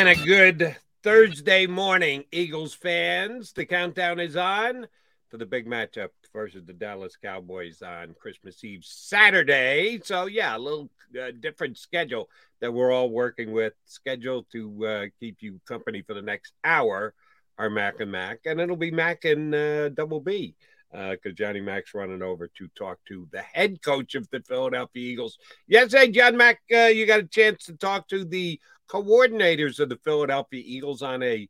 [0.00, 3.52] And a good Thursday morning, Eagles fans.
[3.52, 4.86] The countdown is on
[5.30, 10.00] to the big matchup versus the Dallas Cowboys on Christmas Eve Saturday.
[10.02, 10.88] So, yeah, a little
[11.22, 12.30] uh, different schedule
[12.62, 17.12] that we're all working with, scheduled to uh, keep you company for the next hour,
[17.58, 18.40] our Mac and Mac.
[18.46, 20.54] And it'll be Mac and uh, Double B
[20.90, 25.12] because uh, Johnny Mac's running over to talk to the head coach of the Philadelphia
[25.12, 25.38] Eagles.
[25.68, 28.58] Yes, hey, John Mac, uh, you got a chance to talk to the
[28.90, 31.48] coordinators of the Philadelphia Eagles on a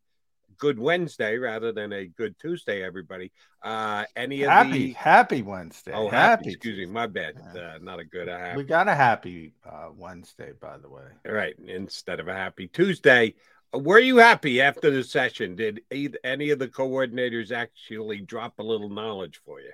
[0.59, 3.33] good Wednesday rather than a good Tuesday, everybody.
[3.63, 5.93] Uh, any of happy, the happy Wednesday.
[5.93, 6.51] oh, happy, happy.
[6.51, 8.59] excuse me, my bad, uh, not a good a happy.
[8.59, 11.03] We got a happy uh, Wednesday, by the way.
[11.27, 13.35] All right, instead of a happy Tuesday.
[13.75, 15.57] uh, Were you happy after the session?
[15.57, 19.73] Did either, any of the coordinators actually drop a little knowledge for you?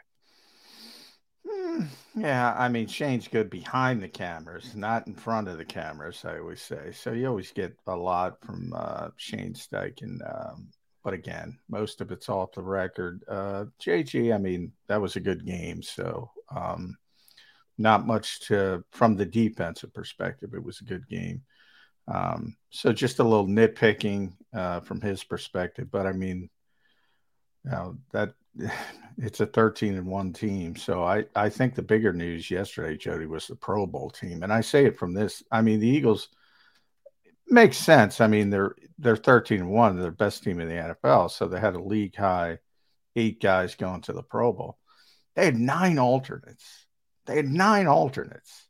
[1.49, 1.85] Hmm,
[2.17, 6.25] yeah, I mean Shane's good behind the cameras, not in front of the cameras.
[6.25, 7.13] I always say so.
[7.13, 10.69] You always get a lot from uh, Shane Steichen, um,
[11.05, 13.23] but again, most of it's off the record.
[13.29, 16.97] Uh, JG, I mean that was a good game, so um,
[17.79, 20.51] not much to from the defensive perspective.
[20.55, 21.43] It was a good game.
[22.09, 26.51] Um, so just a little nitpicking uh, from his perspective, but I mean,
[27.65, 28.35] you know, that
[29.19, 30.77] it's a 13 and 1 team.
[30.77, 34.43] So I, I think the bigger news yesterday, Jody, was the Pro Bowl team.
[34.43, 35.43] And I say it from this.
[35.51, 36.29] I mean, the Eagles
[37.49, 38.21] makes sense.
[38.21, 40.75] I mean, they're they're 13 and 1, they're the best team in the
[41.05, 41.31] NFL.
[41.31, 42.59] So they had a league high
[43.15, 44.79] eight guys going to the Pro Bowl.
[45.35, 46.87] They had nine alternates.
[47.27, 48.69] They had nine alternates.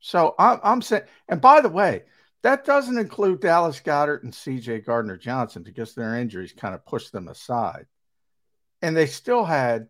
[0.00, 2.04] So I'm, I'm saying, and by the way,
[2.42, 7.12] that doesn't include Dallas Goedert and CJ Gardner Johnson because their injuries kind of pushed
[7.12, 7.86] them aside
[8.82, 9.88] and they still had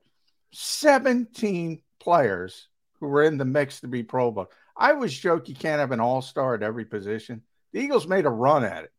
[0.52, 2.68] 17 players
[2.98, 4.50] who were in the mix to be Pro Bowl.
[4.76, 7.42] I always joke you can't have an all star at every position.
[7.72, 8.92] The Eagles made a run at it.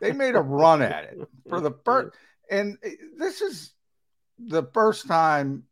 [0.00, 1.18] They made a run at it
[1.48, 2.16] for the first,
[2.50, 2.76] and
[3.16, 3.72] this is
[4.38, 5.64] the first time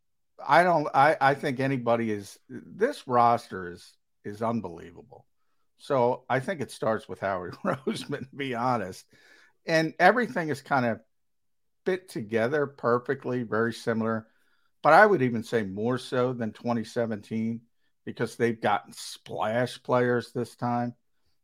[0.45, 0.87] I don't.
[0.93, 2.39] I I think anybody is.
[2.49, 3.93] This roster is
[4.23, 5.25] is unbelievable.
[5.77, 9.05] So I think it starts with Howard Roseman, to be honest,
[9.65, 10.99] and everything is kind of
[11.85, 14.27] fit together perfectly, very similar.
[14.81, 17.61] But I would even say more so than 2017
[18.05, 20.93] because they've gotten splash players this time.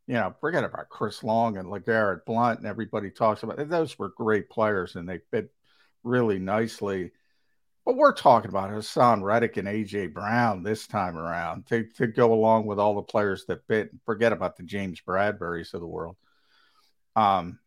[0.06, 4.10] You know, forget about Chris Long and LeGarrette Blunt and everybody talks about those were
[4.10, 5.52] great players and they fit
[6.04, 7.12] really nicely.
[7.84, 12.32] But we're talking about Haason Reddick and AJ Brown this time around to, to go
[12.32, 13.90] along with all the players that fit.
[14.04, 16.16] Forget about the James Bradberrys of the world.
[17.16, 17.58] Um,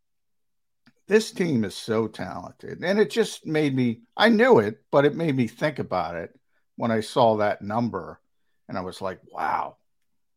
[1.07, 2.83] this team is so talented.
[2.83, 6.37] And it just made me, I knew it, but it made me think about it
[6.75, 8.19] when I saw that number.
[8.67, 9.77] And I was like, wow,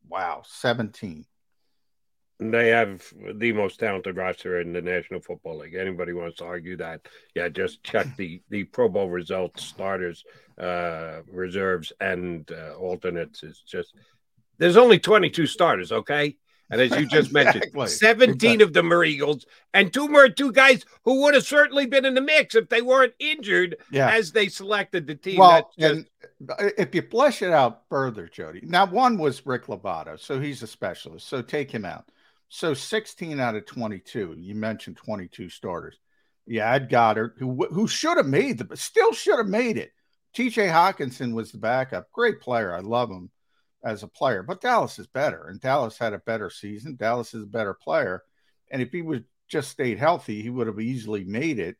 [0.08, 1.24] wow, 17.
[2.40, 3.02] They have
[3.34, 5.74] the most talented roster in the National Football League.
[5.74, 7.00] Anybody wants to argue that?
[7.34, 10.22] Yeah, just check the the Pro Bowl results, starters,
[10.56, 13.42] uh, reserves, and uh, alternates.
[13.42, 13.92] It's just
[14.58, 15.90] there's only 22 starters.
[15.90, 16.36] Okay,
[16.70, 18.62] and as you just mentioned, 17 exactly.
[18.62, 22.14] of them are Eagles, and two more two guys who would have certainly been in
[22.14, 24.10] the mix if they weren't injured yeah.
[24.10, 25.38] as they selected the team.
[25.38, 25.92] Well, just...
[25.92, 26.06] and
[26.76, 30.66] if you flesh it out further, Jody, now one was Rick Lovato, so he's a
[30.66, 32.10] specialist, so take him out.
[32.50, 34.36] So 16 out of 22.
[34.38, 35.98] You mentioned 22 starters.
[36.46, 39.92] Yeah, Ed Goedert, who who should have made the, but still should have made it.
[40.34, 40.68] T.J.
[40.68, 42.10] Hockenson was the backup.
[42.12, 42.74] Great player.
[42.74, 43.30] I love him
[43.84, 46.96] as a player, but Dallas is better, and Dallas had a better season.
[46.96, 48.22] Dallas is a better player,
[48.70, 51.76] and if he would just stayed healthy, he would have easily made it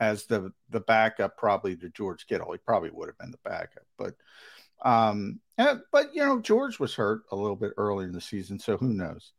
[0.00, 2.52] as the the backup, probably to George Kittle.
[2.52, 4.14] He probably would have been the backup, but
[4.82, 8.58] um, and, but you know George was hurt a little bit early in the season,
[8.58, 9.32] so who knows?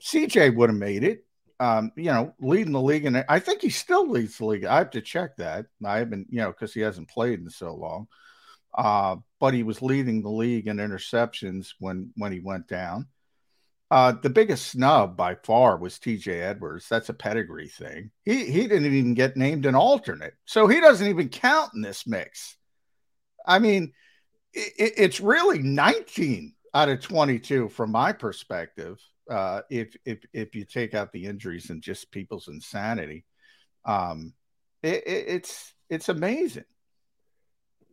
[0.00, 1.24] CJ would have made it.
[1.58, 4.66] Um, you know, leading the league, and I think he still leads the league.
[4.66, 5.64] I have to check that.
[5.82, 8.08] I haven't, you know, because he hasn't played in so long.
[8.74, 13.06] Uh, but he was leading the league in interceptions when when he went down.
[13.88, 16.40] Uh, the biggest snub by far was T.J.
[16.40, 16.88] Edwards.
[16.88, 18.10] That's a pedigree thing.
[18.24, 22.06] He he didn't even get named an alternate, so he doesn't even count in this
[22.06, 22.56] mix.
[23.46, 23.92] I mean,
[24.52, 28.98] it, it's really 19 out of 22 from my perspective.
[29.30, 33.24] Uh, if if if you take out the injuries and just people's insanity,
[33.84, 34.32] um,
[34.82, 36.64] it, it, it's it's amazing.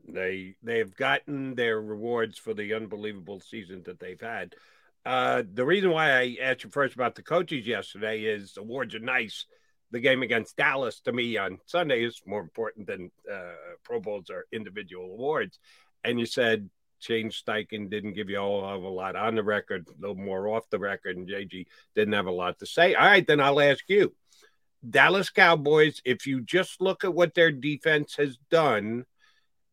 [0.08, 4.56] They they've gotten their rewards for the unbelievable season that they've had.
[5.06, 9.00] Uh, the reason why I asked you first about the coaches yesterday is awards are
[9.00, 9.46] nice.
[9.92, 13.54] The game against Dallas to me on Sunday is more important than uh,
[13.84, 15.60] Pro Bowls or individual awards.
[16.04, 16.70] And you said
[17.00, 20.48] Shane Steichen didn't give you all of a lot on the record, a little more
[20.48, 22.96] off the record, and JG didn't have a lot to say.
[22.96, 24.14] All right, then I'll ask you.
[24.90, 29.06] Dallas Cowboys, if you just look at what their defense has done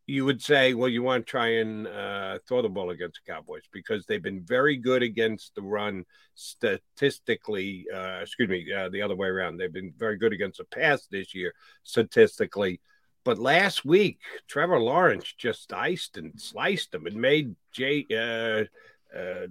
[0.07, 3.33] you would say, well, you want to try and uh, throw the ball against the
[3.33, 6.05] Cowboys because they've been very good against the run
[6.35, 7.87] statistically.
[7.95, 9.57] Uh, excuse me, uh, the other way around.
[9.57, 11.55] They've been very good against the pass this year
[11.85, 12.81] statistically.
[13.25, 14.19] But last week,
[14.49, 18.65] Trevor Lawrence just iced and sliced them and made Jay uh,
[19.17, 19.47] uh,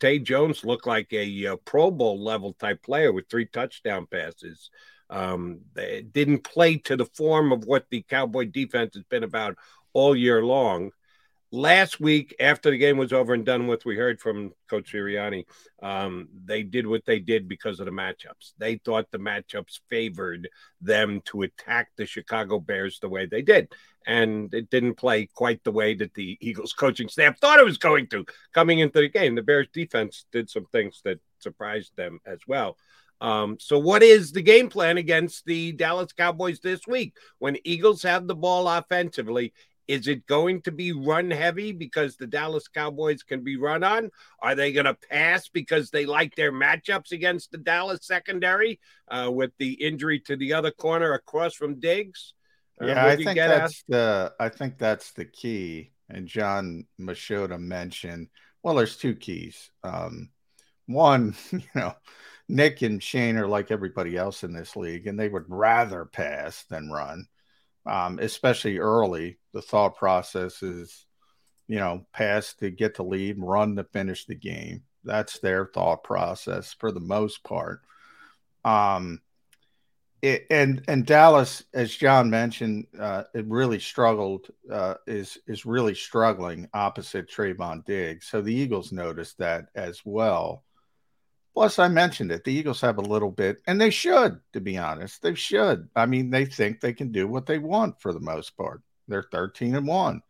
[0.00, 4.70] Zay Jones look like a, uh, Pro Bowl level type player with three touchdown passes.
[5.10, 9.56] Um, they didn't play to the form of what the Cowboy defense has been about
[9.92, 10.90] all year long.
[11.52, 15.44] Last week, after the game was over and done with, we heard from Coach Sirianni.
[15.80, 18.52] Um, they did what they did because of the matchups.
[18.58, 20.48] They thought the matchups favored
[20.80, 23.72] them to attack the Chicago Bears the way they did.
[24.08, 27.78] And it didn't play quite the way that the Eagles coaching staff thought it was
[27.78, 29.36] going to coming into the game.
[29.36, 32.76] The Bears defense did some things that surprised them as well.
[33.20, 38.02] Um, so, what is the game plan against the Dallas Cowboys this week when Eagles
[38.02, 39.52] have the ball offensively?
[39.88, 44.10] Is it going to be run heavy because the Dallas Cowboys can be run on?
[44.40, 49.30] Are they going to pass because they like their matchups against the Dallas secondary uh,
[49.32, 52.34] with the injury to the other corner across from Diggs?
[52.80, 55.92] Uh, yeah, I think that's the I think that's the key.
[56.08, 58.28] And John Machota mentioned,
[58.62, 59.70] well, there's two keys.
[59.82, 60.30] Um,
[60.86, 61.94] one, you know,
[62.48, 66.64] Nick and Shane are like everybody else in this league, and they would rather pass
[66.64, 67.26] than run,
[67.86, 69.38] um, especially early.
[69.52, 71.06] The thought process is,
[71.66, 74.82] you know, pass to get the lead, run to finish the game.
[75.02, 77.82] That's their thought process for the most part.
[78.64, 79.20] Um,
[80.22, 84.48] it, and and Dallas, as John mentioned, uh, it really struggled.
[84.70, 88.26] Uh, is is really struggling opposite Trevon Diggs.
[88.26, 90.64] So the Eagles noticed that as well.
[91.56, 92.44] Plus, I mentioned it.
[92.44, 95.22] The Eagles have a little bit, and they should, to be honest.
[95.22, 95.88] They should.
[95.96, 98.82] I mean, they think they can do what they want for the most part.
[99.08, 100.20] They're 13 and 1.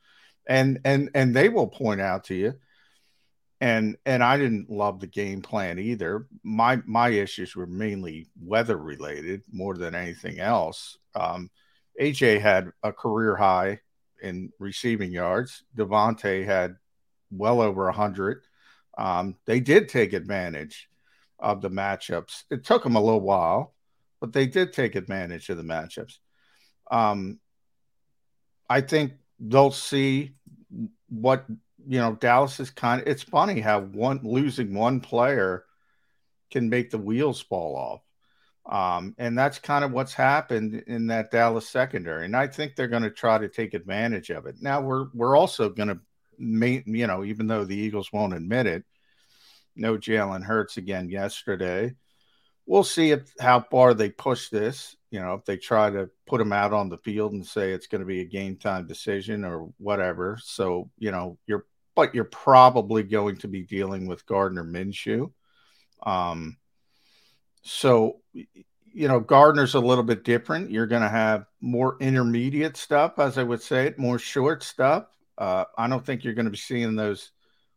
[0.48, 2.54] And and and they will point out to you.
[3.60, 6.28] And and I didn't love the game plan either.
[6.44, 10.96] My my issues were mainly weather related more than anything else.
[11.16, 11.50] Um,
[12.00, 13.80] AJ had a career high
[14.22, 15.64] in receiving yards.
[15.76, 16.76] DeVonta had
[17.32, 18.44] well over 100.
[18.96, 20.88] Um, they did take advantage
[21.38, 22.44] of the matchups.
[22.50, 23.74] It took them a little while,
[24.20, 26.18] but they did take advantage of the matchups.
[26.90, 27.38] Um,
[28.68, 30.32] I think they'll see
[31.08, 31.44] what
[31.86, 32.14] you know.
[32.14, 33.08] Dallas is kind of.
[33.08, 35.64] It's funny how one losing one player
[36.50, 38.02] can make the wheels fall off.
[38.68, 42.24] Um, and that's kind of what's happened in that Dallas secondary.
[42.24, 44.56] And I think they're going to try to take advantage of it.
[44.60, 46.00] Now we're we're also going to,
[46.38, 48.84] you know, even though the Eagles won't admit it,
[49.76, 51.94] no Jalen Hurts again yesterday.
[52.66, 54.96] We'll see if how far they push this.
[55.10, 57.86] You know, if they try to put him out on the field and say it's
[57.86, 60.38] going to be a game time decision or whatever.
[60.42, 65.32] So you know, you're but you're probably going to be dealing with Gardner Minshew.
[66.02, 66.58] Um,
[67.62, 68.20] so
[68.96, 70.70] you know, Gardner's a little bit different.
[70.70, 75.04] You're going to have more intermediate stuff, as I would say it, more short stuff.
[75.36, 77.30] Uh, I don't think you're going to be seeing those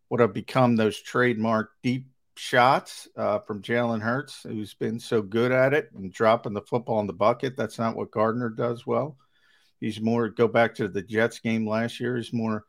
[0.09, 5.51] what have become those trademark deep shots uh, from Jalen Hurts, who's been so good
[5.51, 7.55] at it and dropping the football in the bucket.
[7.55, 9.17] That's not what Gardner does well.
[9.79, 12.17] He's more go back to the Jets game last year.
[12.17, 12.65] He's more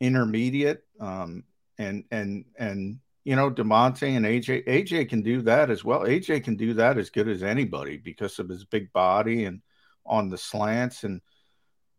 [0.00, 1.44] intermediate, um,
[1.78, 6.00] and and and you know, DeVonta and AJ, AJ can do that as well.
[6.00, 9.62] AJ can do that as good as anybody because of his big body and
[10.04, 11.04] on the slants.
[11.04, 11.22] And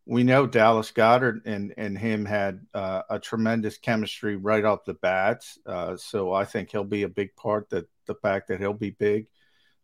[0.05, 4.93] we know Dallas Goedert and and him had uh, a tremendous chemistry right off the
[4.93, 5.57] bats.
[5.65, 7.69] Uh, so I think he'll be a big part.
[7.71, 9.27] That the fact that he'll be big,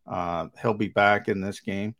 [0.06, 1.96] uh, he'll be back in this game.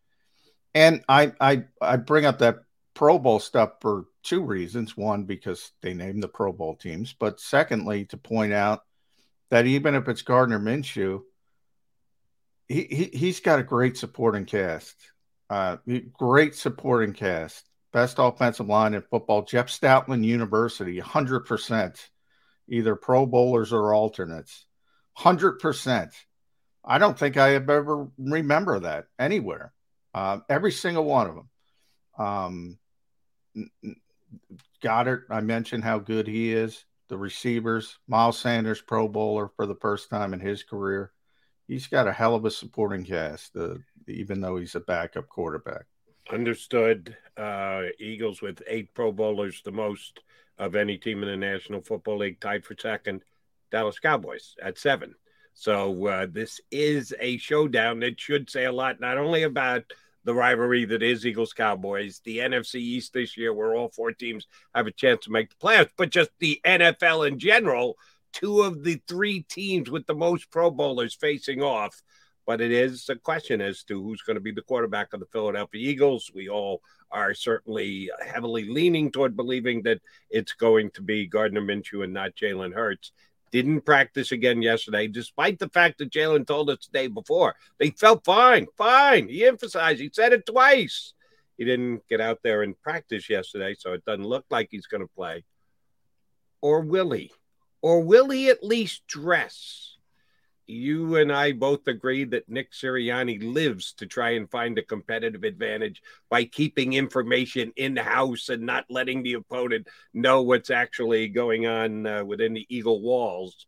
[0.75, 2.61] And I I I bring up that
[2.95, 4.97] Pro Bowl stuff for two reasons.
[4.97, 8.83] One, because they named the Pro Bowl teams, but secondly, to point out
[9.50, 11.23] that even if it's Gardner Minshew,
[12.69, 14.95] he, he he's got a great supporting cast.
[15.50, 15.76] Uh,
[16.12, 17.69] great supporting cast.
[17.93, 19.43] Best offensive line in football.
[19.43, 22.09] Jeff Stoutland University, 100%.
[22.69, 24.67] Either Pro Bowlers or alternates.
[25.19, 26.11] 100%.
[26.85, 29.73] I don't think I have ever remember that anywhere.
[30.15, 31.49] Uh, every single one of them.
[32.19, 32.79] Um,
[34.83, 37.99] Goedert, I mentioned how good he is the receivers.
[38.09, 41.13] Miles Sanders, Pro Bowler for the first time in his career.
[41.69, 43.75] He's got a hell of a supporting cast, uh,
[44.09, 45.85] even though he's a backup quarterback.
[46.31, 47.17] Understood.
[47.37, 50.21] Uh, Eagles with eight Pro Bowlers, the most
[50.59, 53.23] of any team in the National Football League, tied for second.
[53.71, 55.14] Dallas Cowboys at seven.
[55.55, 59.85] So uh, this is a showdown that should say a lot, not only about
[60.25, 64.47] the rivalry that is Eagles Cowboys, the NFC East this year, where all four teams
[64.75, 67.97] have a chance to make the playoffs, but just the NFL in general,
[68.33, 72.02] two of the three teams with the most Pro Bowlers facing off.
[72.47, 75.27] But it is a question as to who's going to be the quarterback of the
[75.27, 76.31] Philadelphia Eagles.
[76.35, 82.03] We all are certainly heavily leaning toward believing that it's going to be Gardner Minshew
[82.03, 83.13] and not Jalen Hurts
[83.53, 87.91] didn't practice again yesterday, despite the fact that Jalen told us the day before they
[87.91, 89.29] felt fine, fine.
[89.29, 91.13] He emphasized, he said it twice.
[91.59, 95.03] He didn't get out there and practice yesterday, so it doesn't look like he's going
[95.03, 95.45] to play.
[96.63, 97.31] Or will he?
[97.83, 99.92] Or will he at least dress?
[100.66, 105.45] You and I both agree that Nick Sirianni lives to try and find a competitive
[105.45, 111.66] advantage by keeping information in house and not letting the opponent know what's actually going
[111.66, 113.66] on uh, within the Eagle walls.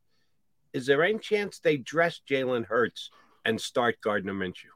[0.72, 3.10] Is there any chance they dress Jalen Hurts
[3.44, 4.72] and start Gardner Minshew?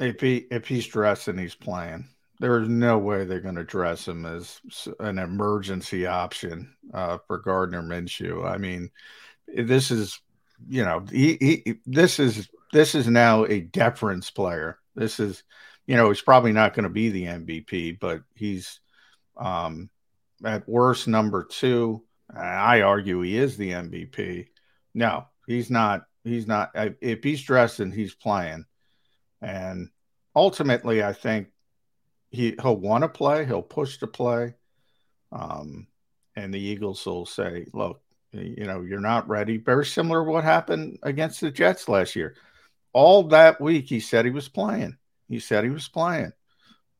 [0.00, 2.08] If he if he's dressed and he's playing,
[2.40, 4.60] there is no way they're going to dress him as
[5.00, 8.48] an emergency option uh, for Gardner Minshew.
[8.48, 8.90] I mean,
[9.48, 10.20] this is
[10.66, 14.78] you know, he, he this is this is now a deference player.
[14.94, 15.42] This is,
[15.86, 18.80] you know, he's probably not going to be the MVP, but he's
[19.36, 19.90] um,
[20.44, 22.02] at worst number two.
[22.34, 24.48] I argue he is the MVP.
[24.94, 26.02] No, he's not.
[26.24, 26.70] He's not.
[26.74, 28.64] If he's dressed and he's playing,
[29.40, 29.88] and
[30.36, 31.48] ultimately, I think
[32.30, 33.46] he he'll want to play.
[33.46, 34.54] He'll push to play.
[35.32, 35.86] Um,
[36.36, 39.56] and the Eagles will say, "Look, you know, you're not ready.
[39.56, 42.36] Very similar to what happened against the Jets last year.
[42.92, 44.96] All that week, he said he was playing.
[45.28, 46.32] He said he was playing.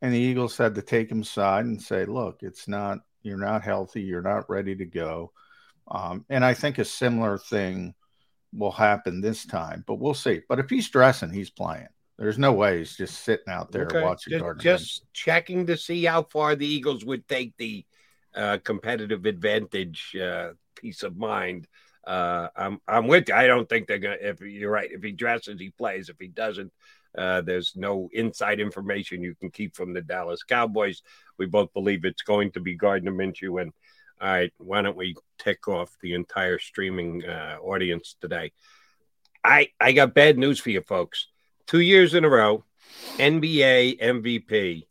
[0.00, 3.62] And the Eagles had to take him aside and say, look, it's not, you're not
[3.62, 4.02] healthy.
[4.02, 5.32] You're not ready to go.
[5.88, 7.94] Um, and I think a similar thing
[8.52, 10.42] will happen this time, but we'll see.
[10.48, 11.88] But if he's dressing, he's playing.
[12.18, 14.02] There's no way he's just sitting out there okay.
[14.02, 14.62] watching just, Gardner.
[14.62, 17.84] Just checking to see how far the Eagles would take the
[18.34, 21.66] uh, competitive advantage uh, peace of mind.
[22.06, 23.34] Uh, I'm I'm with you.
[23.34, 24.16] I don't think they're gonna.
[24.20, 26.08] If you're right, if he dresses, he plays.
[26.08, 26.72] If he doesn't,
[27.16, 31.02] uh, there's no inside information you can keep from the Dallas Cowboys.
[31.38, 33.60] We both believe it's going to be Gardner Minshew.
[33.60, 33.72] And
[34.20, 38.52] all right, why don't we tick off the entire streaming uh, audience today?
[39.44, 41.28] I I got bad news for you folks.
[41.66, 42.64] Two years in a row,
[43.18, 44.86] NBA MVP.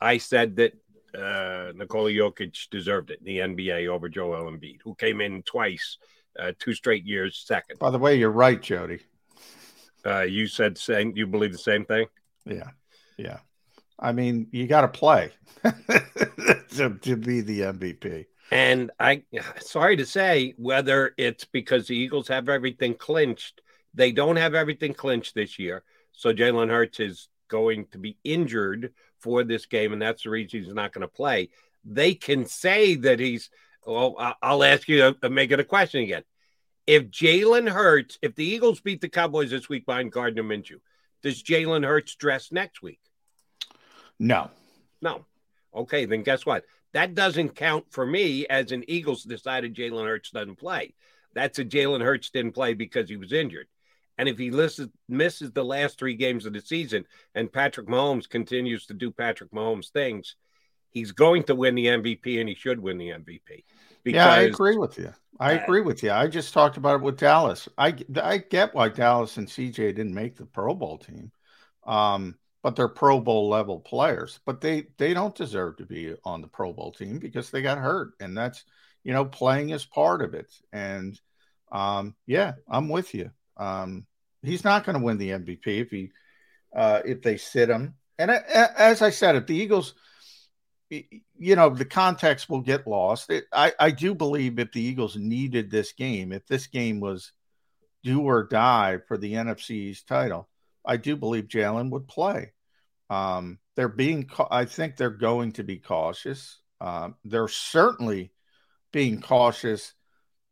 [0.00, 0.74] I said that
[1.16, 5.98] uh, Nikola Jokic deserved it in the NBA over Joel Embiid, who came in twice,
[6.38, 7.78] uh, two straight years second.
[7.78, 9.00] By the way, you're right, Jody.
[10.04, 11.12] Uh, you said same.
[11.16, 12.06] You believe the same thing?
[12.44, 12.70] Yeah,
[13.16, 13.38] yeah.
[13.98, 15.32] I mean, you got to play
[15.64, 18.26] to, to be the MVP.
[18.50, 19.24] And I,
[19.58, 23.62] sorry to say, whether it's because the Eagles have everything clinched,
[23.94, 25.82] they don't have everything clinched this year.
[26.12, 30.62] So Jalen Hurts is going to be injured for this game, and that's the reason
[30.62, 31.50] he's not going to play.
[31.84, 33.50] They can say that he's.
[33.86, 36.24] Well, I'll ask you to make it a question again.
[36.86, 40.80] If Jalen Hurts, if the Eagles beat the Cowboys this week behind Gardner Minshew,
[41.22, 43.00] does Jalen Hurts dress next week?
[44.18, 44.50] No.
[45.00, 45.24] No.
[45.74, 46.64] Okay, then guess what?
[46.94, 50.94] That doesn't count for me as an Eagles decided Jalen Hurts doesn't play.
[51.34, 53.68] That's a Jalen Hurts didn't play because he was injured.
[54.18, 57.04] And if he misses, misses the last three games of the season
[57.34, 60.36] and Patrick Mahomes continues to do Patrick Mahomes things,
[60.90, 63.64] he's going to win the MVP and he should win the MVP.
[64.02, 65.12] Because, yeah, I agree with you.
[65.38, 66.12] I uh, agree with you.
[66.12, 67.68] I just talked about it with Dallas.
[67.76, 71.32] I I get why Dallas and CJ didn't make the Pro Bowl team,
[71.84, 74.40] um, but they're Pro Bowl level players.
[74.46, 77.78] But they they don't deserve to be on the Pro Bowl team because they got
[77.78, 78.64] hurt, and that's
[79.04, 80.50] you know playing is part of it.
[80.72, 81.20] And
[81.72, 83.30] um, yeah, I'm with you.
[83.56, 84.06] Um,
[84.42, 86.10] he's not going to win the MVP if he
[86.74, 87.94] uh, if they sit him.
[88.18, 88.36] And I,
[88.76, 89.94] as I said, if the Eagles,
[90.90, 93.30] you know, the context will get lost.
[93.30, 97.32] It, I I do believe if the Eagles needed this game, if this game was
[98.02, 100.48] do or die for the NFC's title,
[100.84, 102.52] I do believe Jalen would play.
[103.10, 106.60] Um, they're being, I think they're going to be cautious.
[106.80, 108.32] Um, they're certainly
[108.92, 109.92] being cautious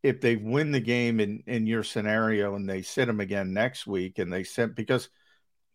[0.04, 3.86] if they win the game in in your scenario and they sit them again next
[3.86, 5.08] week and they sit because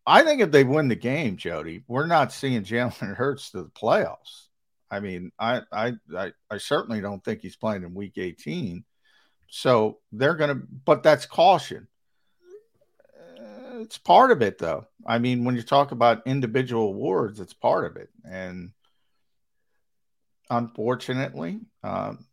[0.06, 3.70] I think if they win the game, Jody, we're not seeing Jalen Hurts to the
[3.70, 4.48] playoffs.
[4.90, 8.86] I mean, I, I I I certainly don't think he's playing in week 18.
[9.48, 11.88] So they're gonna but that's caution.
[13.18, 14.86] Uh, it's part of it though.
[15.08, 18.10] I mean, when you talk about individual awards, it's part of it.
[18.24, 18.74] And
[20.52, 22.26] unfortunately, um,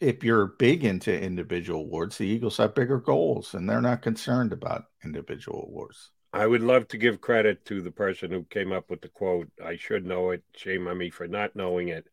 [0.00, 4.52] if you're big into individual awards, the Eagles have bigger goals and they're not concerned
[4.52, 6.10] about individual awards.
[6.32, 9.50] I would love to give credit to the person who came up with the quote.
[9.64, 10.42] I should know it.
[10.56, 12.06] Shame on me for not knowing it.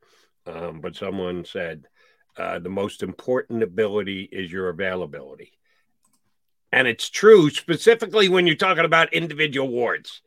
[0.46, 1.86] Um, but someone said,
[2.36, 5.54] uh, the most important ability is your availability.
[6.72, 10.22] And it's true, specifically when you're talking about individual awards.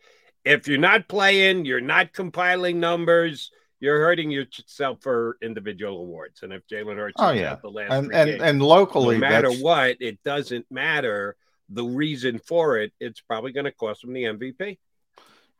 [0.44, 6.42] If you're not playing, you're not compiling numbers, you're hurting yourself for individual awards.
[6.42, 9.50] And if Jalen Hurts, oh yeah, the last and and, games, and locally, no matter
[9.50, 11.36] what, it doesn't matter
[11.70, 12.92] the reason for it.
[13.00, 14.78] It's probably going to cost him the MVP.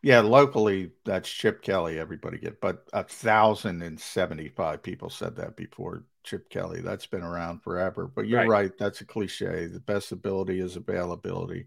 [0.03, 1.99] Yeah, locally, that's Chip Kelly.
[1.99, 6.83] Everybody get, but a thousand and seventy-five people said that before Chip Kelly.
[6.83, 8.07] That's been around forever.
[8.07, 8.49] But you're right.
[8.49, 9.67] right that's a cliche.
[9.67, 11.67] The best ability is availability.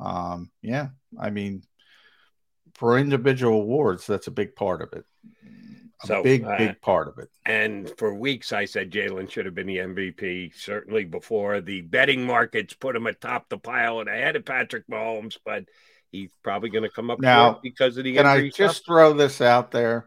[0.00, 0.88] Um, yeah,
[1.20, 1.64] I mean,
[2.74, 5.04] for individual awards, that's a big part of it
[6.04, 7.30] a so, big, uh, big part of it.
[7.44, 10.54] And for weeks, I said Jalen should have been the MVP.
[10.54, 15.38] Certainly before the betting markets put him atop the pile and ahead of Patrick Mahomes,
[15.44, 15.64] but
[16.10, 18.14] he's probably going to come up now because of the.
[18.14, 20.06] Can I just throw this out there?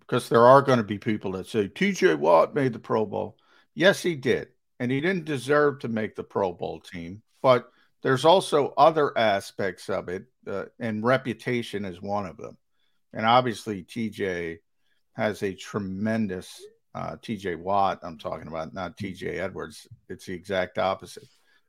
[0.00, 2.16] Because there are going to be people that say T.J.
[2.16, 3.36] Watt made the Pro Bowl.
[3.74, 7.22] Yes, he did, and he didn't deserve to make the Pro Bowl team.
[7.40, 7.70] But
[8.02, 12.58] there's also other aspects of it, uh, and reputation is one of them.
[13.14, 14.58] And obviously, TJ
[15.14, 16.62] has a tremendous
[16.94, 18.00] uh, TJ Watt.
[18.02, 19.86] I'm talking about not TJ Edwards.
[20.08, 21.24] It's the exact opposite.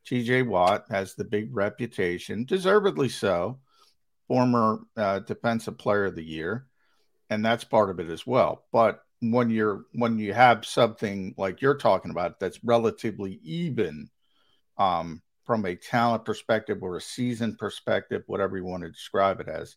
[0.05, 3.59] TJ Watt has the big reputation, deservedly so,
[4.27, 6.67] former uh, defensive player of the year,
[7.29, 8.65] and that's part of it as well.
[8.71, 14.09] But when you're when you have something like you're talking about that's relatively even
[14.77, 19.47] um, from a talent perspective or a season perspective, whatever you want to describe it
[19.47, 19.75] as,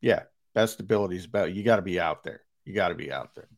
[0.00, 2.42] yeah, best abilities about you got to be out there.
[2.66, 3.48] You got to be out there.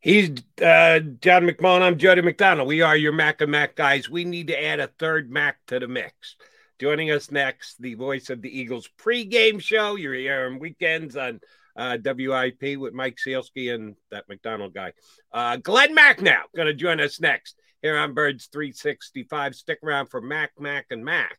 [0.00, 1.82] He's uh, John McMullen.
[1.82, 2.68] I'm Jody McDonald.
[2.68, 4.10] We are your Mac and Mac guys.
[4.10, 6.36] We need to add a third Mac to the mix.
[6.80, 9.94] Joining us next, the voice of the Eagles pregame show.
[9.94, 11.40] You're here on weekends on
[11.76, 14.92] uh, WIP with Mike Sielski and that McDonald guy.
[15.32, 19.54] Uh, Glen Macnow going to join us next here on Birds 365.
[19.54, 21.38] Stick around for Mac, Mac, and Mac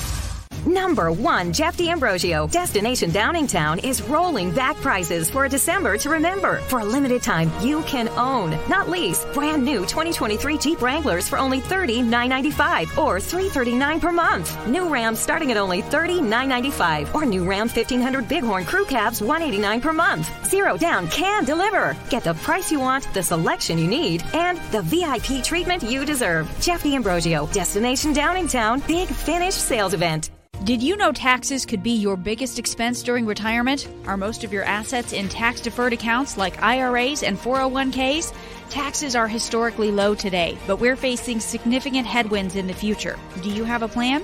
[0.65, 2.45] Number one, Jeff D'Ambrosio.
[2.47, 6.57] Destination Downingtown is rolling back prices for a December to remember.
[6.67, 11.39] For a limited time, you can own, not lease, brand new 2023 Jeep Wranglers for
[11.39, 14.67] only $30,995 or 339 per month.
[14.67, 19.93] New Ram starting at only $30,995 or new Ram 1500 Bighorn Crew Cabs 189 per
[19.93, 20.29] month.
[20.45, 21.97] Zero down can deliver.
[22.09, 26.47] Get the price you want, the selection you need, and the VIP treatment you deserve.
[26.59, 30.29] Jeff D'Ambrosio, Destination Downingtown, Big Finish Sales Event.
[30.63, 33.87] Did you know taxes could be your biggest expense during retirement?
[34.05, 38.31] Are most of your assets in tax deferred accounts like IRAs and 401ks?
[38.69, 43.17] Taxes are historically low today, but we're facing significant headwinds in the future.
[43.41, 44.23] Do you have a plan?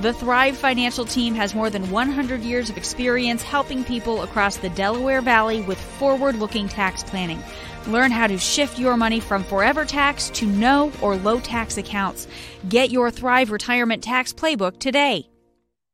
[0.00, 4.70] The Thrive Financial Team has more than 100 years of experience helping people across the
[4.70, 7.40] Delaware Valley with forward looking tax planning.
[7.86, 12.26] Learn how to shift your money from forever tax to no or low tax accounts.
[12.68, 15.28] Get your Thrive Retirement Tax Playbook today.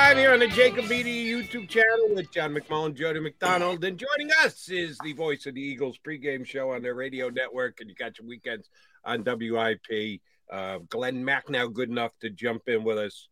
[0.00, 3.84] 365 here on the Jacob Beatty YouTube channel with John McMullen, Jody McDonald.
[3.84, 7.80] And joining us is the voice of the Eagles pregame show on their radio network.
[7.80, 8.70] And you got your weekends
[9.04, 10.20] on WIP.
[10.50, 13.28] Uh, Glen Macnow good enough to jump in with us.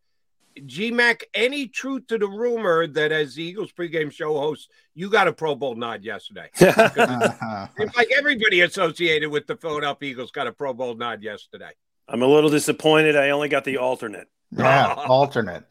[0.67, 5.09] G Mac, any truth to the rumor that as the Eagles pregame show host, you
[5.09, 6.51] got a Pro Bowl nod yesterday?
[6.61, 11.71] It's like everybody associated with the Philadelphia Eagles got a Pro Bowl nod yesterday.
[12.09, 13.17] I'm a little disappointed.
[13.17, 14.29] I only got the alternate.
[14.51, 15.65] Yeah, alternate.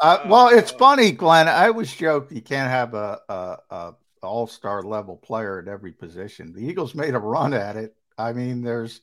[0.00, 1.48] Uh, well, it's funny, Glen.
[1.48, 5.92] I always joke you can't have a, a, a all star level player at every
[5.92, 6.52] position.
[6.52, 7.94] The Eagles made a run at it.
[8.18, 9.00] I mean, there's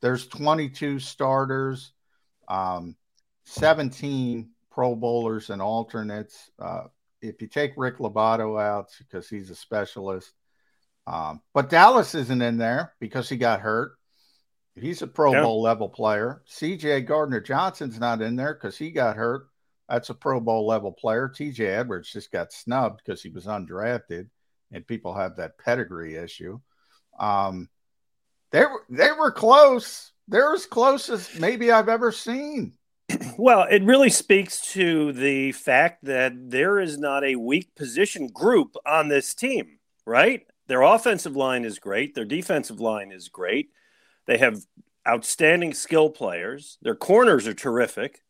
[0.00, 1.92] there's 22 starters,
[2.48, 2.96] um,
[3.44, 6.50] 17 Pro Bowlers and alternates.
[6.58, 6.84] Uh,
[7.20, 10.32] if you take Rick Lovato out because he's a specialist,
[11.06, 13.92] um, but Dallas isn't in there because he got hurt.
[14.74, 15.32] He's a Pro.
[15.32, 16.42] Bowl level player.
[16.48, 19.48] CJ Gardner Johnson's not in there because he got hurt.
[19.88, 21.28] That's a Pro Bowl level player.
[21.28, 24.28] TJ Edwards just got snubbed because he was undrafted,
[24.70, 26.58] and people have that pedigree issue.
[27.18, 27.68] Um,
[28.50, 30.12] they were they were close.
[30.28, 32.74] They're as close as maybe I've ever seen.
[33.36, 38.74] Well, it really speaks to the fact that there is not a weak position group
[38.86, 40.46] on this team, right?
[40.68, 43.68] Their offensive line is great, their defensive line is great.
[44.26, 44.58] They have
[45.06, 46.78] outstanding skill players.
[46.82, 48.22] Their corners are terrific.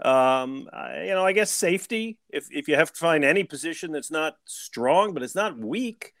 [0.00, 3.92] Um, I- you know, I guess safety, if, if you have to find any position
[3.92, 6.12] that's not strong, but it's not weak,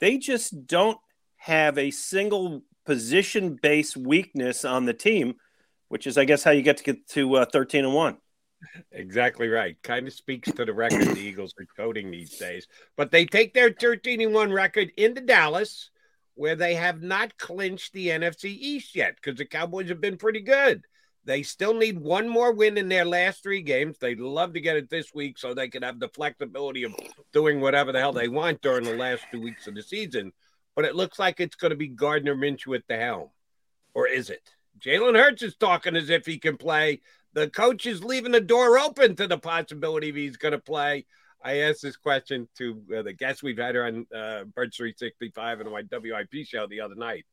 [0.00, 0.98] they just don't
[1.36, 5.34] have a single position based weakness on the team,
[5.88, 8.16] which is, I guess, how you get to get to uh, 13 and 1.
[8.92, 9.76] Exactly right.
[9.82, 12.68] Kind of speaks to the record the Eagles are coding these days.
[12.96, 15.90] But they take their 13 and 1 record into Dallas,
[16.34, 20.40] where they have not clinched the NFC East yet because the Cowboys have been pretty
[20.40, 20.82] good.
[21.24, 23.98] They still need one more win in their last three games.
[23.98, 26.94] They'd love to get it this week so they can have the flexibility of
[27.32, 30.32] doing whatever the hell they want during the last two weeks of the season.
[30.74, 33.28] But it looks like it's going to be Gardner Minshew at the helm.
[33.94, 34.50] Or is it?
[34.80, 37.02] Jalen Hurts is talking as if he can play.
[37.34, 41.06] The coach is leaving the door open to the possibility he's going to play.
[41.44, 45.60] I asked this question to uh, the guest we've had here on uh, Bird 365
[45.60, 47.26] and my WIP show the other night.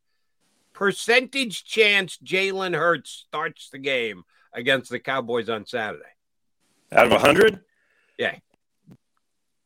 [0.73, 6.03] Percentage chance Jalen Hurts starts the game against the Cowboys on Saturday.
[6.91, 7.59] Out of 100?
[8.17, 8.35] Yeah.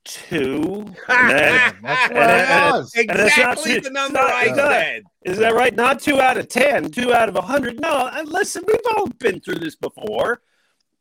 [0.03, 0.85] Two.
[1.07, 2.93] And then- That's and what then- and- was.
[2.95, 5.03] and that's not Exactly two- the number not- I not- said.
[5.23, 5.73] Is that right?
[5.73, 7.79] Not two out of 10, two out of 100.
[7.79, 10.41] No, and listen, we've all been through this before.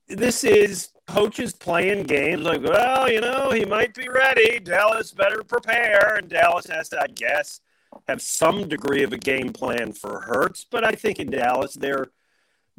[0.06, 4.58] This is coaches playing games like, well, you know, he might be ready.
[4.58, 6.16] Dallas better prepare.
[6.16, 7.60] And Dallas has to, I guess,
[8.08, 12.06] have some degree of a game plan for Hurts, but I think in Dallas they're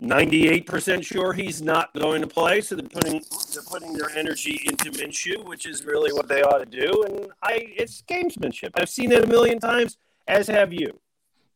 [0.02, 3.22] 98% sure he's not going to play, so they're putting
[3.54, 7.04] they're putting their energy into Minshew, which is really what they ought to do.
[7.08, 8.72] And I, it's gamesmanship.
[8.74, 11.00] I've seen it a million times, as have you.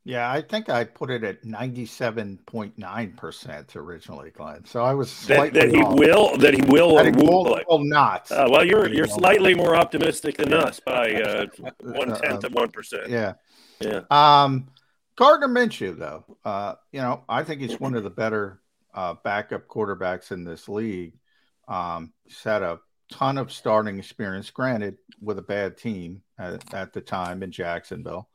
[0.07, 4.63] Yeah, I think I put it at ninety-seven point nine percent originally, Glen.
[4.63, 5.99] So I was slightly that, that he off.
[5.99, 8.31] will that he will That or he will, will not.
[8.31, 11.47] Uh, well, you're you're slightly more optimistic than us by uh,
[11.81, 13.09] one tenth of one percent.
[13.09, 13.33] Yeah.
[13.81, 14.03] Yeah.
[14.09, 14.69] Um,
[15.17, 18.61] Gardner Minshew, though, uh, you know, I think he's one of the better
[18.93, 21.19] uh, backup quarterbacks in this league.
[21.67, 22.79] Um, he's had a
[23.11, 28.29] ton of starting experience, granted, with a bad team at, at the time in Jacksonville.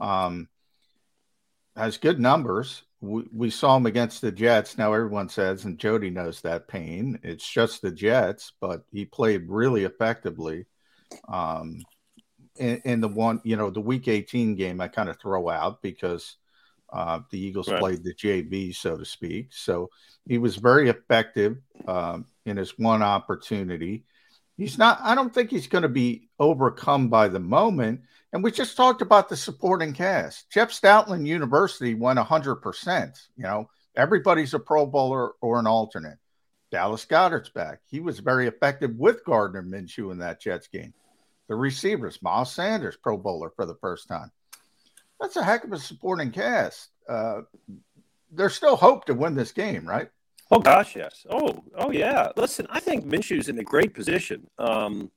[0.00, 0.48] Um,
[1.78, 2.82] has good numbers.
[3.00, 4.76] We, we saw him against the Jets.
[4.76, 7.18] Now everyone says, and Jody knows that pain.
[7.22, 10.66] It's just the Jets, but he played really effectively.
[11.28, 11.86] Um,
[12.56, 15.80] in, in the one, you know, the Week 18 game, I kind of throw out
[15.80, 16.36] because
[16.92, 17.78] uh, the Eagles Right.
[17.78, 19.52] played the JV, so to speak.
[19.52, 19.90] So
[20.26, 24.04] he was very effective um, in his one opportunity.
[24.58, 28.02] He's not, I don't think he's going to be overcome by the moment.
[28.32, 30.50] And we just talked about the supporting cast.
[30.50, 33.28] Jeff Stoutland University went 100%.
[33.36, 36.18] You know, everybody's a Pro Bowler or an alternate.
[36.72, 37.80] Dallas Goedert's back.
[37.86, 40.92] He was very effective with Gardner Minshew in that Jets game.
[41.46, 44.30] The receivers, Miles Sanders, Pro Bowler for the first time.
[45.20, 46.88] That's a heck of a supporting cast.
[47.08, 47.42] Uh,
[48.32, 50.10] there's still hope to win this game, right?
[50.50, 51.26] Oh gosh, yes.
[51.30, 52.30] Oh, oh yeah.
[52.36, 54.48] Listen, I think Minshew's in a great position.
[54.58, 55.10] Um,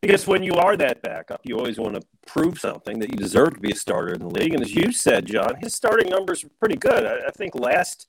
[0.00, 3.54] because when you are that backup, you always want to prove something that you deserve
[3.54, 4.54] to be a starter in the league.
[4.54, 7.04] And as you said, John, his starting numbers were pretty good.
[7.04, 8.06] I, I think last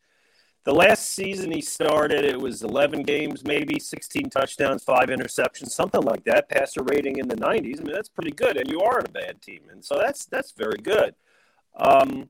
[0.66, 6.02] the last season he started, it was 11 games, maybe 16 touchdowns, five interceptions, something
[6.02, 6.50] like that.
[6.50, 7.80] Passer rating in the 90s.
[7.80, 8.58] I mean, that's pretty good.
[8.58, 11.16] And you are on a bad team, and so that's that's very good.
[11.76, 12.30] Um,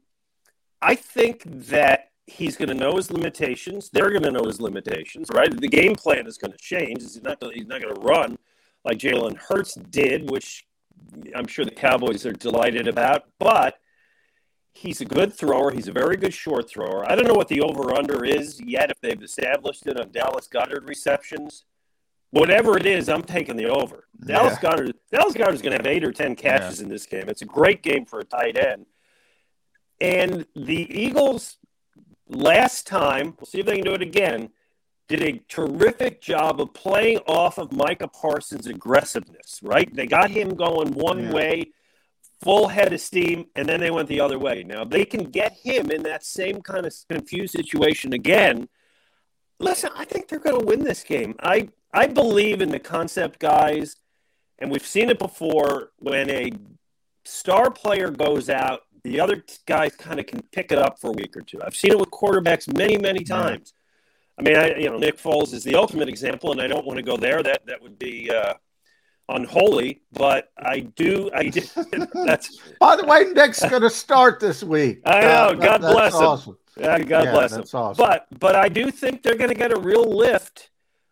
[0.81, 3.89] I think that he's going to know his limitations.
[3.89, 5.49] They're going to know his limitations, right?
[5.49, 7.01] The game plan is going to change.
[7.01, 8.37] He's not he's not going to run
[8.85, 10.65] like Jalen Hurts did, which
[11.35, 13.25] I'm sure the Cowboys are delighted about.
[13.39, 13.79] But
[14.73, 15.71] he's a good thrower.
[15.71, 17.09] He's a very good short thrower.
[17.09, 20.47] I don't know what the over under is yet if they've established it on Dallas
[20.47, 21.65] Goedert receptions.
[22.31, 24.07] Whatever it is, I'm taking the over.
[24.23, 24.69] Dallas Yeah.
[24.69, 27.27] Goedert Dallas Goedert is going to have eight or ten catches in this game.
[27.27, 28.85] It's a great game for a tight end.
[30.01, 31.57] And the Eagles
[32.29, 34.49] last time, we'll see if they can do it again,
[35.07, 39.91] did a terrific job of playing off of Micah Parsons' aggressiveness, right?
[39.93, 41.33] They got him going one Yeah.
[41.33, 41.71] way,
[42.41, 44.63] full head of steam, and then they went the other way.
[44.63, 48.69] Now, they can get him in that same kind of confused situation again.
[49.59, 51.35] Listen, I think they're going to win this game.
[51.41, 53.97] I, I believe in the concept, guys,
[54.59, 56.51] and we've seen it before when a
[57.25, 61.13] star player goes out, the other guys kind of can pick it up for a
[61.13, 61.59] week or two.
[61.63, 63.73] I've seen it with quarterbacks many, many times.
[64.37, 66.97] I mean, I, you know, Nick Foles is the ultimate example, and I don't want
[66.97, 67.43] to go there.
[67.43, 68.53] That that would be uh,
[69.27, 70.01] unholy.
[70.13, 71.29] But I do.
[71.33, 71.61] I do,
[72.25, 72.57] that's.
[72.79, 75.01] By the way, Nick's going to start this week.
[75.05, 75.27] I know.
[75.27, 76.21] Uh, that- God that's bless him.
[76.21, 76.57] awesome.
[76.77, 77.63] Yeah, God Yeah, bless him.
[77.73, 77.95] awesome.
[78.05, 80.69] But but I do think they're going to get a real lift.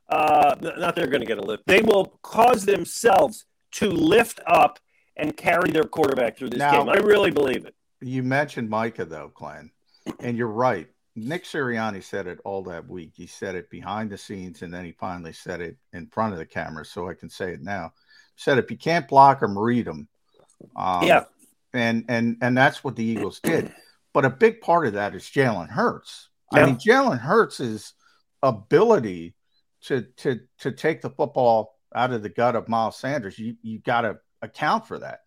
[0.10, 1.64] Uh, not they're going to get a lift.
[1.68, 4.80] They will cause themselves to lift up
[5.18, 6.90] and carry their quarterback through this Now- game.
[6.90, 7.76] I really believe it.
[8.02, 9.72] You mentioned Micah, though, Glen,
[10.20, 10.88] and you're right.
[11.16, 13.14] Nick Sirianni said it all that week.
[13.16, 16.38] He said it behind the scenes, and then he finally said it in front of
[16.40, 17.92] the camera, so I can say it now.
[18.36, 20.08] He said if you can't block them, read them.
[20.76, 21.24] Um, Yeah.
[21.74, 23.74] and and and that's what the Eagles did.
[24.14, 26.30] But a big part of that is Jalen Hurts.
[26.52, 26.60] Yeah.
[26.62, 27.94] I mean, Jalen Hurts'
[28.44, 29.34] ability
[29.82, 33.38] to to to take the football out of the gut of Miles Sanders.
[33.40, 35.22] You you got to account for that.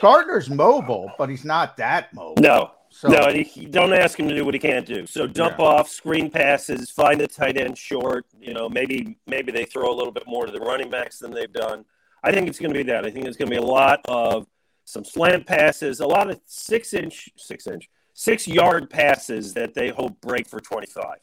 [0.00, 2.42] Gardner's mobile, but he's not that mobile.
[2.42, 5.06] No, So- no, he, he- don't ask him to do what he can't do.
[5.06, 5.64] So dump Yeah.
[5.64, 8.26] off, screen passes, find the tight end short.
[8.40, 11.30] You know, maybe maybe they throw a little bit more to the running backs than
[11.30, 11.84] they've done.
[12.22, 13.04] I think it's going to be that.
[13.06, 14.46] I think it's going to be a lot of
[14.84, 19.88] some slant passes, a lot of six inch, six inch, six yard passes that they
[19.90, 21.18] hope break for twenty five.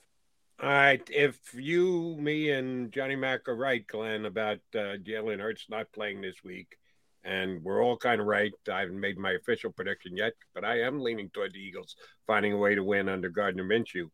[0.61, 1.01] All right.
[1.11, 6.21] If you, me, and Johnny Mack are right, Glen, about uh, Jalen Hurts not playing
[6.21, 6.77] this week,
[7.23, 8.51] and we're all kind of right.
[8.71, 11.95] I haven't made my official prediction yet, but I am leaning toward the Eagles
[12.27, 14.09] finding a way to win under Gardner Minshew.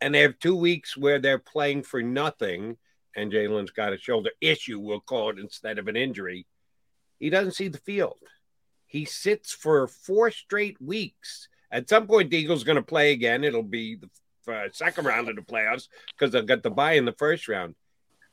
[0.00, 2.76] And they have two weeks where they're playing for nothing,
[3.16, 6.46] and Jalen's got a shoulder issue, we'll call it, instead of an injury.
[7.18, 8.18] He doesn't see the field.
[8.86, 11.48] He sits for four straight weeks.
[11.70, 13.44] At some point, the Eagles going to play again.
[13.44, 17.04] It'll be the uh, second round of the playoffs because they'll get the bye in
[17.04, 17.74] the first round.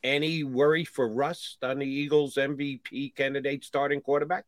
[0.04, 4.46] Any worry for Rust on the Eagles MVP candidate starting quarterback?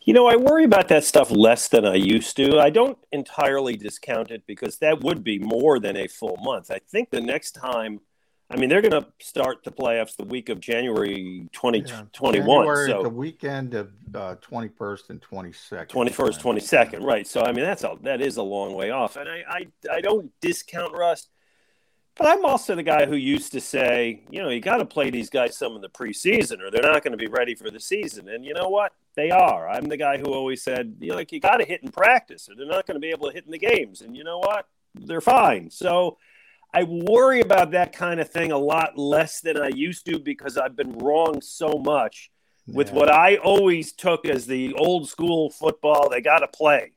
[0.00, 2.60] You know, I worry about that stuff less than I used to.
[2.60, 6.70] I don't entirely discount it because that would be more than a full month.
[6.70, 8.00] I think the next time,
[8.48, 12.32] I mean, they're going to start the playoffs the week of January 2021.
[12.32, 15.88] January, so the weekend of uh, 21st and 22nd.
[15.88, 17.26] 21st, 22nd, right.
[17.26, 19.16] So, I mean, that's a, that is a long way off.
[19.16, 19.66] And I, I,
[19.96, 21.30] I don't discount Rust.
[22.16, 25.10] But I'm also the guy who used to say, you know, you got to play
[25.10, 27.78] these guys some in the preseason or they're not going to be ready for the
[27.78, 28.28] season.
[28.30, 28.92] And you know what?
[29.16, 29.68] They are.
[29.68, 32.48] I'm the guy who always said, you know, like you got to hit in practice
[32.48, 34.00] or they're not going to be able to hit in the games.
[34.00, 34.66] And you know what?
[34.94, 35.70] They're fine.
[35.70, 36.16] So
[36.72, 40.56] I worry about that kind of thing a lot less than I used to because
[40.56, 42.30] I've been wrong so much
[42.66, 42.94] with Yeah.
[42.94, 46.08] what I always took as the old school football.
[46.08, 46.92] They got to play.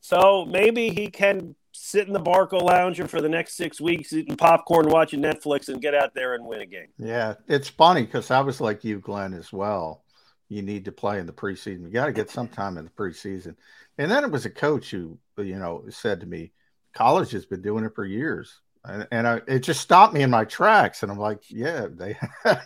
[0.00, 4.36] So maybe he can sit in the Barco Lounger for the next six weeks, eating
[4.36, 6.88] popcorn, watching Netflix, and get out there and win a game.
[6.98, 10.02] Yeah, it's funny because I was like you, Glen, as well.
[10.48, 11.82] You need to play in the preseason.
[11.82, 13.56] You got to get some time in the preseason.
[13.98, 16.52] And then it was a coach who, you know, said to me,
[16.94, 20.30] "College has been doing it for years," and, and I, it just stopped me in
[20.30, 21.02] my tracks.
[21.02, 22.16] And I'm like, "Yeah, they."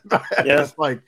[0.45, 0.63] Yeah.
[0.63, 1.03] it's like,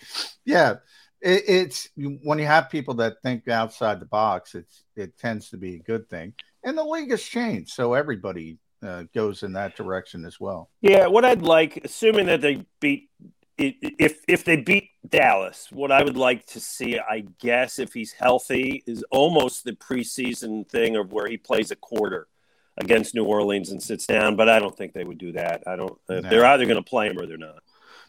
[0.45, 0.77] yeah,
[1.21, 5.57] it, it's when you have people that think outside the box, it's it tends to
[5.57, 6.35] be a good thing.
[6.63, 10.71] And the league has changed, so everybody uh, goes in that direction as well.
[10.81, 13.11] Yeah, what I'd like, assuming that they beat,
[13.59, 18.13] if if they beat Dallas, what I would like to see, I guess, if he's
[18.13, 22.27] healthy, is almost the preseason thing of where he plays a quarter
[22.79, 24.37] against New Orleans and sits down.
[24.37, 25.63] But I don't think they would do that.
[25.67, 25.99] I don't.
[26.09, 26.23] No.
[26.23, 27.63] They're either going to play him or they're not.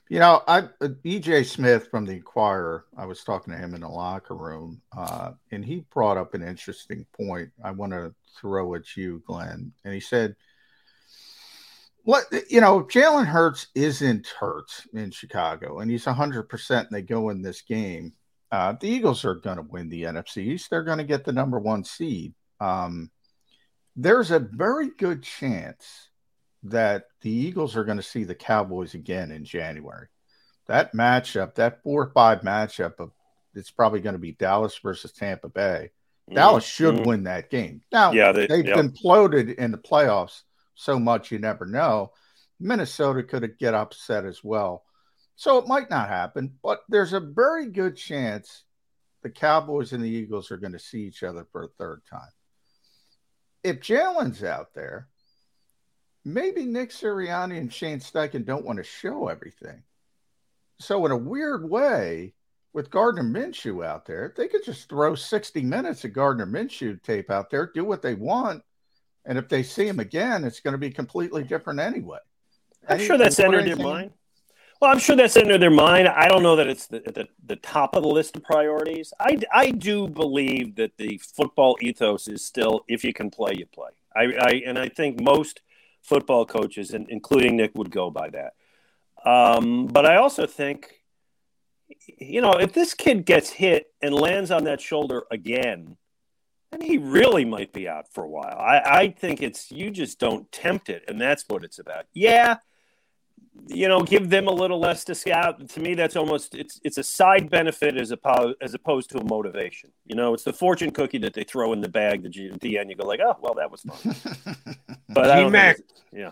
[0.09, 2.85] You know, I uh, EJ Smith from the Inquirer.
[2.97, 6.43] I was talking to him in the locker room, uh, and he brought up an
[6.43, 7.49] interesting point.
[7.63, 9.73] I want to throw at you, Glen.
[9.83, 10.35] And he said,
[12.03, 17.29] "What you know, Jalen Hurts isn't hurt in Chicago, and he's hundred percent, they go
[17.29, 18.13] in this game.
[18.51, 20.69] Uh, the Eagles are going to win the NFC East.
[20.69, 22.33] They're going to get the number one seed.
[22.59, 23.11] Um,
[23.95, 26.09] there's a very good chance."
[26.63, 30.07] that the Eagles are going to see the Cowboys again in January.
[30.67, 33.11] That matchup, that four or five matchup of
[33.53, 35.91] it's probably going to be Dallas versus Tampa Bay.
[36.29, 37.05] Dallas should Mhm.
[37.05, 37.83] win that game.
[37.91, 40.43] Now, Yeah, they- have been floated in the playoffs
[40.75, 42.13] so much you never know.
[42.59, 44.85] Minnesota could get upset as well.
[45.35, 48.63] So it might not happen, but there's a very good chance
[49.23, 52.31] the Cowboys and the Eagles are going to see each other for a third time.
[53.63, 55.09] If Jalen's out there,
[56.23, 59.83] maybe Nick Sirianni and Shane Steichen don't want to show everything.
[60.79, 62.33] So, in a weird way,
[62.73, 67.29] with Gardner Minshew out there, they could just throw 60 minutes of Gardner Minshew tape
[67.29, 68.63] out there, do what they want.
[69.25, 72.19] And if they see him again, it's going to be completely different anyway.
[72.87, 74.11] I'm Any- sure that's entered their mind.
[74.81, 76.07] Well, I'm sure that's entered their mind.
[76.07, 79.13] I don't know that it's the, the, the top of the list of priorities.
[79.19, 83.67] I, I do believe that the football ethos is still if you can play, you
[83.67, 83.91] play.
[84.15, 85.61] I, I and I think most
[86.01, 88.53] football coaches, and including Nick, would go by that.
[89.23, 91.00] Um, but I also think,
[92.19, 95.97] you know, if this kid gets hit and lands on that shoulder again,
[96.71, 98.57] then he really might be out for a while.
[98.57, 102.05] I, I think it's you just don't tempt it, and that's what it's about.
[102.13, 102.57] Yeah,
[103.67, 105.67] you know, give them a little less to scout.
[105.69, 109.23] To me, that's almost it's it's a side benefit as opposed as opposed to a
[109.23, 109.91] motivation.
[110.05, 112.61] You know, it's the fortune cookie that they throw in the bag that you at
[112.61, 114.15] the end you go like, oh well, that was fun.
[115.13, 115.77] But I don't G-Mac.
[116.13, 116.31] yeah.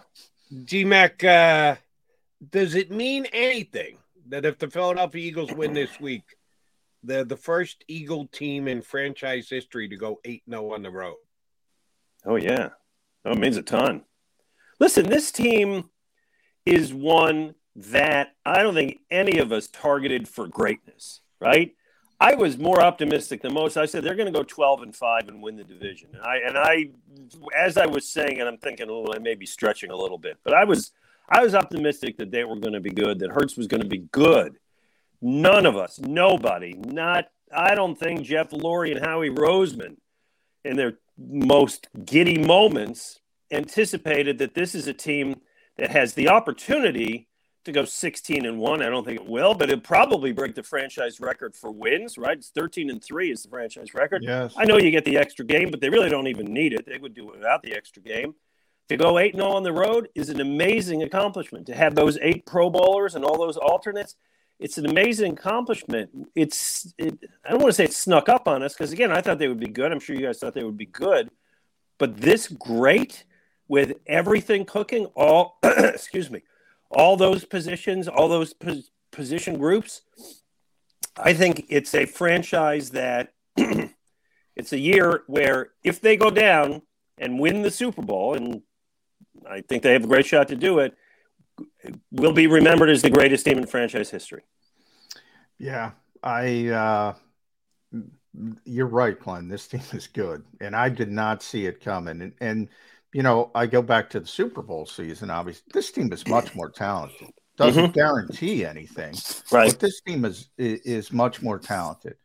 [0.54, 1.76] GMAC, uh,
[2.50, 3.98] does it mean anything
[4.30, 6.24] that if the Philadelphia Eagles win this week,
[7.04, 11.18] they're the first Eagle team in franchise history to go 8 0 on the road?
[12.26, 12.70] Oh yeah,
[13.26, 14.04] oh, it means a ton.
[14.80, 15.89] Listen, this team
[16.65, 21.22] is one that I don't think any of us targeted for greatness.
[21.39, 21.76] Right?
[22.22, 23.77] I was more optimistic than most.
[23.77, 26.10] I said they're going to go twelve and five and win the division.
[26.13, 26.90] And I and I,
[27.58, 30.38] as I was saying, and I'm thinking, oh, I may be stretching a little bit,
[30.44, 30.92] but I was
[31.30, 33.19] I was optimistic that they were going to be good.
[33.19, 34.58] That Hurts was going to be good.
[35.21, 39.98] None of us, nobody, not I don't think Jeff Lurie and Howie Roseman
[40.63, 43.19] in their most giddy moments
[43.52, 45.42] anticipated that this is a team
[45.77, 47.27] that has the opportunity
[47.65, 48.82] to go 16 and 1.
[48.82, 52.38] I don't think it will, but it'll probably break the franchise record for wins, right?
[52.38, 54.23] It's 13 and 3 is the franchise record.
[54.23, 54.54] Yes.
[54.58, 56.86] I know you get the extra game, but they really don't even need it.
[56.86, 58.36] They would do it without the extra game.
[58.90, 61.67] To go 8 0 on the road is an amazing accomplishment.
[61.67, 64.15] To have those eight Pro Bowlers and all those alternates,
[64.60, 66.10] it's an amazing accomplishment.
[66.35, 69.21] It's, it, I don't want to say it snuck up on us because, again, I
[69.21, 69.92] thought they would be good.
[69.92, 71.29] I'm sure you guys thought they would be good.
[71.98, 73.25] But this great
[73.67, 76.42] with everything cooking, all, excuse me,
[76.90, 80.02] all those positions, all those pos- position groups,
[81.15, 83.33] I think it's a franchise that
[84.60, 86.81] It's a year where if they go down
[87.17, 88.62] and win the Super Bowl, and
[89.48, 90.96] I think they have a great shot to do it,
[92.12, 94.44] will be remembered as the greatest team in franchise history.
[95.58, 95.92] Yeah,
[96.23, 96.67] I.
[96.67, 97.13] Uh,
[98.63, 99.48] you're right, Glen.
[99.48, 102.21] This team is good, and I did not see it coming.
[102.21, 102.69] And, and
[103.13, 105.29] you know, I go back to the Super Bowl season.
[105.29, 107.29] Obviously, this team is much more talented.
[107.58, 107.92] Doesn't mm-hmm.
[107.92, 109.15] guarantee anything,
[109.52, 109.71] right?
[109.71, 112.15] But this team is is much more talented.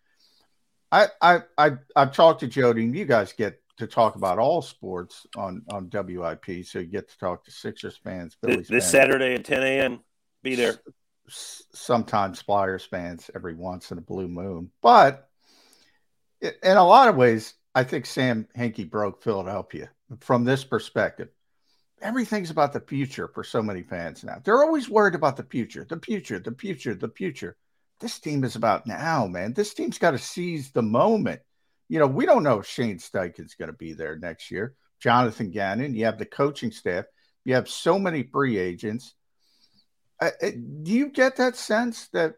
[0.93, 4.63] I I I I've talked to Jody, and you guys get to talk about all
[4.63, 8.91] sports on on WIP, so you get to talk to Sixers fans, Phillies this, fans.
[8.91, 10.01] Saturday at 10 a.m.
[10.43, 10.75] Be there.
[11.29, 15.29] Sometimes Flyers fans every once in a blue moon, but
[16.41, 21.29] in a lot of ways, I think Sam Hinkie broke Philadelphia from this perspective.
[22.03, 24.39] Everything's about the future for so many fans now.
[24.45, 27.57] They're always worried about the future, the future, the future, the future.
[28.01, 29.55] This team is about now, man.
[29.55, 31.41] This team's got to seize the moment.
[31.89, 34.75] You know, we don't know if Shane Steichen's going to be there next year.
[35.01, 37.05] Jonathan Gannon, you have the coaching staff,
[37.45, 39.15] you have so many free agents.
[40.21, 40.51] Uh, uh,
[40.83, 42.37] do you get that sense that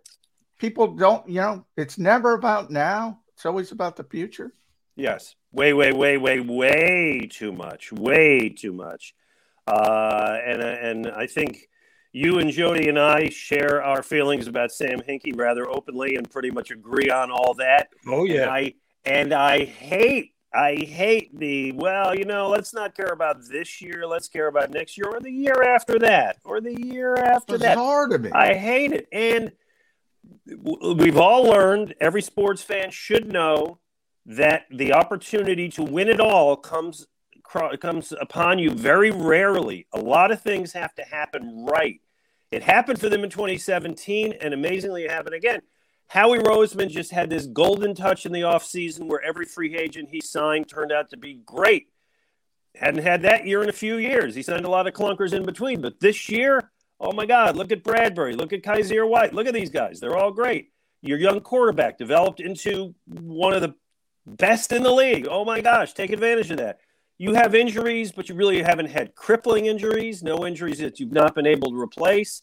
[0.59, 4.53] people don't, you know, it's never about now, it's always about the future?
[4.97, 5.37] Yes.
[5.53, 7.93] Way, way, way, way, way too much.
[7.93, 9.15] Way too much.
[9.67, 11.69] Uh, and, and I think
[12.13, 16.51] you and Jody and I share our feelings about Sam Hinkie rather openly and pretty
[16.51, 17.91] much agree on all that.
[18.07, 18.43] Oh, yeah.
[18.43, 18.75] And I,
[19.07, 24.07] and I hate I hate the well, you know, let's not care about this year,
[24.07, 27.77] let's care about next year or the year after that or the year after that.
[27.77, 28.31] hard to me.
[28.33, 29.07] I hate it.
[29.13, 29.53] And
[30.47, 33.79] we've all learned, every sports fan should know
[34.25, 37.07] that the opportunity to win it all comes
[37.81, 39.87] comes upon you very rarely.
[39.93, 42.01] A lot of things have to happen right.
[42.51, 45.61] It happened for them in 2017 and amazingly it happened again.
[46.09, 50.21] Howie Roseman just had this golden touch in the offseason where every free agent he
[50.21, 51.89] signed turned out to be great.
[52.75, 54.35] Hadn't had that year in a few years.
[54.35, 55.81] He signed a lot of clunkers in between.
[55.81, 58.37] But this year, oh my God, look at Bradberry.
[58.37, 59.33] Look at Kyzir White.
[59.33, 59.99] Look at these guys.
[59.99, 60.71] They're all great.
[61.03, 63.75] Your young quarterback developed into one of the
[64.27, 65.27] best in the league.
[65.29, 66.81] Oh my gosh, take advantage of that.
[67.19, 71.35] You have injuries, but you really haven't had crippling injuries, no injuries that you've not
[71.35, 72.43] been able to replace.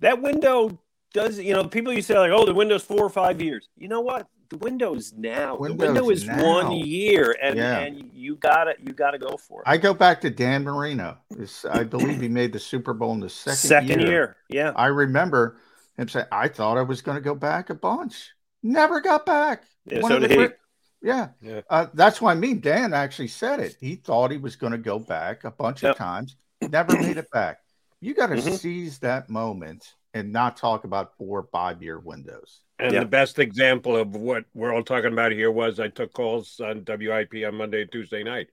[0.00, 0.78] That window
[1.14, 3.88] does you know people you say like oh the window's four or five years you
[3.88, 6.44] know what the window's now window's the window is now.
[6.44, 7.78] one year and yeah.
[7.78, 11.64] and you gotta you gotta go for it i go back to dan marino it's,
[11.64, 14.10] i believe he made the super bowl in the second, second year.
[14.10, 15.56] year yeah i remember
[15.96, 19.64] him saying i thought i was going to go back a bunch never got back
[19.86, 20.48] yeah, so did he.
[21.02, 21.60] yeah, yeah.
[21.68, 23.76] Uh, that's why I mean Dan actually said it.
[23.78, 25.92] He thought he was going to go back a bunch yep.
[25.92, 27.58] of times, never made it back.
[28.00, 28.54] You got to mm-hmm.
[28.54, 32.60] seize that moment and not talk about four five year windows.
[32.78, 33.00] And yeah.
[33.00, 36.84] the best example of what we're all talking about here was I took calls on
[36.86, 38.48] WIP on Monday and Tuesday night.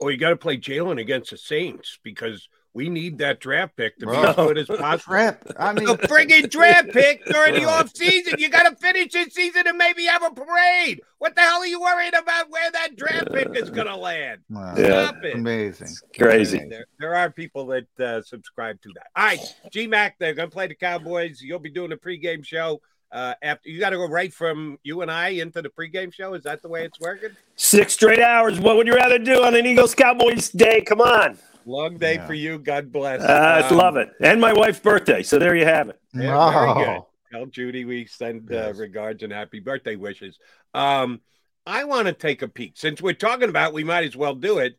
[0.00, 3.98] Oh, you got to play Jalen against the Saints because we need that draft pick
[3.98, 5.14] to Bro, be as good as possible.
[5.14, 8.34] Draft, I mean, a friggin' draft pick during the off season.
[8.38, 11.00] You got to finish the season and maybe have a parade.
[11.18, 14.42] What the hell are you worried about where that draft pick is going to land?
[14.48, 14.74] Wow.
[14.76, 15.34] Yeah, it.
[15.34, 16.68] amazing, it's crazy.
[16.70, 19.08] There, there, are people that uh, subscribe to that.
[19.16, 19.40] All right,
[19.74, 21.42] GMAC, they're going to play the Cowboys.
[21.42, 22.80] You'll be doing a pregame show.
[23.10, 26.34] Uh, after you got to go right from you and I into the pregame show.
[26.34, 27.30] Is that the way it's working?
[27.56, 28.60] Six straight hours.
[28.60, 30.82] What would you rather do on an Eagles Cowboys day?
[30.82, 31.38] Come on.
[31.68, 32.26] Long day yeah.
[32.26, 32.58] for you.
[32.58, 33.20] God bless.
[33.20, 34.10] I uh, um, love it.
[34.22, 35.22] And my wife's birthday.
[35.22, 36.00] So there you have it.
[36.14, 36.74] Yeah, wow.
[36.74, 37.02] Very good.
[37.30, 38.78] Tell Judy we send uh, yes.
[38.78, 40.38] regards and happy birthday wishes.
[40.72, 41.20] Um,
[41.66, 42.78] I want to take a peek.
[42.78, 44.78] Since we're talking about, we might as well do it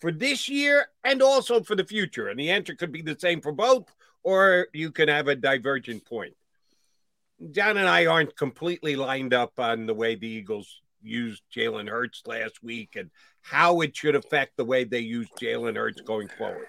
[0.00, 2.28] for this year and also for the future.
[2.28, 3.90] And the answer could be the same for both,
[4.22, 6.34] or you can have a divergent point.
[7.52, 12.22] John and I aren't completely lined up on the way the Eagles used Jalen Hurts
[12.26, 13.10] last week and
[13.50, 16.66] how it should affect the way they use Jalen Hurts going forward.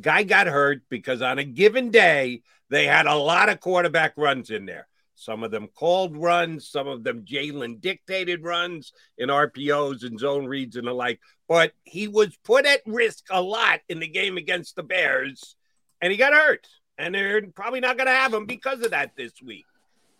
[0.00, 4.50] Guy got hurt because on a given day, they had a lot of quarterback runs
[4.50, 4.88] in there.
[5.14, 10.46] Some of them called runs, some of them Jalen dictated runs in RPOs and zone
[10.46, 11.20] reads and the like.
[11.46, 15.56] But he was put at risk a lot in the game against the Bears,
[16.00, 16.66] and he got hurt.
[16.98, 19.66] And they're probably not going to have him because of that this week.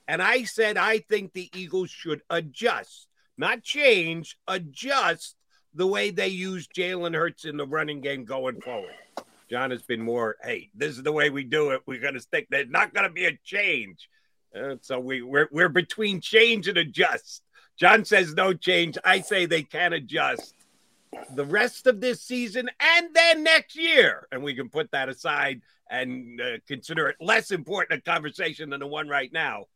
[0.07, 5.35] And I said, I think the Eagles should adjust, not change, adjust
[5.75, 8.95] the way they use Jalen Hurts in the running game going forward.
[9.51, 11.83] John has been more, hey, this is the way we do it.
[11.87, 12.47] We're going to stick.
[12.51, 14.09] There's not going to be a change.
[14.81, 17.43] So we, we're, we're between change and adjust.
[17.77, 18.97] John says no change.
[19.05, 20.55] I say they can adjust
[21.35, 24.29] the rest of this season and then next year.
[24.31, 25.61] And we can put that aside
[25.91, 29.67] and uh, consider it less important a conversation than the one right now.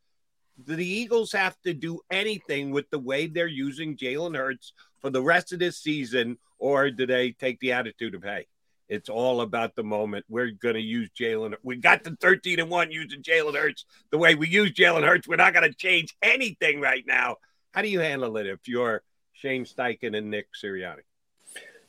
[0.65, 5.11] Do the Eagles have to do anything with the way they're using Jalen Hurts for
[5.11, 8.47] the rest of this season, or do they take the attitude of, hey,
[8.89, 10.25] it's all about the moment.
[10.29, 11.55] We're going to use Jalen.
[11.63, 15.29] We got the 13 and 1 using Jalen Hurts the way we use Jalen Hurts.
[15.29, 17.37] We're not going to change anything right now.
[17.73, 19.03] How do you handle it if you're
[19.35, 21.03] Shane Steichen and Nick Sirianni?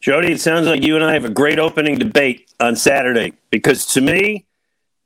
[0.02, 3.86] Jody, it sounds like you and I have a great opening debate on Saturday because
[3.94, 4.46] to me,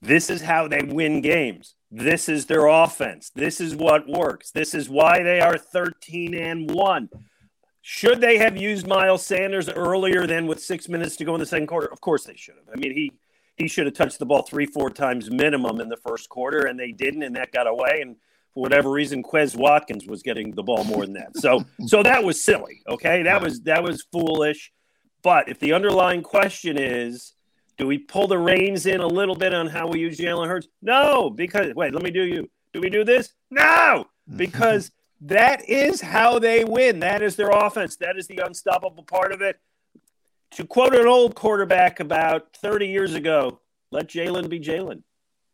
[0.01, 1.75] this is how they win games.
[1.95, 3.29] This is their offense.
[3.35, 4.49] This is what works.
[4.49, 7.09] This is why they are 13 and 1.
[7.83, 11.45] Should they have used Miles Sanders earlier than with six minutes to go in the
[11.45, 11.85] second quarter?
[11.85, 12.75] Of course they should have.
[12.75, 13.11] I mean, he
[13.57, 16.79] he should have touched the ball three, four times minimum in the first quarter, and
[16.79, 17.99] they didn't, and that got away.
[18.01, 18.15] And
[18.55, 21.37] for whatever reason, Quez Watkins was getting the ball more than that.
[21.37, 22.81] So so that was silly.
[22.89, 24.71] Okay, that was that was foolish.
[25.21, 27.33] But if the underlying question is,
[27.77, 30.67] do we pull the reins in a little bit on how we use Jalen Hurts?
[30.81, 32.49] No, because wait, let me do you.
[32.73, 33.33] Do we do this?
[33.49, 34.05] No,
[34.35, 36.99] because that is how they win.
[36.99, 37.95] That is their offense.
[37.97, 39.59] That is the unstoppable part of it.
[40.51, 43.59] To quote an old quarterback about 30 years ago,
[43.91, 45.01] let Jalen be Jalen.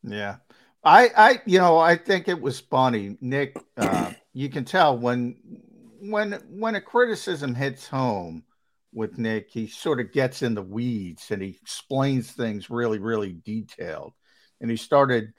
[0.04, 0.38] Yeah.
[0.84, 3.58] I, I, you know, I think it was funny, Nick.
[3.78, 5.36] Uh, you can tell when,
[6.02, 8.44] when, when a criticism hits home
[8.94, 13.34] with Nick, he sort of gets in the weeds and he explains things really, really
[13.46, 14.14] detailed.
[14.62, 15.34] And he started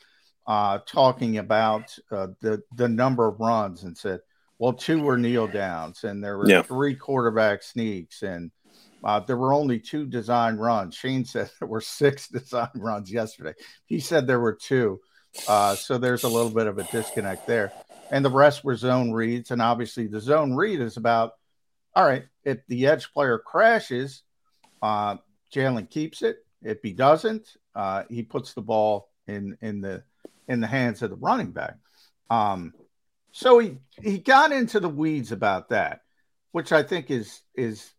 [0.47, 4.21] uh, talking about uh, the the number of runs and said,
[4.59, 6.63] well, two were kneel downs and there were Yeah.
[6.63, 8.51] three quarterback sneaks and
[9.03, 10.95] uh, there were only two design runs.
[10.95, 13.55] Shane said there were six design runs yesterday.
[13.87, 15.01] He said there were two.
[15.47, 17.75] Uh, so there's a little bit of a disconnect there.
[18.11, 19.51] And the rest were zone reads.
[19.51, 21.33] And obviously, the zone read is about
[21.95, 24.23] all right, if the edge player crashes,
[24.83, 25.17] uh,
[25.55, 26.39] Jalen keeps it.
[26.63, 30.05] If he doesn't, uh, he puts the ball in in the
[30.49, 31.77] in the hands of the running back.
[32.29, 32.75] Um,
[33.33, 36.03] so he he got into the weeds about that,
[36.53, 37.93] which I think is is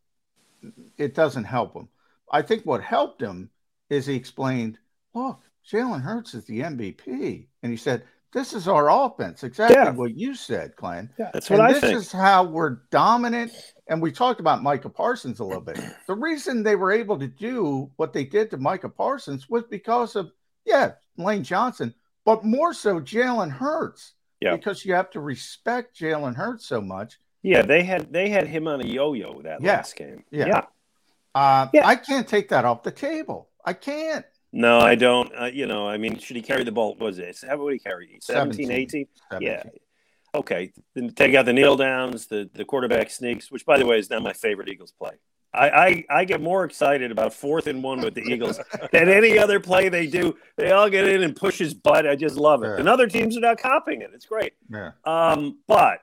[0.98, 1.90] it doesn't help him.
[2.32, 3.50] I think what helped him
[3.90, 4.78] is he explained,
[5.14, 8.04] look, Jalen Hurts is the MVP, and he said,
[8.34, 9.92] "This is our offense." Exactly Yeah.
[9.92, 11.10] what you said, Glen.
[11.18, 11.98] Yeah, that's what and I this think.
[11.98, 13.52] is how we're dominant.
[13.88, 15.80] And we talked about Micah Parsons a little bit.
[16.08, 20.16] The reason they were able to do what they did to Micah Parsons was because
[20.16, 20.32] of,
[20.66, 24.14] yeah, Lane Johnson, but more so Jalen Hurts.
[24.40, 24.56] Yeah.
[24.56, 27.20] Because you have to respect Jalen Hurts so much.
[27.44, 29.74] Yeah, they had they had him on a yo-yo that Yeah.
[29.78, 30.24] last game.
[30.32, 30.46] Yeah.
[30.48, 30.62] yeah.
[31.34, 33.50] Uh, I can't take that off the table.
[33.66, 34.26] I can't.
[34.54, 35.32] No, I don't.
[35.40, 36.90] Uh, you know, I mean, should he carry the ball?
[36.90, 37.44] What was it?
[37.48, 38.18] How would he carry?
[38.22, 38.72] 17, 17.
[38.72, 39.08] 18?
[39.40, 39.64] Yeah.
[40.34, 40.74] Okay.
[40.94, 44.10] Then take out the kneel downs, the, the quarterback sneaks, which, by the way, is
[44.10, 45.12] not my favorite Eagles play.
[45.54, 48.60] I, I, I get more excited about fourth and one with the Eagles
[48.92, 50.38] than any other play they do.
[50.56, 52.08] They all get in and push his butt.
[52.08, 52.68] I just love it.
[52.68, 52.78] Yeah.
[52.78, 54.12] And other teams are not copying it.
[54.14, 54.54] It's great.
[54.70, 54.92] Yeah.
[55.04, 56.00] Um, but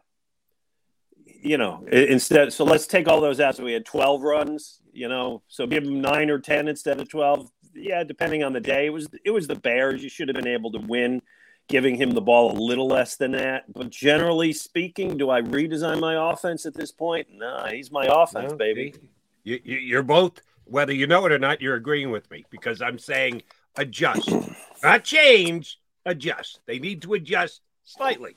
[1.40, 3.56] you know, instead, so let's take all those out.
[3.56, 4.80] So we had twelve runs.
[4.92, 7.48] You know, so give them nine or ten instead of twelve.
[7.78, 8.86] Yeah, depending on the day.
[8.86, 10.02] It was it was the Bears.
[10.02, 11.22] You should have been able to win,
[11.68, 13.72] giving him the ball a little less than that.
[13.72, 17.28] But generally speaking, do I redesign my offense at this point?
[17.32, 18.94] Nah, he's my offense, No, baby.
[19.44, 22.82] You, you, you're both, whether you know it or not, you're agreeing with me because
[22.82, 23.42] I'm saying
[23.76, 24.30] adjust,
[24.82, 26.60] not change, adjust.
[26.66, 28.36] They need to adjust slightly.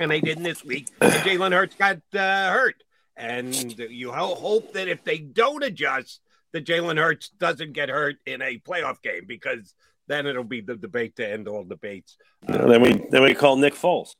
[0.00, 0.88] And they didn't this week.
[1.00, 2.82] Jalen Hurts got uh, hurt.
[3.16, 6.20] And you hope that if they don't adjust,
[6.52, 9.74] that Jalen Hurts doesn't get hurt in a playoff game because
[10.08, 12.16] then it'll be the debate to end all debates.
[12.46, 14.14] Uh, then we then we call Nick Foles.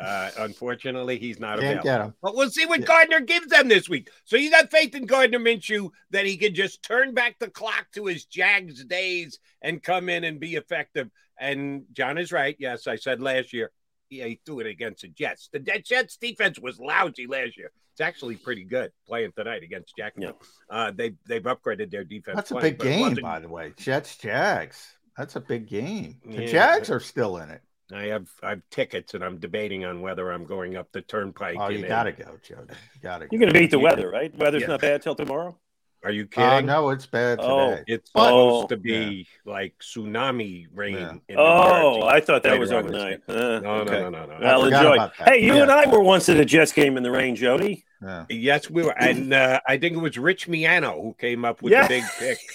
[0.00, 1.84] Uh, unfortunately, he's not Can't available.
[1.84, 2.14] get him.
[2.22, 4.08] But we'll see what Gardner gives them this week.
[4.24, 7.86] So you got faith in Gardner Minshew that he can just turn back the clock
[7.94, 11.10] to his Jags days and come in and be effective.
[11.38, 12.56] And John is right.
[12.58, 13.72] Yes, I said last year.
[14.08, 15.50] Yeah, he threw it against the Jets.
[15.52, 17.70] The De- Jets defense was lousy last year.
[17.94, 20.40] It's actually pretty good playing tonight against Jacksonville.
[20.68, 22.34] Uh, they they've upgraded their defense.
[22.34, 23.72] That's a plenty, big game, by the way.
[23.76, 24.96] Jets Jags.
[25.16, 26.16] That's a big game.
[26.26, 26.46] The Yeah.
[26.48, 27.60] Jags are still in it.
[27.92, 31.56] I have I have tickets and I'm debating on whether I'm going up the turnpike.
[31.60, 32.66] Oh, you got to go, Joe.
[32.68, 33.28] You got to.
[33.30, 33.84] You're going to beat the Yeah.
[33.84, 34.34] weather, right?
[34.36, 34.68] Weather's Yeah.
[34.68, 35.56] not bad till tomorrow.
[36.04, 36.48] Are you kidding?
[36.50, 37.50] Uh, no, it's bad today.
[37.50, 40.92] Oh, It's But- supposed to Oh, be like tsunami rain.
[40.94, 41.12] Yeah.
[41.28, 43.20] in Oh, I thought that was on this overnight.
[43.26, 44.00] Uh, No, no, okay.
[44.02, 44.36] no, no, no.
[44.40, 44.86] Well, I forgot
[45.18, 45.24] enjoy.
[45.24, 45.62] Hey, you Yeah.
[45.62, 47.84] and I were once at a Jets game in the rain, Jody.
[48.02, 48.24] Yeah.
[48.28, 51.72] Yes, we were, and uh, I think it was Rich Miano who came up with
[51.72, 52.04] Yeah, the big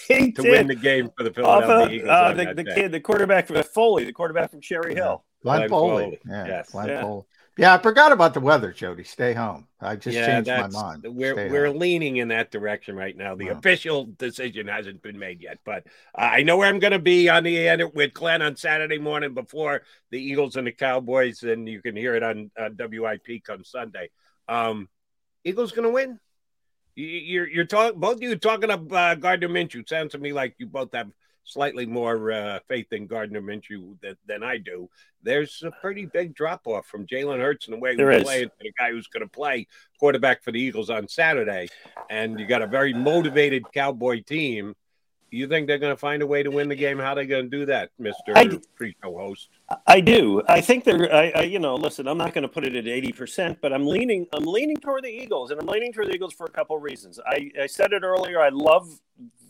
[0.06, 0.50] pick to did.
[0.50, 2.08] win the game for the Philadelphia of, Eagles.
[2.08, 5.24] uh, the, the kid, the quarterback from Foley, the quarterback from Cherry Hill.
[5.42, 6.04] Glenn Glenn Foley.
[6.04, 6.18] Foley.
[6.28, 6.70] Yeah, Yes.
[6.70, 7.00] Glenn Yeah.
[7.02, 7.22] Foley.
[7.56, 9.04] Yeah, I forgot about the weather, Jody.
[9.04, 9.66] Stay home.
[9.80, 11.02] I just Yeah, changed my mind.
[11.04, 11.78] We're Stay we're home.
[11.78, 13.34] leaning in that direction right now.
[13.34, 13.58] The Wow.
[13.58, 17.44] official decision hasn't been made yet, but I know where I'm going to be on
[17.44, 21.82] the end with Glen on Saturday morning before the Eagles and the Cowboys, and you
[21.82, 24.10] can hear it on uh, WIP come Sunday.
[24.48, 24.88] Um,
[25.44, 26.18] Eagles going to win.
[26.94, 29.88] You, you're you're talking both of you talking of uh, Gardner Minshew.
[29.88, 31.10] Sounds to me like you both have
[31.44, 34.88] slightly more uh, faith in Gardner Minshew than, than I do.
[35.22, 38.54] There's a pretty big drop off from Jalen Hurts and the way we're playing to
[38.60, 39.66] the guy who's going to play
[39.98, 41.68] quarterback for the Eagles on Saturday,
[42.08, 44.74] and you got a very motivated Cowboy team.
[45.32, 46.98] You think they're going to find a way to win the game?
[46.98, 48.34] How are they going to do that, Mister
[48.74, 49.48] Pre-Show host?
[49.86, 50.42] I do.
[50.48, 51.12] I think they're.
[51.14, 52.08] I, I you know, listen.
[52.08, 54.26] I'm not going to put it at 80, percent but I'm leaning.
[54.32, 56.82] I'm leaning toward the Eagles, and I'm leaning toward the Eagles for a couple of
[56.82, 57.20] reasons.
[57.24, 58.40] I, I said it earlier.
[58.40, 58.98] I love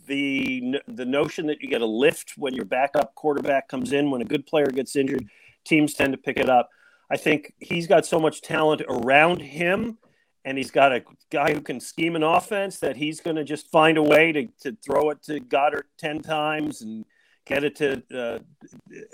[0.07, 4.11] the the notion that you get a lift when your backup quarterback comes in.
[4.11, 5.27] When a good player gets injured,
[5.65, 6.69] teams tend to pick it up.
[7.09, 9.97] I think he's got so much talent around him,
[10.45, 13.69] and he's got a guy who can scheme an offense that he's going to just
[13.69, 17.05] find a way to, to throw it to Goedert 10 times and
[17.45, 18.39] get it to uh,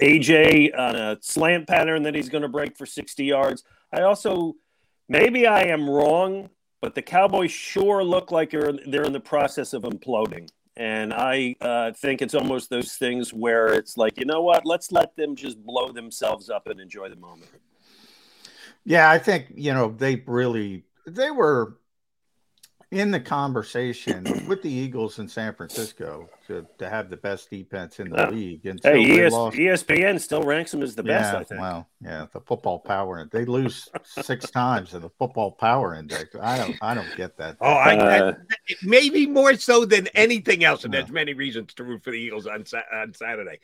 [0.01, 3.63] AJ on a slant pattern that he's going to break for 60 yards.
[3.91, 4.55] I also,
[5.09, 6.49] maybe I am wrong,
[6.81, 10.49] but the Cowboys sure look like they're in the process of imploding.
[10.77, 14.63] And I uh, think it's almost those things where it's like, you know what?
[14.63, 17.49] Let's let them just blow themselves up and enjoy the moment.
[18.85, 21.77] Yeah, I think you know they really they were
[22.91, 27.99] in the conversation with the Eagles in San Francisco to, to have the best defense
[27.99, 28.29] in the Yeah.
[28.29, 28.65] league.
[28.65, 31.59] And Hey, ES, lost- ESPN still ranks them as the best, yeah, I think.
[31.61, 33.27] Well, yeah, the football power.
[33.29, 36.33] They lose six times in the football power index.
[36.41, 37.57] I don't, I don't get that.
[37.59, 38.37] Oh, I, Uh, that,
[38.83, 42.47] maybe more so than anything else, and there's many reasons to root for the Eagles
[42.47, 42.63] on
[42.93, 43.59] on Saturday.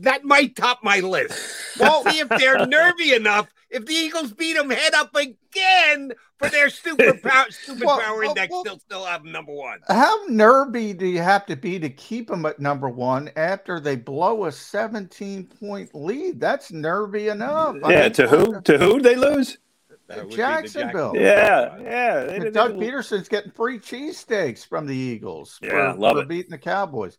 [0.00, 1.38] That might top my list.
[1.78, 3.48] Well, see if they're nervy enough.
[3.70, 8.18] If the Eagles beat them head up again for their stupid power, stupid Well, power
[8.20, 9.80] well, index, well- they'll still have number one.
[9.88, 13.96] How nervy do you have to be to keep them at number one after they
[13.96, 16.40] blow a 17 point lead?
[16.40, 17.76] That's nervy enough.
[17.84, 18.60] I Yeah, mean, to who?
[18.62, 19.58] To who they lose?
[20.06, 21.12] That would be the Jacksonville.
[21.14, 22.24] Yeah, yeah.
[22.24, 26.16] they And didn't Doug even- Pederson's getting free cheesesteaks from the Eagles Yeah, for, love
[26.16, 26.28] for it.
[26.28, 27.18] beating the Cowboys.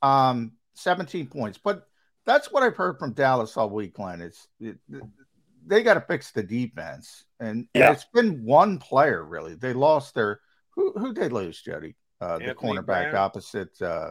[0.00, 1.58] Um, 17 points.
[1.58, 1.87] But
[2.28, 4.20] that's what I've heard from Dallas all week, Glen.
[4.20, 4.76] It's it,
[5.66, 7.24] they got to fix the defense.
[7.40, 7.92] And, and Yeah.
[7.92, 9.54] it's been one player really.
[9.54, 11.96] They lost their who who they lose, Jody?
[12.20, 13.14] Uh, the cornerback Brown?
[13.14, 14.10] opposite uh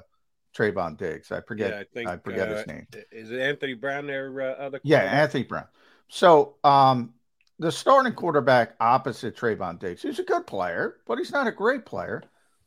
[0.58, 1.32] Trevon Diggs.
[1.32, 2.88] I forget yeah, I think I forget uh, his name.
[3.12, 4.08] Is it Anthony Brown?
[4.08, 5.04] Their uh, other Yeah.
[5.04, 5.68] Anthony Brown.
[6.10, 7.14] So um,
[7.60, 11.86] the starting quarterback opposite Trevon Diggs, who's a good player, but he's not a great
[11.86, 12.24] player.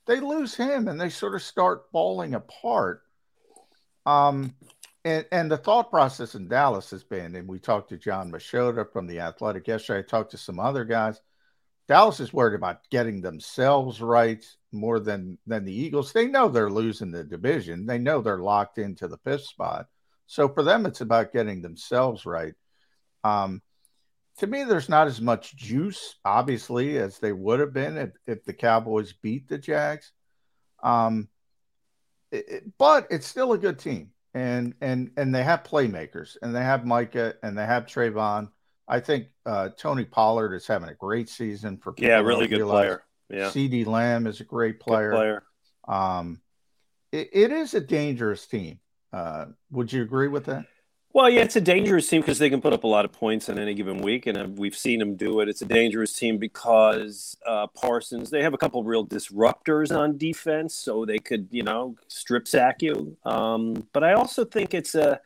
[0.07, 3.03] They lose him and they sort of start falling apart.
[4.07, 4.55] Um,
[5.05, 8.91] and, and the thought process in Dallas has been, and we talked to Jon Machota
[8.93, 10.01] from the Athletic yesterday.
[10.01, 11.21] I talked to some other guys.
[11.89, 16.13] Dallas is worried about getting themselves right more than than the Eagles.
[16.13, 17.87] They know they're losing the division.
[17.87, 19.87] They know they're locked into the fifth spot.
[20.27, 22.55] So for them, it's about getting themselves right.
[23.25, 23.63] Um,
[24.39, 28.45] to me, there's not as much juice, obviously, as they would have been if, if
[28.45, 30.13] the Cowboys beat the Jags.
[30.83, 31.29] Um,
[32.31, 36.63] it- but it's still a good team, and and and they have playmakers, and they
[36.63, 38.51] have Micah, and they have Trevon.
[38.89, 42.63] I think uh, Tony Pollard is having a great season for people Yeah, really good
[42.63, 43.05] player.
[43.29, 43.51] Yeah.
[43.51, 45.11] CeeDee Lamb is a great Good player.
[45.13, 45.43] player.
[45.87, 46.41] Um,
[47.13, 48.81] it, it is a dangerous team.
[49.13, 50.67] Uh, would you agree with that?
[51.13, 53.49] Well, yeah, it's a dangerous team because they can put up a lot of points
[53.49, 55.49] in any given week, and uh, we've seen them do it.
[55.49, 58.31] It's a dangerous team because uh, Parsons.
[58.31, 62.81] They have a couple real disruptors on defense, so they could, you know, strip sack
[62.81, 63.17] you.
[63.25, 65.21] Um, but I also think it's a,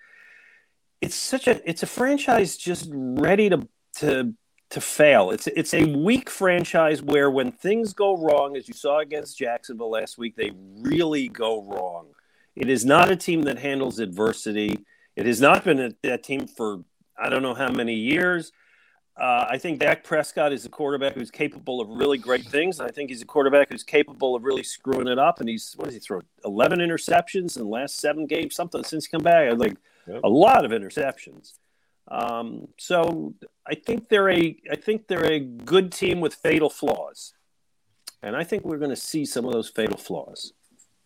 [1.03, 4.33] it's such a, it's a franchise just ready to to
[4.71, 5.33] to fail.
[5.33, 9.91] It's it's a weak franchise where when things go wrong, as you saw against Jacksonville
[9.91, 12.07] last week, they really go wrong.
[12.57, 14.79] It is not a team that handles adversity.
[15.17, 16.85] It has not been a, that team for
[17.17, 18.53] I don't know how many years.
[19.17, 22.81] Uh, I think Dak Prescott is a quarterback who's capable of really great things.
[22.81, 25.39] And I think he's a quarterback who's capable of really screwing it up.
[25.39, 26.23] And he's what does he throw?
[26.45, 29.57] Eleven interceptions in the last seven games, something since he come back.
[29.57, 29.77] Like
[30.23, 31.55] a lot of interceptions.
[32.09, 33.35] Um, so
[33.67, 37.35] I think they're a I think they're a good team with fatal flaws,
[38.23, 40.53] and I think we're going to see some of those fatal flaws.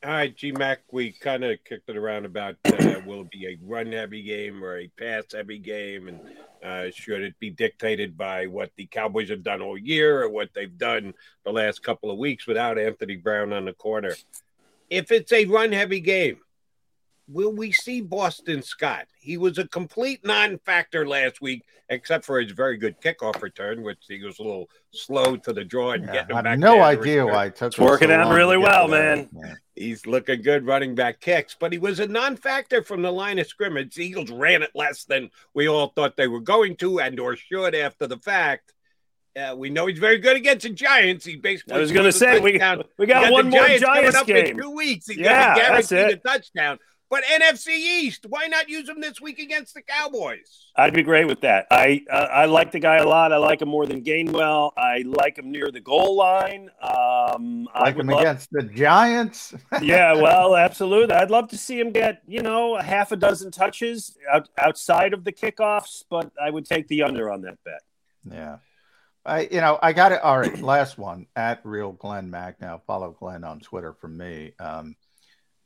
[0.05, 3.47] All right, G Mac, we kind of kicked it around about uh, will it be
[3.49, 6.21] a run heavy game or a pass heavy game, and
[6.63, 10.51] uh, should it be dictated by what the Cowboys have done all year or what
[10.55, 14.15] they've done the last couple of weeks without Anthony Brown on the corner?
[14.89, 16.39] If it's a run heavy game,
[17.29, 19.07] will we see Boston Scott?
[19.21, 23.99] He was a complete non-factor last week, except for his very good kickoff return, which
[24.09, 26.59] he was a little slow to the draw and Yeah, getting I him have back.
[26.59, 29.17] no idea why it took It's working so out long really well, there.
[29.17, 29.29] man.
[29.35, 29.55] Yeah.
[29.77, 33.47] He's looking good running back kicks, but he was a non-factor from the line of
[33.47, 33.95] scrimmage.
[33.95, 37.37] The Eagles ran it less than we all thought they were going to, and or
[37.37, 38.73] should after the fact.
[39.39, 41.25] Uh, we know he's very good against the Giants.
[41.25, 42.83] He basically I was going to say we, touchdown.
[42.99, 44.47] we got, the one more Giants coming Giants up game.
[44.47, 45.07] in two weeks.
[45.07, 46.23] He's Yeah, going to that's guarantee it.
[46.25, 46.79] the touchdown.
[47.11, 50.67] But NFC East, why not use him this week against the Cowboys?
[50.77, 51.67] I'd be great with that.
[51.71, 53.33] I uh, I like the guy a lot.
[53.33, 54.73] I like him more than Gainwell.
[54.77, 56.69] I like him near the goal line.
[56.83, 59.55] Um, I Like would him love- against the Giants.
[59.83, 61.15] yeah, well, absolutely.
[61.15, 65.15] I'd love to see him get you know a half a dozen touches out, outside
[65.15, 67.81] of the kickoffs, but I would take the under on that bet.
[68.31, 68.59] Yeah.
[69.25, 70.21] I you know, I got it.
[70.23, 72.81] All right, last one at real Glen Macnow.
[72.87, 74.53] Follow Glen on Twitter from me.
[74.59, 74.95] Um,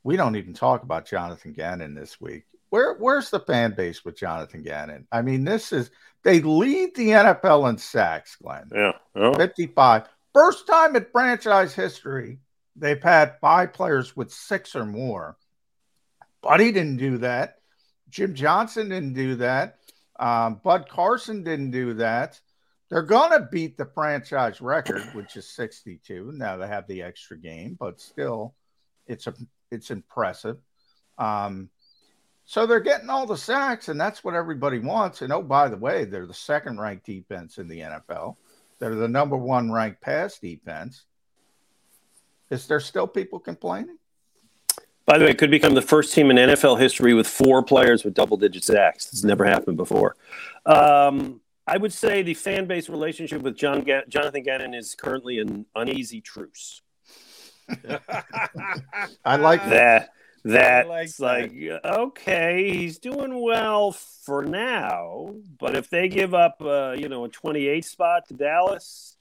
[0.03, 2.45] we don't even talk about Jonathan Gannon this week.
[2.69, 5.07] Where where's the fan base with Jonathan Gannon?
[5.11, 5.91] I mean, this is
[6.23, 8.69] they lead the NFL in sacks, Glen.
[8.73, 10.03] Yeah, oh, 55.
[10.33, 12.39] First time in franchise history
[12.75, 15.37] they've had five players with six or more.
[16.41, 17.57] Buddy didn't do that.
[18.09, 19.77] Jim Johnson didn't do that.
[20.19, 22.39] Um, Bud Carson didn't do that.
[22.89, 26.31] They're going to beat the franchise record, which is 62.
[26.35, 28.53] Now they have the extra game, but still,
[29.07, 29.33] it's a
[29.73, 30.57] it's impressive.
[31.17, 31.69] Um,
[32.45, 35.21] so they're getting all the sacks, and that's what everybody wants.
[35.21, 38.35] And oh, by the way, they're the second ranked defense in the NFL.
[38.79, 41.05] They're the number one ranked pass defense.
[42.49, 43.97] Is there still people complaining?
[45.05, 48.03] By the way, it could become the first team in NFL history with four players
[48.03, 49.09] with double digit sacks.
[49.11, 50.15] It's never happened before.
[50.65, 55.39] Um, I would say the fan base relationship with John Ga- Jonathan Gannon is currently
[55.39, 56.81] an uneasy truce.
[59.25, 60.13] I like that.
[60.45, 61.85] That that's like like, that.
[61.85, 67.29] okay, he's doing well for now, but if they give up, uh, you know, a
[67.29, 69.15] 28 spot to Dallas,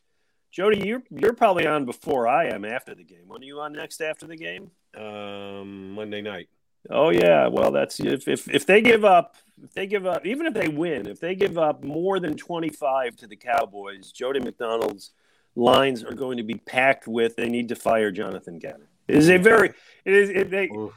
[0.50, 3.28] Jody, you're you're probably on before I am after the game.
[3.28, 4.72] When are you on next after the game?
[4.96, 6.48] Um, Monday night.
[6.90, 10.46] Oh yeah, well that's if if if they give up if they give up even
[10.46, 15.12] if they win, if they give up more than 25 to the Cowboys, Jody McDonald's
[15.54, 18.88] lines are going to be packed with they need to fire Jonathan Gannon.
[19.08, 19.72] It is a very
[20.04, 20.92] it is it, they Oof.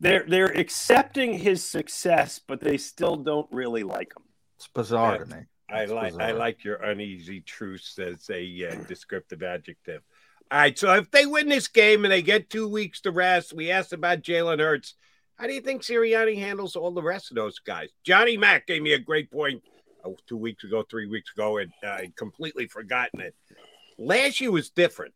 [0.00, 4.22] they're they're accepting his success, but they still don't really like him.
[4.56, 5.42] It's bizarre to me.
[5.70, 10.02] I It's like I like your uneasy truce as a uh, descriptive adjective.
[10.50, 13.54] All right, so if they win this game and they get two weeks to rest,
[13.54, 14.94] we asked about Jalen Hurts.
[15.36, 17.88] How do you think Sirianni handles all the rest of those guys?
[18.04, 19.30] Johnny Mack gave me a great
[20.26, 23.34] two weeks ago, three weeks ago, and uh, I'd completely forgotten it.
[23.98, 25.14] Last year was different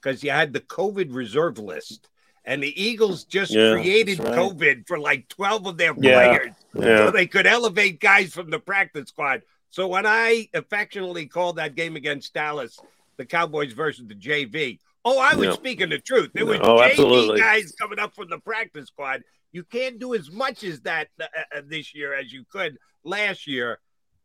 [0.00, 2.08] because you had the COVID reserve list,
[2.44, 4.32] and the Eagles just Yeah, created right.
[4.34, 6.96] COVID for like 12 of their players yeah.
[6.98, 9.42] so they could elevate guys from the practice squad.
[9.70, 12.78] So when I affectionately called that game against Dallas,
[13.18, 16.30] the Cowboys versus the JV, oh, I was speaking the truth.
[16.34, 17.40] There was Oh, JV absolutely.
[17.40, 19.22] guys coming up from the practice squad.
[19.52, 21.24] You can't do as much as that uh,
[21.56, 23.78] uh, this year as you could last year.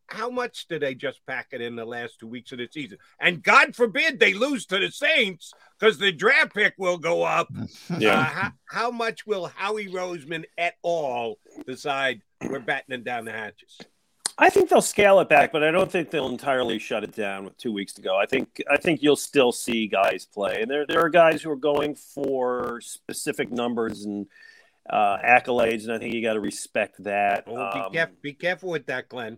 [0.08, 2.98] How much do they just pack it in the last two weeks of the season?
[3.20, 7.48] And God forbid they lose to the Saints because the draft pick will go up.
[8.00, 8.20] Yeah.
[8.20, 13.80] Uh, how, how much will Howie Roseman at all decide we're battening down the hatches?
[14.38, 17.46] I think they'll scale it back, but I don't think they'll entirely shut it down
[17.46, 18.18] with two weeks to go.
[18.18, 21.50] I think I think you'll still see guys play, and there there are guys who
[21.52, 24.28] are going for specific numbers and
[24.90, 27.46] uh, accolades, and I think you got to respect that.
[27.48, 29.38] Oh, Um, be, careful, be careful with that, Glen,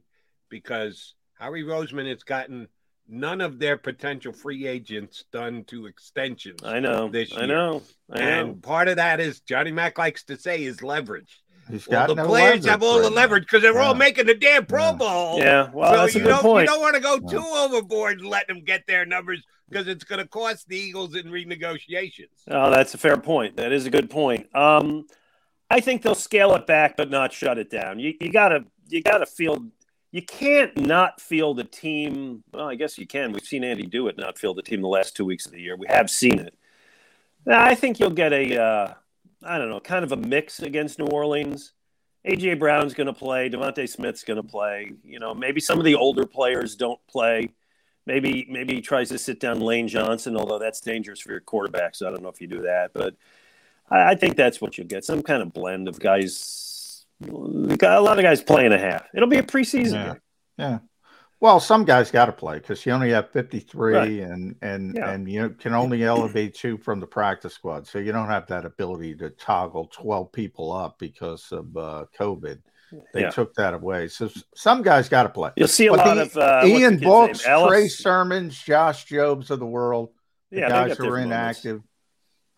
[0.49, 2.67] because Howie Roseman has gotten
[3.07, 6.61] none of their potential free agents done to extensions.
[6.63, 7.43] I know, this year.
[7.43, 7.81] I know,
[8.11, 8.53] I and know.
[8.55, 11.41] part of that is Johnny Mack likes to say is leverage.
[11.69, 14.33] He's Well, got the no players have all the leverage because they're all making the
[14.35, 14.91] damn Pro Yeah.
[14.93, 15.39] Bowl.
[15.39, 16.69] Yeah, well, so that's a you good don't, point.
[16.69, 20.05] You don't want to go too overboard and let them get their numbers because it's
[20.05, 22.29] going to cost the Eagles in renegotiations.
[22.49, 23.57] Oh, that's a fair point.
[23.57, 24.53] That is a good point.
[24.55, 25.07] Um,
[25.69, 27.99] I think they'll scale it back, but not shut it down.
[27.99, 29.69] You, you gotta you gotta field.
[30.12, 32.43] You can't not field a team.
[32.53, 33.32] Well, I guess you can.
[33.32, 35.62] We've seen Andy do it, not field a team the last two weeks of the
[35.62, 35.76] year.
[35.76, 36.53] We have seen it.
[37.45, 38.93] I think you'll get a, uh,
[39.43, 41.74] I don't know, kind of a mix against New Orleans.
[42.26, 43.49] AJ Brown's going to play.
[43.49, 44.91] DeVonta Smith's going to play.
[45.03, 47.49] You know, maybe some of the older players don't play.
[48.05, 51.95] Maybe maybe he tries to sit down Lane Johnson, although that's dangerous for your quarterback.
[51.95, 53.16] So I don't know if you do that, but
[53.89, 55.03] I, I think that's what you'll get.
[55.05, 56.66] Some kind of blend of guys.
[57.22, 59.07] A lot of guys playing a half.
[59.15, 60.05] It'll be a preseason Yeah.
[60.05, 60.22] game.
[60.57, 60.80] Yeah.
[61.39, 64.09] Well, some guys got to play because you only have 53 Right.
[64.22, 65.11] and and Yeah.
[65.11, 67.86] and you can only elevate two from the practice squad.
[67.88, 72.59] So you don't have that ability to toggle 12 people up because of uh, COVID.
[73.13, 73.30] They Yeah.
[73.32, 74.07] took that away.
[74.07, 75.51] So some guys got to play.
[75.57, 77.43] You'll see a But lot the- of, uh, Ian Books?
[77.43, 80.09] Trey Sermons, Josh Jobs of the world.
[80.51, 81.82] The Yeah, guys who are inactive.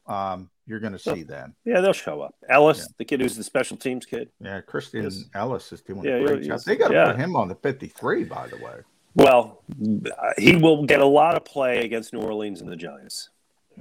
[0.05, 1.55] Um, you're going to see them.
[1.65, 2.35] Yeah, they'll show up.
[2.47, 4.29] Ellis, the kid who's the special teams kid.
[4.39, 5.25] Yeah, Christian Yes.
[5.33, 6.61] Ellis is doing Yeah, a great job.
[6.65, 7.11] They got to yeah.
[7.11, 8.81] put him on the 53, by the way.
[9.15, 9.63] Well,
[10.37, 13.29] he will get a lot of play against New Orleans and the Giants.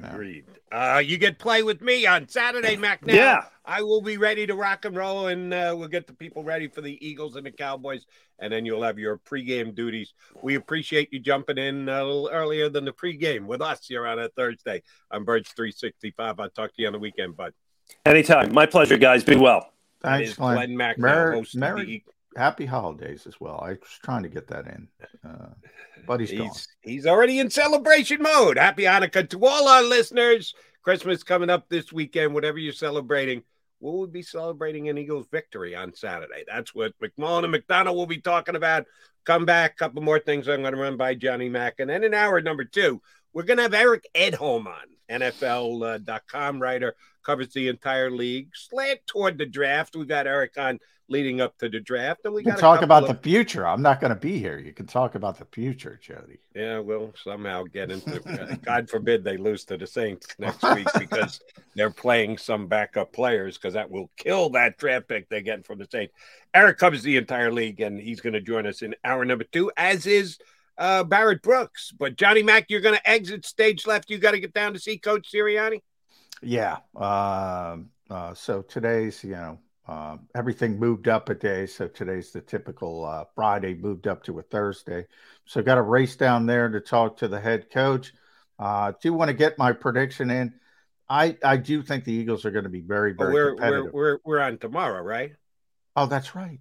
[0.03, 0.45] Agreed.
[0.71, 3.05] Uh, you get play with me on Saturday, Mac.
[3.05, 3.15] Now.
[3.15, 3.45] Yeah.
[3.65, 6.69] I will be ready to rock and roll, and uh, we'll get the people ready
[6.69, 8.07] for the Eagles and the Cowboys,
[8.39, 10.15] and then you'll have your pregame duties.
[10.43, 14.19] We appreciate you jumping in a little earlier than the pregame with us here on
[14.19, 16.41] a Thursday on Birds 365.
[16.41, 17.53] I'll talk to you on the weekend, bud.
[18.07, 18.53] Anytime.
[18.53, 19.25] My pleasure, guys.
[19.25, 19.71] Be well.
[20.03, 20.55] Thanks, Glen.
[20.57, 22.03] Glen Mack, now, Merry- host of Merry- the-
[22.39, 23.61] happy holidays as well.
[23.63, 24.89] I was trying to get that in,
[25.29, 25.49] uh,
[26.07, 26.51] but he's, gone.
[26.81, 28.57] He's, already in celebration mode.
[28.57, 30.55] Happy Hanukkah to all our listeners.
[30.83, 33.43] Christmas coming up this weekend, whatever you're celebrating.
[33.81, 36.45] We will be celebrating an Eagles victory on Saturday.
[36.47, 38.87] That's what McMullen and McDonald will be talking about.
[39.25, 41.75] Come back, couple more things I'm going to run by Johnny Mack.
[41.79, 46.95] And then in hour number two, we're going to have Eric Edholm on, NFL.com writer,
[47.25, 49.95] covers the entire league, slant toward the draft.
[49.95, 52.21] We've got Eric on leading up to the draft.
[52.25, 53.67] And we can talk about of- the future.
[53.67, 54.59] I'm not going to be here.
[54.59, 56.39] You can talk about the future, Jody.
[56.55, 58.23] Yeah, we'll somehow get into.
[58.29, 61.41] uh, God forbid they lose to the Saints next week because
[61.75, 65.79] they're playing some backup players because that will kill that draft pick they get from
[65.79, 66.13] the Saints.
[66.55, 69.71] Eric covers the entire league and he's going to join us in hour number two,
[69.77, 70.39] as is
[70.77, 71.93] uh, Barrett Brooks.
[71.97, 74.11] But Johnny Mack, you're going to exit stage left.
[74.11, 75.81] You got to get down to see Coach Sirianni.
[76.43, 76.79] Yeah.
[76.95, 79.59] Um, uh, so today's, you know,
[79.89, 81.67] uh, everything moved up a day.
[81.67, 85.07] So today's the typical uh, Friday moved up to a Thursday.
[85.47, 88.13] So got a race down there to talk to the head coach.
[88.59, 90.53] Uh, do want to get my prediction in.
[91.09, 93.93] I I do think the Eagles are going to be very very we're, we're competitive.
[93.95, 95.33] we're we're on tomorrow, right?
[95.97, 96.61] oh, that's right.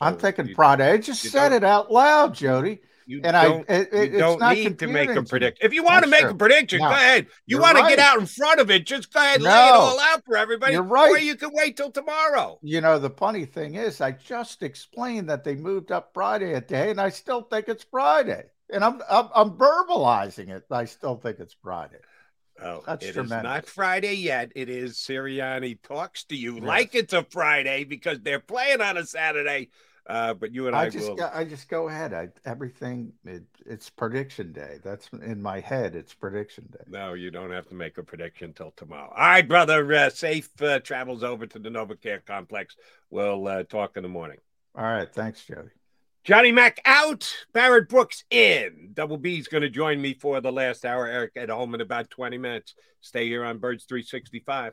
[0.00, 0.90] I'm So thinking you- Friday.
[0.90, 2.80] I just said it out loud, Jody.
[3.08, 5.66] You and I don't, it, you don't need to make a prediction.
[5.66, 6.28] If you want to make sure.
[6.28, 6.88] a prediction, No.
[6.90, 7.24] go ahead.
[7.46, 9.50] You You're want to get out in front of it, just go ahead and lay
[9.50, 10.74] it all out for everybody.
[10.74, 11.10] You're right.
[11.10, 12.58] Or you can wait till tomorrow.
[12.62, 16.60] You know, the funny thing is, I just explained that they moved up Friday a
[16.60, 18.44] day, and I still think it's Friday.
[18.70, 20.64] And I'm I'm, I'm verbalizing it.
[20.70, 22.00] I still think it's Friday.
[22.62, 23.42] Oh, That's it is tremendous.
[23.44, 24.52] not Friday yet.
[24.54, 29.06] It is Sirianni talks to you like it's a Friday because they're playing on a
[29.06, 29.70] Saturday.
[30.08, 31.16] Uh, but you and I, I just will.
[31.16, 32.14] go, I just go ahead.
[32.14, 34.78] I everything it, it's prediction day.
[34.82, 35.94] That's in my head.
[35.94, 36.84] It's prediction day.
[36.88, 39.12] No, you don't have to make a prediction till tomorrow.
[39.14, 39.92] All right, brother.
[39.92, 42.74] Uh, safe uh, travels over to the NovaCare complex.
[43.10, 44.38] We'll uh, talk in the morning.
[44.74, 45.68] All right, thanks, Jody.
[46.24, 48.90] Johnny Mack out, Barrett Brooks in.
[48.94, 51.06] Double B's going to join me for the last hour.
[51.06, 52.74] Eric Edholm in about 20 minutes.
[53.00, 54.72] Stay here on Birds 365.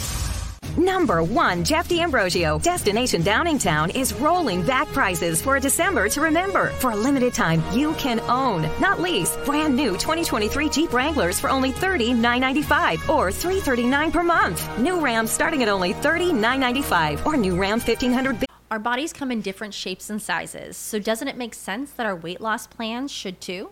[0.77, 2.59] Number one, Jeff D'Ambrosio.
[2.59, 6.67] Destination Downingtown is rolling back prices for a December to remember.
[6.79, 11.49] For a limited time, you can own, not lease, brand new 2023 Jeep Wranglers for
[11.49, 14.79] only $30,995 or 339 per month.
[14.79, 18.45] New Ram starting at only $30,995 or new Ram 1500.
[18.71, 22.15] Our bodies come in different shapes and sizes, so doesn't it make sense that our
[22.15, 23.71] weight loss plans should too?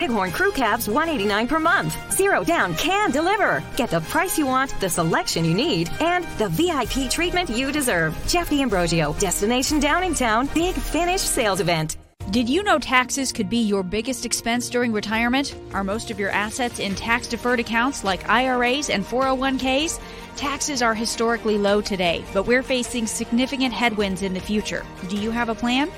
[0.00, 1.96] Bighorn Crew Cabs 189 per month.
[2.12, 3.62] Zero down can deliver.
[3.76, 8.18] Get the price you want, the selection you need, and the VIP treatment you deserve.
[8.26, 11.96] Jeff D'Ambrosio, Destination Downingtown, Big Finish Sales Event.
[12.32, 15.54] Did you know taxes could be your biggest expense during retirement?
[15.72, 20.00] Are most of your assets in tax deferred accounts like IRAs and 401ks?
[20.34, 24.84] Taxes are historically low today, but we're facing significant headwinds in the future.
[25.08, 25.88] Do you have a plan?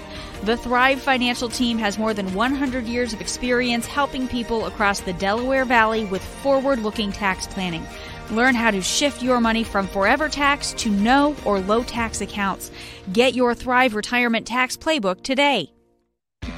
[0.43, 5.13] The Thrive Financial team has more than 100 years of experience helping people across the
[5.15, 7.85] Delaware Valley with forward looking tax planning.
[8.31, 12.71] Learn how to shift your money from forever tax to no or low tax accounts.
[13.13, 15.73] Get your Thrive Retirement Tax Playbook today.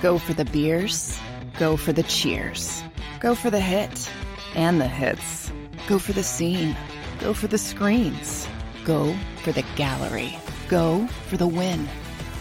[0.02, 1.18] Go for the beers,
[1.58, 2.82] go for the cheers,
[3.20, 4.10] go for the hit
[4.54, 5.50] and the hits.
[5.86, 6.76] Go for the scene,
[7.20, 8.46] go for the screens,
[8.84, 10.36] go for the gallery,
[10.68, 11.88] go for the win.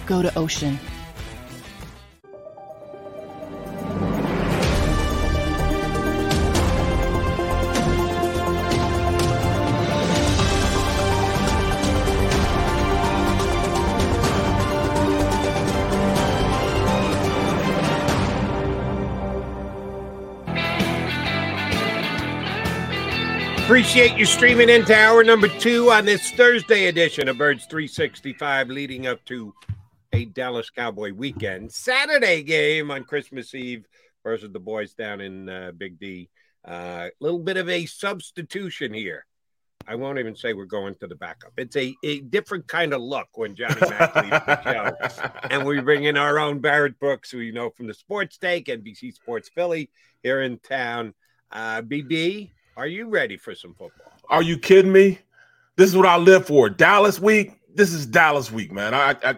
[0.05, 0.79] Go to Ocean.
[23.77, 29.05] Appreciate you streaming into hour number two on this Thursday edition of Birds 365, leading
[29.05, 29.53] up to
[30.13, 31.71] a Dallas Cowboy weekend.
[31.71, 33.85] Saturday game on Christmas Eve
[34.23, 36.27] versus the boys down in uh, Big D.
[36.65, 39.27] A uh, little bit of a substitution here.
[39.87, 41.53] I won't even say we're going to the backup.
[41.57, 45.29] It's a, a different kind of look when Johnny Mack leaves the show.
[45.51, 48.65] And we bring in our own Barrett Brooks, who you know from the Sports Take,
[48.65, 49.91] NBC Sports Philly
[50.23, 51.13] here in town.
[51.51, 54.13] Uh, BB, are you ready for some football?
[54.29, 55.19] Are you kidding me?
[55.75, 56.69] This is what I live for.
[56.69, 57.59] Dallas week.
[57.73, 58.93] This is Dallas week, man.
[58.93, 59.31] I, I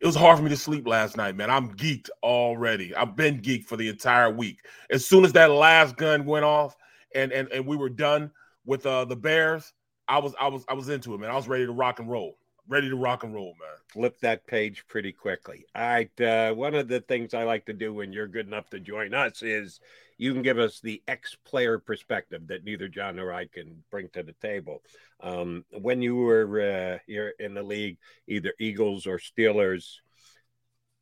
[0.00, 1.48] it was hard for me to sleep last night, man.
[1.48, 2.94] I'm geeked already.
[2.94, 4.58] I've been geeked for the entire week.
[4.90, 6.76] As soon as that last gun went off
[7.14, 8.30] and and, and we were done
[8.66, 9.72] with uh, the Bears,
[10.06, 11.30] I was I was I was into it, man.
[11.30, 12.36] I was ready to rock and roll.
[12.68, 13.76] Ready to rock and roll, man.
[13.88, 15.64] Flip that page pretty quickly.
[15.74, 16.20] All right.
[16.20, 19.14] Uh, one of the things I like to do when you're good enough to join
[19.14, 19.80] us is
[20.18, 24.08] you can give us the ex player perspective that neither John nor I can bring
[24.10, 24.82] to the table.
[25.20, 29.96] Um, when you were uh, here in the league, either Eagles or Steelers,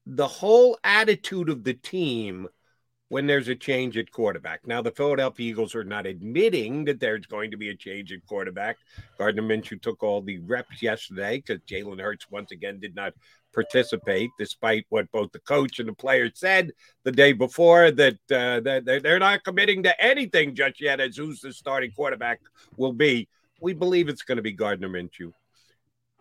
[0.06, 2.48] the whole attitude of the team
[3.10, 4.64] when there's a change at quarterback.
[4.64, 8.24] Now, the Philadelphia Eagles are not admitting that there's going to be a change at
[8.24, 8.78] quarterback.
[9.18, 13.12] Gardner Minshew took all the reps yesterday because Jalen Hurts once again did not
[13.52, 16.72] participate, despite what both the coach and the players said
[17.04, 21.40] the day before that, uh, that they're not committing to anything just yet as who's
[21.40, 22.40] the starting quarterback
[22.76, 23.28] will be.
[23.60, 25.32] We believe it's going to be Gardner Minshew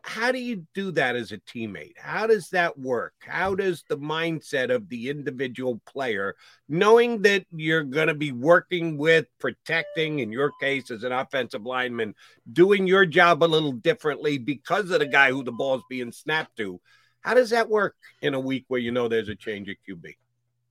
[0.03, 1.97] how do you do that as a teammate?
[1.97, 3.13] How does that work?
[3.19, 6.35] How does the mindset of the individual player,
[6.67, 11.65] knowing that you're going to be working with, protecting, in your case, as an offensive
[11.65, 12.15] lineman,
[12.51, 16.11] doing your job a little differently because of the guy who the ball is being
[16.11, 16.79] snapped to?
[17.21, 20.15] How does that work in a week where you know there's a change at QB?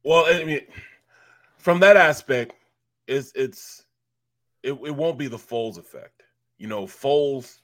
[0.05, 0.61] Well, I mean,
[1.59, 2.55] from that aspect,
[3.07, 3.85] it's it's
[4.63, 6.23] it, it won't be the Foles effect.
[6.59, 7.59] You know, Foles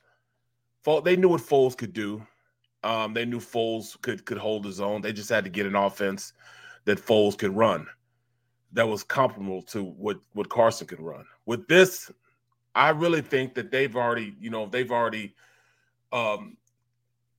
[1.03, 2.25] they knew what Foles could do.
[2.83, 5.01] Um, they knew Foles could could hold his own.
[5.01, 6.35] They just had to get an offense
[6.85, 7.87] that Foles could run
[8.75, 11.25] that was comparable to what what Carson could run.
[11.47, 12.11] With this,
[12.75, 15.35] I really think that they've already, you know, they've already
[16.13, 16.57] um,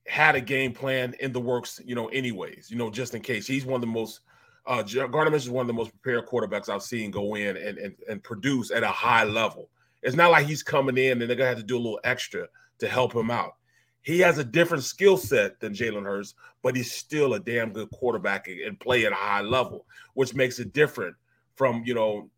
[0.08, 3.46] had a game plan in the works, you know, anyways, you know, just in case.
[3.46, 4.20] He's one of the most
[4.66, 7.94] uh Gardner is one of the most prepared quarterbacks I've seen go in and, and
[8.08, 9.70] and produce at a high level.
[10.02, 12.48] It's not like he's coming in and they're gonna have to do a little extra
[12.78, 13.56] to help him out.
[14.02, 17.90] He has a different skill set than Jalen Hurts, but he's still a damn good
[17.90, 19.84] quarterback and play at a high level,
[20.14, 21.16] which makes it different
[21.56, 22.30] from you know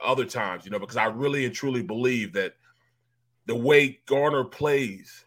[0.00, 0.64] other times.
[0.64, 2.54] You know, because I really and truly believe that
[3.46, 5.24] the way Gardner plays,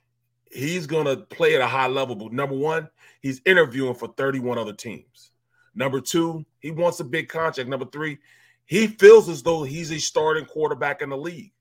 [0.51, 2.15] he's going to play at a high level.
[2.15, 2.89] But number one,
[3.21, 5.31] he's interviewing for 31 other teams.
[5.75, 7.69] Number two, he wants a big contract.
[7.69, 8.17] Number three,
[8.65, 11.53] he feels as though he's a starting quarterback in the league.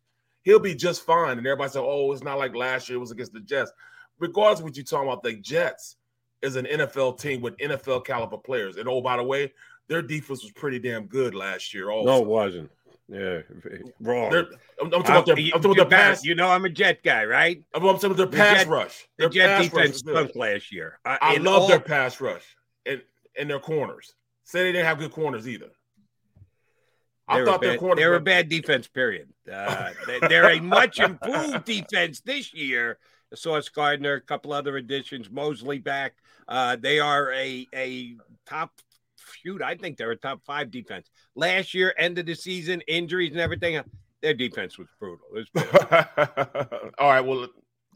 [0.43, 1.39] He'll be just fine.
[1.39, 3.73] And everybody said, oh, it's not like last year it was against the Jets.
[4.19, 5.97] Regardless what you're talking about, the Jets
[6.41, 8.77] is an NFL team with NFL caliber players.
[8.77, 9.53] And oh, by the way,
[9.89, 11.91] their defense was pretty damn good last year.
[11.91, 12.11] Also.
[12.11, 12.71] No, it wasn't.
[13.09, 13.41] Yeah,
[14.01, 14.31] wrong.
[14.31, 14.47] They're,
[14.81, 16.25] I'm, I'm, talking about their, I'm talking about their pass.
[16.25, 17.63] You know, I'm a Jet guy, right?
[17.73, 19.09] I'm, I'm talking about their pass Jet, rush.
[19.17, 20.99] The Their Jet defense stunk last year.
[21.05, 22.45] Uh, I love all- their pass rush
[22.85, 23.01] and
[23.39, 24.15] and their corners.
[24.45, 25.71] Say they didn't have good corners either.
[27.29, 28.89] I They're thought a their bad, corners they're were a bad defense.
[28.89, 29.29] Period.
[29.47, 32.99] Uh, they, they're a much improved defense this year.
[33.33, 36.15] Sauce Gardner, a couple other additions, Mosley back.
[36.49, 38.73] Uh, they are a a top
[39.43, 39.63] shoot.
[39.63, 41.11] I think they're a top five defense.
[41.35, 43.81] Last year, end of the season, injuries and everything.
[44.23, 45.27] Their defense was brutal.
[45.33, 45.81] Was brutal.
[46.99, 47.21] All right.
[47.21, 47.45] Well,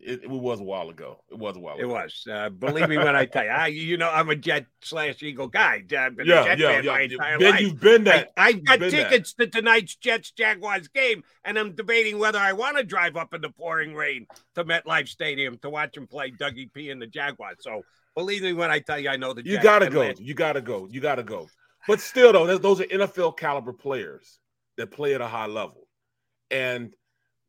[0.03, 1.23] it, it was a while ago.
[1.31, 1.83] It was a while Ago.
[1.83, 2.27] It was.
[2.31, 3.51] Uh, believe me when I tell you.
[3.51, 5.83] I, you know, I'm a Jet slash Eagle guy.
[5.97, 6.91] I've been Yeah, a Jet yeah, fan yeah.
[6.93, 7.61] my entire Ben, life.
[7.61, 8.33] you've been that.
[8.37, 9.11] I, have got You've that.
[9.11, 13.35] tickets to tonight's Jets Jaguars game, and I'm debating whether I want to drive up
[13.35, 17.07] in the pouring rain to MetLife Stadium to watch him play Dougie P and the
[17.07, 17.59] Jaguars.
[17.61, 17.83] So
[18.15, 19.65] believe me when I tell you, I know the You Jets.
[19.65, 20.13] gotta go.
[20.19, 20.89] You gotta go.
[20.91, 21.49] You gotta go.
[21.87, 24.39] But still, though, those are NFL caliber players
[24.77, 25.87] that play at a high level,
[26.51, 26.95] and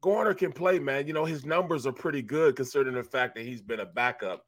[0.01, 0.80] Gardner can play.
[0.80, 3.86] Man, you know his numbers are pretty good considering the fact that he's been a
[3.86, 4.45] backup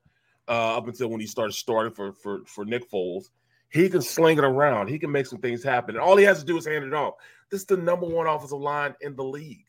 [0.47, 3.25] uh, up until when he started starting for for for Nick Foles.
[3.69, 4.87] He can sling it around.
[4.87, 6.93] He can make some things happen, and all he has to do is hand it
[6.93, 7.15] off.
[7.49, 9.65] This is the number one offensive line in the league.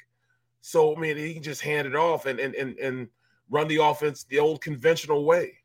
[0.60, 3.08] So I mean, he can just hand it off and and and, and
[3.50, 5.58] run the offense the old conventional way.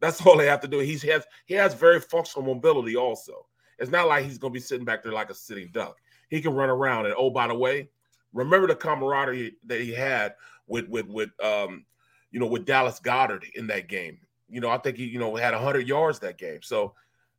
[0.00, 0.78] That's all they have to do.
[0.78, 3.46] He's has he has very functional mobility also.
[3.78, 5.98] It's not like he's gonna be sitting back there like a sitting duck.
[6.28, 7.06] He can run around.
[7.06, 7.88] And oh, by the way,
[8.32, 10.34] remember the camaraderie that he had
[10.66, 11.84] with with with um
[12.30, 14.18] you know with Dallas Goedert in that game.
[14.48, 16.62] You know, I think he you know had hundred yards that game.
[16.62, 16.94] So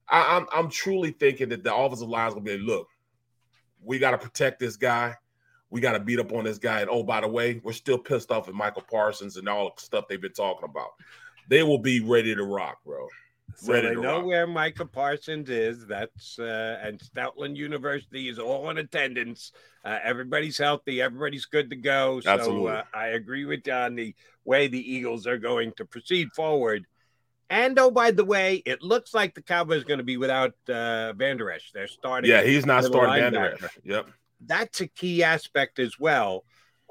[0.07, 2.87] I, I'm I'm truly thinking that the offensive line is gonna be look,
[3.81, 5.15] we got to protect this guy.
[5.69, 6.81] We got to beat up on this guy.
[6.81, 9.81] And oh, by the way, we're still pissed off at Micah Parsons and all the
[9.81, 10.89] stuff they've been talking about.
[11.49, 13.07] They will be ready to rock, bro.
[13.55, 14.25] So ready they to know rock.
[14.25, 15.85] where Micah Parsons is.
[15.85, 19.51] That's uh, and Stoutland University is all in attendance.
[19.83, 21.01] Uh, everybody's healthy.
[21.01, 22.21] Everybody's good to go.
[22.21, 22.71] So Absolutely.
[22.71, 26.85] uh, I agree with you on the way the Eagles are going to proceed forward.
[27.49, 30.53] And oh, by the way, it looks like the Cowboys are going to be without
[30.69, 31.71] uh, Van Der Esch.
[31.73, 32.29] They're starting.
[32.29, 33.57] Yeah, he's not starting Van Der.
[33.61, 33.77] Esch.
[33.83, 34.07] Yep.
[34.45, 36.45] That's a key aspect as well.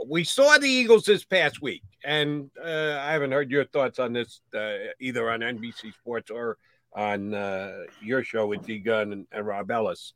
[0.06, 4.12] We saw the Eagles this past week, and uh, I haven't heard your thoughts on
[4.12, 6.56] this uh, either on NBC Sports or
[6.92, 10.12] on uh, your show with D Gunn and, and Rob Ellis.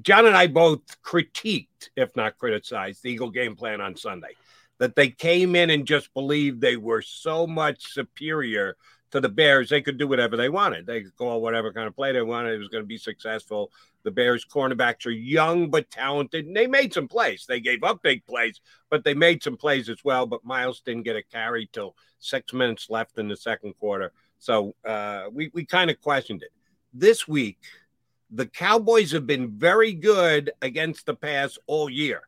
[0.00, 4.34] John and I both critiqued, if not criticized, the Eagle game plan on Sunday.
[4.78, 8.76] That they came in and just believed they were so much superior
[9.12, 10.86] to the Bears, they could do whatever they wanted.
[10.86, 12.54] They could call whatever kind of play they wanted.
[12.54, 13.70] It was going to be successful.
[14.02, 17.44] The Bears cornerbacks are young but talented, and they made some plays.
[17.46, 18.60] They gave up big plays,
[18.90, 20.26] but they made some plays as well.
[20.26, 24.12] But Miles didn't get a carry till six minutes left in the second quarter.
[24.38, 26.50] So uh, we, we kind of questioned it.
[26.92, 27.58] This week,
[28.30, 32.22] the Cowboys have been very good against the pass all year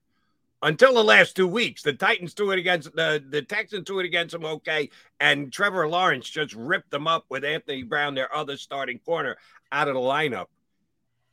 [0.64, 1.82] until the last two weeks.
[1.82, 4.90] The Titans threw it against the, the Texans threw it against them okay,
[5.20, 9.36] and Trevor Lawrence just ripped them up with Anthony Brown, their other starting corner,
[9.70, 10.46] out of the lineup.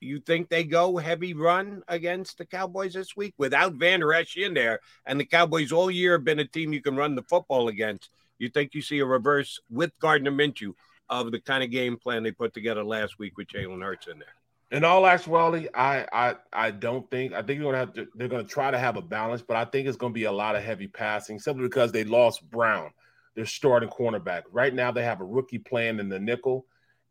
[0.01, 4.35] You think they go heavy run against the Cowboys this week without Van Der Esch
[4.35, 7.23] in there, and the Cowboys all year have been a team you can run the
[7.23, 8.09] football against?
[8.37, 10.73] You think you see a reverse with Gardner Minshew
[11.07, 14.19] of the kind of game plan they put together last week with Jalen Hurts in
[14.19, 14.40] there?
[14.71, 18.29] In all actuality, I I I don't think I think they're gonna have to they're
[18.29, 20.63] gonna try to have a balance, but I think it's gonna be a lot of
[20.63, 22.91] heavy passing simply because they lost Brown,
[23.35, 24.43] their starting cornerback.
[24.49, 26.65] Right now they have a rookie playing in the nickel,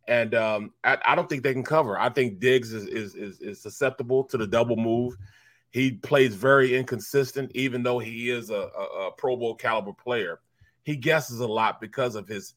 [0.09, 1.99] and um, I, I don't think they can cover.
[1.99, 5.19] I think Diggs is, is is is susceptible to the double move.
[5.71, 10.41] He plays very inconsistent, even though he is a, a, a Pro Bowl caliber player.
[10.83, 12.55] He guesses a lot because of his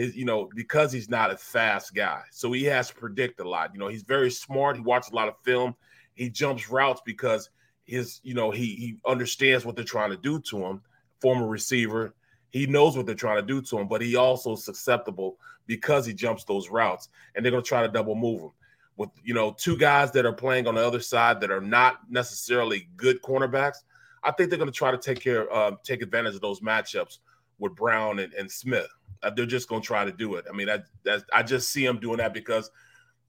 [0.00, 2.22] his you know because he's not a fast guy.
[2.30, 3.70] So he has to predict a lot.
[3.72, 4.76] You know he's very smart.
[4.76, 5.74] He watches a lot of film.
[6.14, 7.50] He jumps routes because
[7.84, 10.82] his you know he he understands what they're trying to do to him.
[11.20, 12.14] Former receiver
[12.50, 16.04] he knows what they're trying to do to him but he also is susceptible because
[16.04, 18.50] he jumps those routes and they're going to try to double move him.
[18.96, 22.00] With you know two guys that are playing on the other side that are not
[22.10, 23.78] necessarily good cornerbacks
[24.22, 27.18] i think they're going to try to take care uh, take advantage of those matchups
[27.58, 28.88] with brown and, and smith
[29.22, 30.46] Uh, they're just going to try to do it.
[30.48, 32.70] I mean, that I just see them doing that because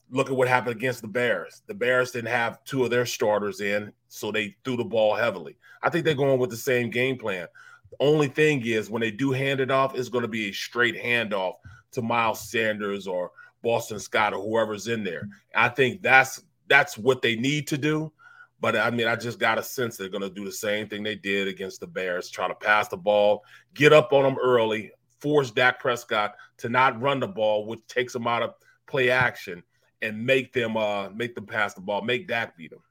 [0.10, 1.64] look at what happened against the Bears.
[1.68, 5.58] The Bears didn't have two of their starters in, so they threw the ball heavily.
[5.82, 7.48] I think they're going with the same game plan.
[7.92, 10.54] The only thing is when they do hand it off, it's going to be a
[10.54, 11.56] straight handoff
[11.92, 13.32] to Miles Sanders or
[13.64, 15.28] Boston Scott or whoever's in there.
[15.56, 18.12] I think that's that's what they need to do.
[18.60, 21.04] But I mean, I just got a sense they're going to do the same thing
[21.04, 23.44] they did against the Bears, try to pass the ball,
[23.74, 28.14] get up on them early, force Dak Prescott to not run the ball, which takes
[28.14, 28.53] them out of
[28.88, 29.64] play action,
[30.02, 32.81] and make them uh make them pass the ball, make Dak beat them.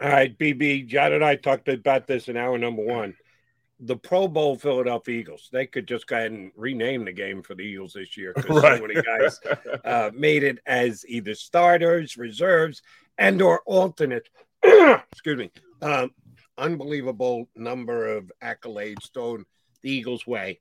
[0.00, 3.14] All right, BB, John and I talked about this in hour number one.
[3.80, 7.54] The Pro Bowl Philadelphia Eagles, they could just go ahead and rename the game for
[7.54, 8.78] the Eagles this year because Right.
[8.78, 9.40] so many guys
[9.84, 12.82] uh, made it as either starters, reserves,
[13.18, 14.28] and or alternate.
[14.62, 15.50] Excuse me.
[15.80, 16.10] Um,
[16.56, 19.44] unbelievable number of accolades thrown
[19.82, 20.60] the Eagles' way.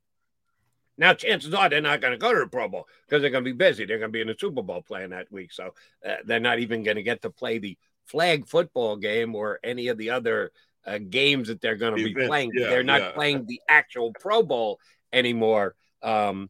[0.97, 3.43] Now, chances are they're not going to go to the Pro Bowl because they're going
[3.43, 3.85] to be busy.
[3.85, 5.51] They're going to be in the Super Bowl playing that week.
[5.51, 5.73] So
[6.07, 9.89] uh, they're not even going to get to play the flag football game or any
[9.89, 10.51] of the other
[10.85, 12.51] uh, games that they're going to be playing.
[12.53, 13.11] yeah, they're not yeah.
[13.11, 14.79] playing the actual Pro Bowl
[15.13, 15.75] anymore.
[16.01, 16.49] Um,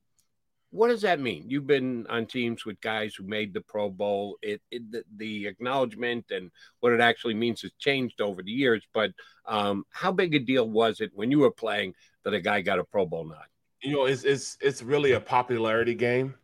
[0.70, 1.46] what does that mean?
[1.48, 4.38] You've been on teams with guys who made the Pro Bowl.
[4.42, 8.84] It, it the, the acknowledgement and what it actually means has changed over the years.
[8.94, 9.12] But
[9.46, 12.80] um, how big a deal was it when you were playing that a guy got
[12.80, 13.46] a Pro Bowl nod?
[13.88, 16.36] You know, it's it's it's really a popularity game.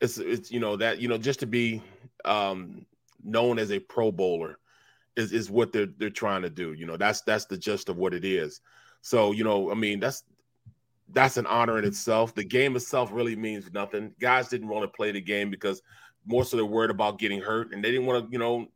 [0.00, 1.82] It's it's you know that you know just to be
[2.24, 2.86] um,
[3.22, 4.58] known as a Pro Bowler
[5.14, 6.72] is is what they're they're trying to do.
[6.72, 8.62] You know, that's that's the gist of what it is.
[9.02, 10.24] So you know, I mean, that's
[11.10, 12.34] that's an honor in itself.
[12.34, 14.14] The game itself really means nothing.
[14.18, 15.82] Guys didn't want to play the game because
[16.24, 18.68] more so they're worried about getting hurt, and they didn't want to you know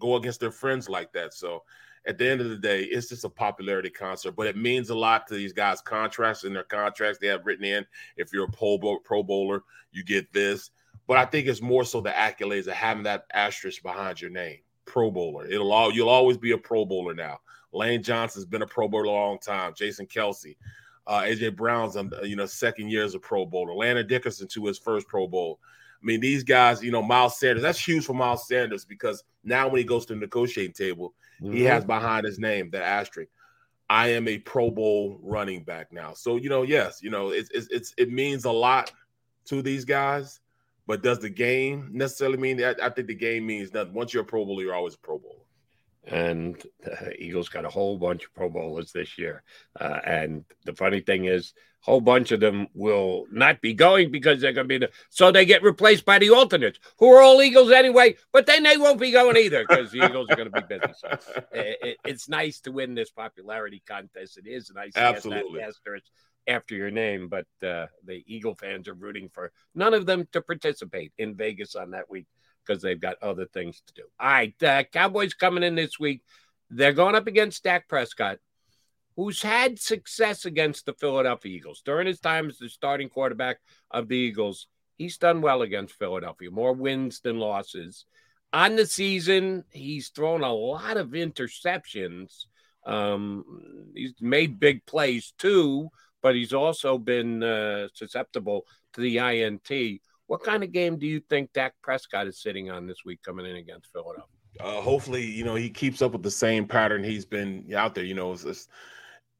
[0.00, 1.32] go against their friends like that.
[1.32, 1.62] So
[2.06, 4.94] at the end of the day, it's just a popularity concert, but it means a
[4.94, 7.84] lot to these guys' contracts and their contracts they have written in.
[8.16, 9.62] If you're a pro, Bowl, pro bowler,
[9.92, 10.70] you get this.
[11.06, 14.58] But I think it's more so the accolades of having that asterisk behind your name,
[14.84, 15.46] Pro Bowler.
[15.46, 17.40] It'll all you'll always be a Pro Bowler now.
[17.72, 19.72] Lane Johnson's been a Pro Bowler a long time.
[19.74, 20.56] Jason Kelce,
[21.06, 23.74] uh, AJ Brown's um, you know second year as a Pro Bowler.
[23.74, 25.58] Landon Dickerson to his first Pro Bowl.
[26.00, 27.62] I mean, these guys, you know, Miles Sanders.
[27.62, 31.60] That's huge for Miles Sanders because now when he goes to the negotiating table, he
[31.60, 31.66] Mhm.
[31.66, 33.30] has behind his name that asterisk.
[33.90, 36.12] I am a Pro Bowl running back now.
[36.12, 38.92] So you know, yes, you know, it's it's, it's it means a lot
[39.46, 40.40] to these guys.
[40.86, 42.82] But does the game necessarily mean that?
[42.82, 43.92] I think the game means nothing.
[43.92, 45.44] Once you're a Pro Bowler, you're always a Pro Bowler.
[46.10, 49.42] And the Eagles got a whole bunch of Pro Bowlers this year.
[49.78, 51.52] Uh, and the funny thing is,
[51.82, 54.90] a whole bunch of them will not be going because they're going to be the
[55.10, 58.16] so they get replaced by the alternates, who are all Eagles anyway.
[58.32, 60.92] But then they won't be going either because the Eagles are going to be busy.
[60.96, 61.08] So
[61.52, 64.38] it, it- it's nice to win this popularity contest.
[64.38, 65.62] It is nice to have that Absolutely.
[65.62, 66.06] asterisk
[66.46, 70.40] after your name, but uh, the Eagle fans are rooting for none of them to
[70.40, 72.26] participate in Vegas on that week
[72.68, 74.02] because they've got other things to do.
[74.20, 76.22] All right, uh, Cowboys coming in this week.
[76.70, 78.38] They're going up against Dak Prescott,
[79.16, 83.58] who's had success against the Philadelphia Eagles during his time as the starting quarterback
[83.90, 84.66] of the Eagles.
[84.96, 88.04] He's done well against Philadelphia, more wins than losses.
[88.52, 92.46] On the season, he's thrown a lot of interceptions.
[92.86, 93.44] Um,
[93.94, 95.88] he's made big plays too,
[96.22, 100.00] but he's also been uh, susceptible to the INT.
[100.28, 103.44] What kind of game do you think Dak Prescott is sitting on this week coming
[103.44, 104.24] in against Philadelphia?
[104.60, 108.04] uh, hopefully, you know, he keeps up with the same pattern he's been out there.
[108.04, 108.70] You know, it's just,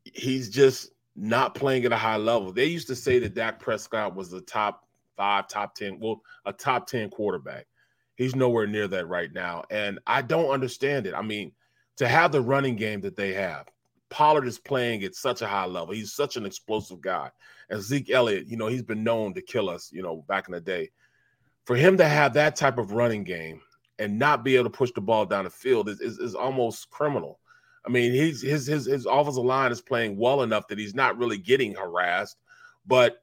[0.05, 2.53] he's just not playing at a high level.
[2.53, 4.87] They used to say that Dak Prescott was the top
[5.17, 7.67] five, top 10, well, a top 10 quarterback.
[8.17, 9.65] He's nowhere near that right now.
[9.71, 11.15] And I don't understand it.
[11.15, 11.53] I mean,
[11.97, 13.67] to have the running game that they have,
[14.11, 15.95] Pollard is playing at such a high level.
[15.95, 17.31] He's such an explosive guy.
[17.71, 20.53] And Zeke Elliott, you know, he's been known to kill us, you know, back in
[20.53, 20.91] the day.
[21.67, 23.61] For him to have that type of running game
[23.99, 26.89] and not be able to push the ball down the field is, is, is almost
[26.91, 27.39] criminal.
[27.87, 31.17] I mean, he's his his his offensive line is playing well enough that he's not
[31.17, 32.37] really getting harassed,
[32.87, 33.23] but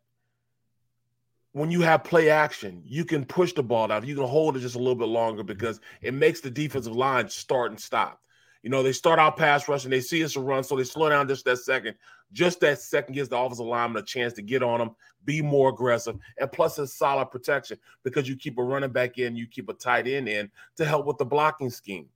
[1.52, 4.06] when you have play action, you can push the ball down.
[4.06, 7.30] You can hold it just a little bit longer because it makes the defensive line
[7.30, 8.20] start and stop.
[8.66, 10.84] You know, they start out pass rush and they see us a run, so they
[10.84, 11.96] slow down just that second.
[12.34, 15.70] Just that second gives the offensive lineman a chance to get on them, be more
[15.70, 19.70] aggressive, and plus it's solid protection because you keep a running back in, you keep
[19.70, 22.08] a tight end in to help with the blocking scheme.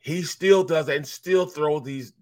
[0.00, 2.12] He still does that and still throw these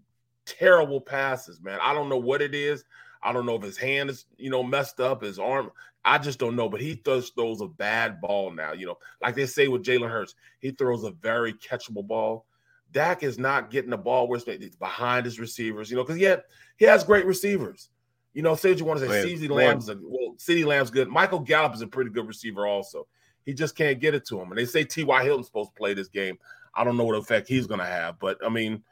[0.47, 1.81] terrible passes, man.
[1.83, 2.85] I don't know what it is.
[3.25, 5.73] I don't know if his hand is, you know, messed up, his arm.
[6.05, 6.69] I just don't know.
[6.69, 8.73] But he throws throws a bad ball now.
[8.73, 12.47] You know, like they say with Jalen Hurts, he throws a very catchable ball.
[12.93, 16.44] Dak is not getting the ball where it's behind his receivers, you know, because yet
[16.77, 17.90] he has great receivers.
[18.35, 19.35] You know, say what you want to say.
[19.35, 19.51] CeeDee.
[19.51, 21.09] Lamb's a well, CeeDee Lamb's good.
[21.09, 23.06] Michael Gallup is a pretty good receiver, also.
[23.44, 24.51] He just can't get it to him.
[24.51, 25.24] And they say T.Y.
[25.24, 26.39] Hilton's supposed to play this game.
[26.74, 28.82] I don't know what effect he's gonna have, but I mean,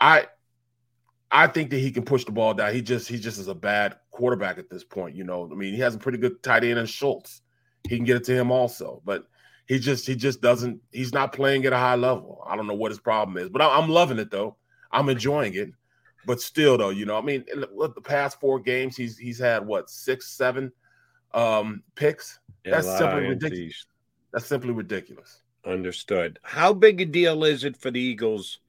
[0.00, 0.26] I
[1.30, 2.74] I think that he can push the ball down.
[2.74, 5.16] He just he just is a bad quarterback at this point.
[5.16, 7.42] You know, I mean, he has a pretty good tight end in Schultz.
[7.88, 9.26] He can get it to him also, but
[9.68, 10.80] he just he just doesn't.
[10.90, 12.42] He's not playing at a high level.
[12.46, 14.56] I don't know what his problem is, but I'm loving it though.
[14.90, 15.70] I'm enjoying it.
[16.26, 19.88] But still, though, you know, I mean, the past four games, he's he's had what
[19.88, 20.72] six, seven
[21.32, 22.40] um picks.
[22.64, 23.86] That's simply ridiculous.
[24.32, 25.42] That's simply ridiculous.
[25.64, 26.38] Understood.
[26.42, 28.60] How big a deal is it for the Eagles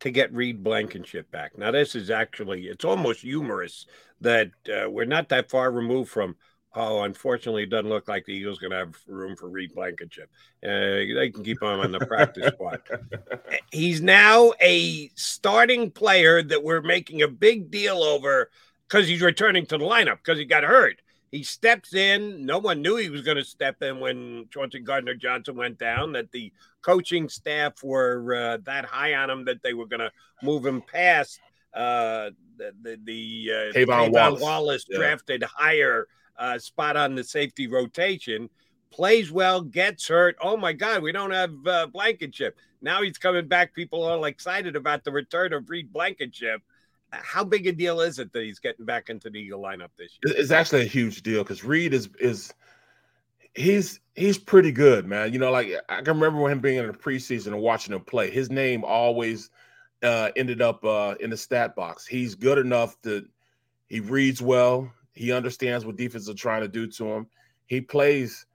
[0.00, 1.58] to get Reed Blankenship back?
[1.58, 3.86] Now, this is actually, it's almost humorous
[4.20, 6.36] that uh, we're not that far removed from,
[6.74, 10.30] oh, unfortunately, it doesn't look like the Eagles going to have room for Reed Blankenship.
[10.62, 12.82] Uh, they can keep him on the practice squad.
[13.72, 18.50] He's now a starting player that we're making a big deal over
[18.88, 21.00] because he's returning to the lineup because he got hurt.
[21.30, 22.46] He steps in.
[22.46, 26.12] No one knew he was going to step in when Chauncey Gardner Johnson went down.
[26.12, 30.10] That the coaching staff were uh, that high on him that they were going to
[30.42, 31.38] move him past
[31.74, 34.98] uh, the the, the uh, K'Von Wallace, Wallace yeah.
[34.98, 36.08] drafted higher
[36.38, 38.48] uh, spot on the safety rotation.
[38.90, 40.36] Plays well, gets hurt.
[40.40, 42.56] Oh my God, we don't have uh, Blankenship.
[42.80, 43.74] Now he's coming back.
[43.74, 46.62] People are all excited about the return of Reed Blankenship
[47.12, 50.18] how big a deal is it that he's getting back into the Eagle lineup this
[50.22, 50.34] year?
[50.36, 52.52] It's actually a huge deal because Reed is is
[53.54, 55.32] he's he's pretty good, man.
[55.32, 58.30] You know, like I can remember him being in the preseason and watching him play.
[58.30, 59.50] His name always
[60.02, 62.06] uh, ended up uh, in the stat box.
[62.06, 63.26] He's good enough to
[63.88, 64.92] he reads well.
[65.18, 67.26] He understands what defenses are trying to do to him.
[67.66, 68.46] He plays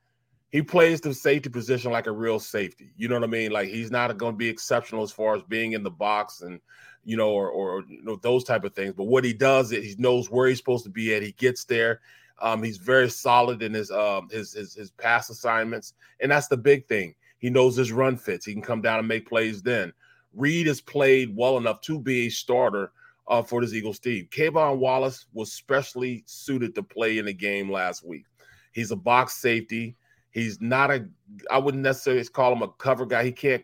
[0.50, 2.94] he plays the safety position like a real safety.
[2.96, 3.52] You know what I mean?
[3.52, 6.62] Like he's not going to be exceptional as far as being in the box and
[7.04, 8.94] you know, or or you know those type of things.
[8.94, 11.22] But what he does is he knows where he's supposed to be at.
[11.22, 12.00] He gets there.
[12.42, 16.56] Um, he's very solid in his um his, his his pass assignments, and that's the
[16.56, 17.14] big thing.
[17.40, 18.46] He knows his run fits.
[18.46, 19.62] He can come down and make plays.
[19.62, 19.92] Then
[20.34, 22.94] Reed has played well enough to be a starter
[23.28, 24.28] uh, for this Eagles team.
[24.32, 28.26] K'Von Wallace was specially suited to play in the game last week.
[28.72, 29.96] He's a box safety.
[30.32, 31.08] He's not a.
[31.52, 33.24] I wouldn't necessarily call him a cover guy.
[33.24, 33.64] He can't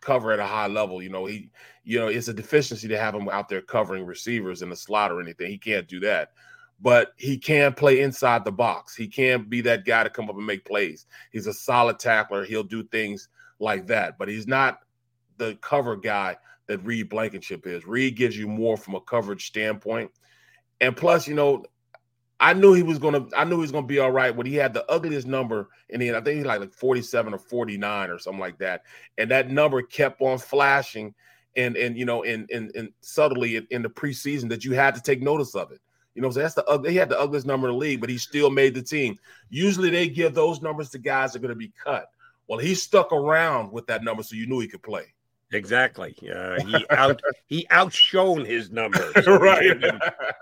[0.00, 1.02] cover at a high level.
[1.02, 1.50] You know, he,
[1.84, 5.12] you know, it's a deficiency to have him out there covering receivers in the slot
[5.12, 5.50] or anything.
[5.50, 6.30] He can't do that.
[6.80, 8.94] But he can play inside the box.
[8.94, 11.06] He can be that guy to come up and make plays.
[11.32, 12.44] He's a solid tackler.
[12.44, 13.28] He'll do things
[13.58, 14.18] like that.
[14.18, 14.80] But he's not
[15.38, 16.36] the cover guy
[16.66, 17.86] that Reed Blankenship is.
[17.86, 20.10] Reed gives you more from a coverage standpoint.
[20.80, 21.64] And plus, you know,
[22.38, 23.26] I knew he was gonna.
[23.34, 26.00] I knew he was gonna be all right when he had the ugliest number in
[26.00, 26.16] the end.
[26.16, 28.82] I think he's like like forty seven or forty nine or something like that.
[29.16, 31.14] And that number kept on flashing,
[31.56, 34.94] and and you know, and and, and subtly in, in the preseason that you had
[34.96, 35.80] to take notice of it.
[36.14, 38.18] You know, so that's the he had the ugliest number in the league, but he
[38.18, 39.18] still made the team.
[39.48, 42.10] Usually they give those numbers to guys that are to be cut.
[42.48, 45.06] Well, he stuck around with that number, so you knew he could play.
[45.52, 46.16] Exactly.
[46.22, 49.12] Uh, he out he outshone his numbers.
[49.24, 49.76] So right.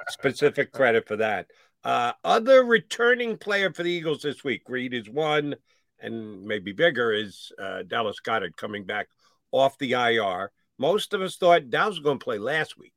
[0.09, 1.47] specific credit for that.
[1.83, 5.55] Uh, other returning player for the Eagles this week, Reed is one,
[6.01, 9.09] and maybe bigger is uh, Dallas Goedert coming back
[9.53, 10.51] off the IR.
[10.79, 12.95] Most of us thought Dallas was going to play last week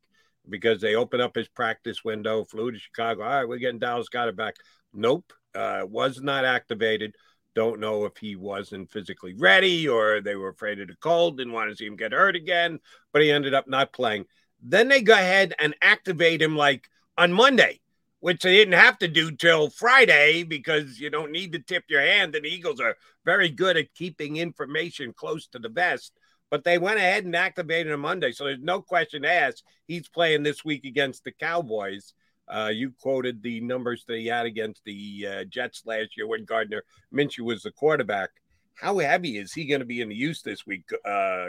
[0.49, 3.23] because they opened up his practice window, flew to Chicago.
[3.23, 4.55] All right, we're getting Dallas Goedert back.
[4.93, 7.13] Nope, uh, was not activated.
[7.57, 11.53] Don't know if he wasn't physically ready or they were afraid of the cold, didn't
[11.53, 12.79] want to see him get hurt again,
[13.11, 14.25] but he ended up not playing.
[14.61, 17.79] Then they go ahead and activate him like on Monday
[18.19, 22.01] which they didn't have to do till Friday because you don't need to tip your
[22.01, 22.35] hand.
[22.35, 26.13] And the Eagles are very good at keeping information close to the vest.
[26.49, 28.31] But they went ahead and activated him Monday.
[28.31, 29.63] So there's no question asked.
[29.87, 32.13] He's playing this week against the Cowboys.
[32.47, 36.83] Uh, you quoted the numbers he had against the uh, Jets last year when Gardner
[37.13, 38.29] Minshew was the quarterback.
[38.75, 41.47] How heavy is he going to be in the use this week, uh,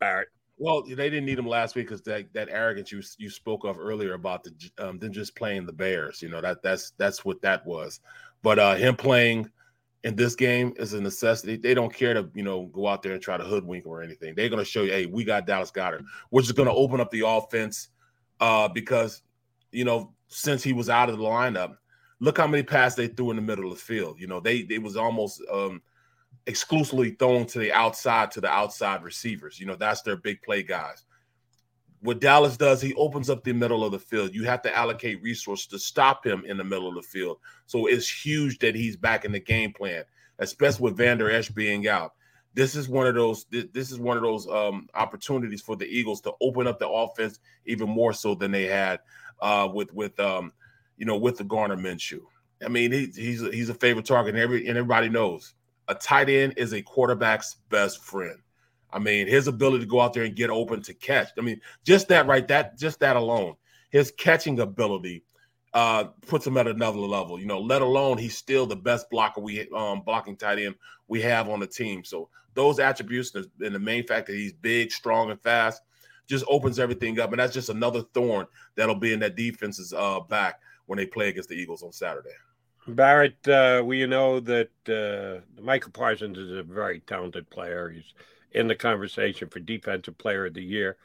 [0.00, 0.28] Barrett?
[0.58, 3.78] Well, they didn't need him last week because that, that arrogance you you spoke of
[3.78, 6.20] earlier about the um, them just playing the Bears.
[6.20, 8.00] You know that that's that's what that was.
[8.42, 9.50] But uh, him playing
[10.04, 11.56] in this game is a necessity.
[11.56, 14.34] They don't care to you know go out there and try to hoodwink or anything.
[14.34, 17.00] They're going to show you, hey, we got Dallas Goedert, which is going to open
[17.00, 17.88] up the offense
[18.40, 19.22] uh, because
[19.72, 21.76] you know since he was out of the lineup,
[22.20, 24.20] look how many passes they threw in the middle of the field.
[24.20, 25.82] You know they it was almost um,
[26.46, 29.60] exclusively thrown to the outside to the outside receivers.
[29.60, 31.04] You know, that's their big play guys.
[32.00, 34.34] What Dallas does, he opens up the middle of the field.
[34.34, 37.38] You have to allocate resources to stop him in the middle of the field.
[37.66, 40.04] So it's huge that he's back in the game plan,
[40.40, 42.14] especially with Vander Esch being out.
[42.54, 43.46] This is one of those.
[43.50, 47.38] This is one of those um, opportunities for the Eagles to open up the offense
[47.64, 49.00] even more so than they had
[49.40, 50.52] uh, with with um,
[50.96, 52.20] you know with the Gardner Minshew.
[52.64, 55.54] I mean, he, he's he's a favorite target, and every and everybody knows
[55.88, 58.38] a tight end is a quarterback's best friend.
[58.92, 61.28] I mean, his ability to go out there and get open to catch.
[61.38, 63.54] I mean, just that right, that just that alone,
[63.90, 65.24] his catching ability
[65.72, 67.40] uh, puts him at another level.
[67.40, 70.74] You know, let alone he's still the best blocker we um, blocking tight end
[71.08, 72.04] we have on the team.
[72.04, 75.82] So those attributes and the main fact that he's big, strong, and fast
[76.28, 78.46] just opens everything up, and that's just another thorn
[78.76, 82.30] that'll be in that defense's uh, back when they play against the Eagles on Saturday.
[82.88, 87.90] Barrett, uh, we know that uh, Micah Parsons is a very talented player.
[87.90, 88.14] He's
[88.52, 90.96] in the conversation for Defensive Player of the Year.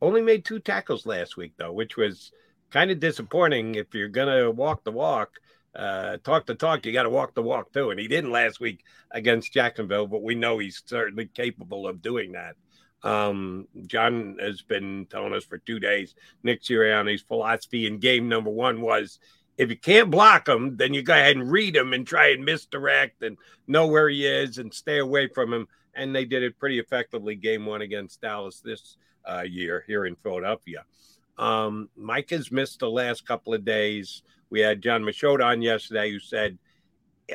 [0.00, 2.32] Only made two tackles last week, though, which was
[2.70, 3.74] kind of disappointing.
[3.74, 5.32] If you're going to walk the walk,
[5.76, 7.90] uh, talk the talk, you got to walk the walk too.
[7.90, 12.32] And he didn't last week against Jacksonville, but we know he's certainly capable of doing
[12.32, 12.56] that.
[13.02, 18.50] Um, John has been telling us for two days, Nick Sirianni's philosophy in game number
[18.50, 19.18] one was
[19.58, 22.44] if you can't block him, then you go ahead and read him and try and
[22.44, 23.36] misdirect and
[23.66, 27.34] know where he is and stay away from him and they did it pretty effectively
[27.34, 28.96] game one against Dallas this
[29.28, 30.84] uh, year here in Philadelphia.
[31.38, 34.22] Um, Mike has missed the last couple of days.
[34.50, 36.58] We had Jon Machota on yesterday who said,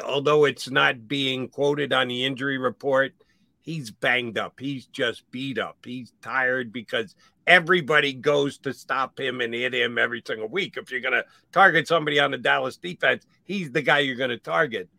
[0.04, 3.14] although it's not being quoted on the injury report,
[3.62, 4.60] he's banged up.
[4.60, 5.78] He's just beat up.
[5.84, 7.16] He's tired because
[7.48, 10.78] everybody goes to stop him and hit him every single week.
[10.78, 14.30] If you're going to target somebody on the Dallas defense, he's the guy you're going
[14.30, 14.90] to target.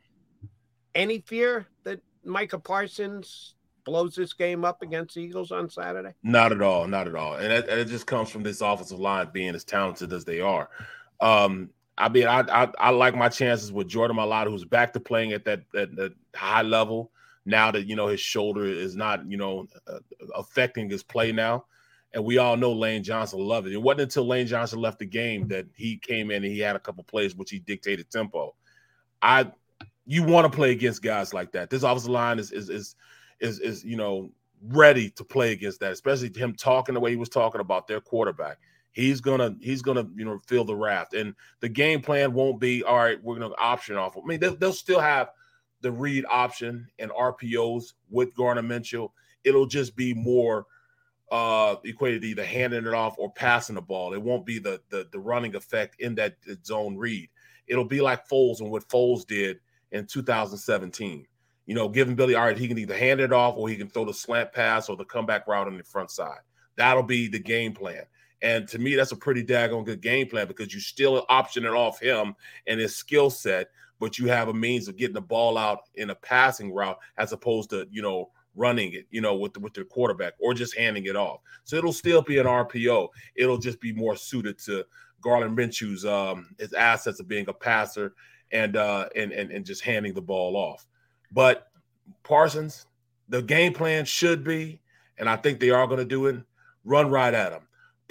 [0.94, 6.12] Any fear that Micah Parsons blows this game up against the Eagles on Saturday?
[6.22, 9.28] Not at all, not at all, and it, it just comes from this offensive line
[9.32, 10.68] being as talented as they are.
[11.20, 15.00] Um, I mean, I, I, I like my chances with Jordan Mailata, who's back to
[15.00, 17.12] playing at that, at that high level
[17.44, 19.98] now that you know his shoulder is not you know uh,
[20.34, 21.64] affecting his play now.
[22.14, 23.72] And we all know Lane Johnson loved it.
[23.72, 26.76] It wasn't until Lane Johnson left the game that he came in and he had
[26.76, 28.54] a couple plays which he dictated tempo.
[29.22, 29.50] I
[30.04, 31.70] you want to play against guys like that.
[31.70, 32.96] This offensive line is is is
[33.40, 34.30] is is you know
[34.68, 38.00] ready to play against that, especially him talking the way he was talking about their
[38.00, 38.58] quarterback.
[38.92, 42.84] He's gonna he's gonna you know feel the raft, and the game plan won't be
[42.84, 43.22] all right.
[43.22, 44.16] We're gonna option off.
[44.16, 45.30] I mean, they'll, they'll still have
[45.80, 49.10] the read option and RPOs with Gardner Minshew.
[49.44, 50.66] It'll just be more
[51.30, 54.12] uh equated either handing it off or passing the ball.
[54.12, 57.30] It won't be the the, the running effect in that zone read.
[57.66, 59.58] It'll be like Foles and what Foles did
[59.92, 61.26] in 2017.
[61.64, 63.88] You know, giving Billy, all right, he can either hand it off or he can
[63.88, 66.40] throw the slant pass or the comeback route on the front side.
[66.76, 68.04] That'll be the game plan.
[68.42, 71.70] And to me, that's a pretty daggone good game plan because you still option it
[71.70, 72.34] off him
[72.66, 73.68] and his skill set,
[74.00, 77.32] but you have a means of getting the ball out in a passing route as
[77.32, 81.06] opposed to, you know, running it, you know, with with the quarterback or just handing
[81.06, 81.40] it off.
[81.64, 83.08] So it'll still be an RPO.
[83.36, 84.84] It'll just be more suited to
[85.20, 88.14] Gardner Minshew's um, his assets of being a passer
[88.50, 90.86] and uh and, and and just handing the ball off.
[91.30, 91.68] But
[92.24, 92.86] Parsons,
[93.28, 94.80] the game plan should be,
[95.16, 96.36] and I think they are going to do it,
[96.84, 97.62] run right at him.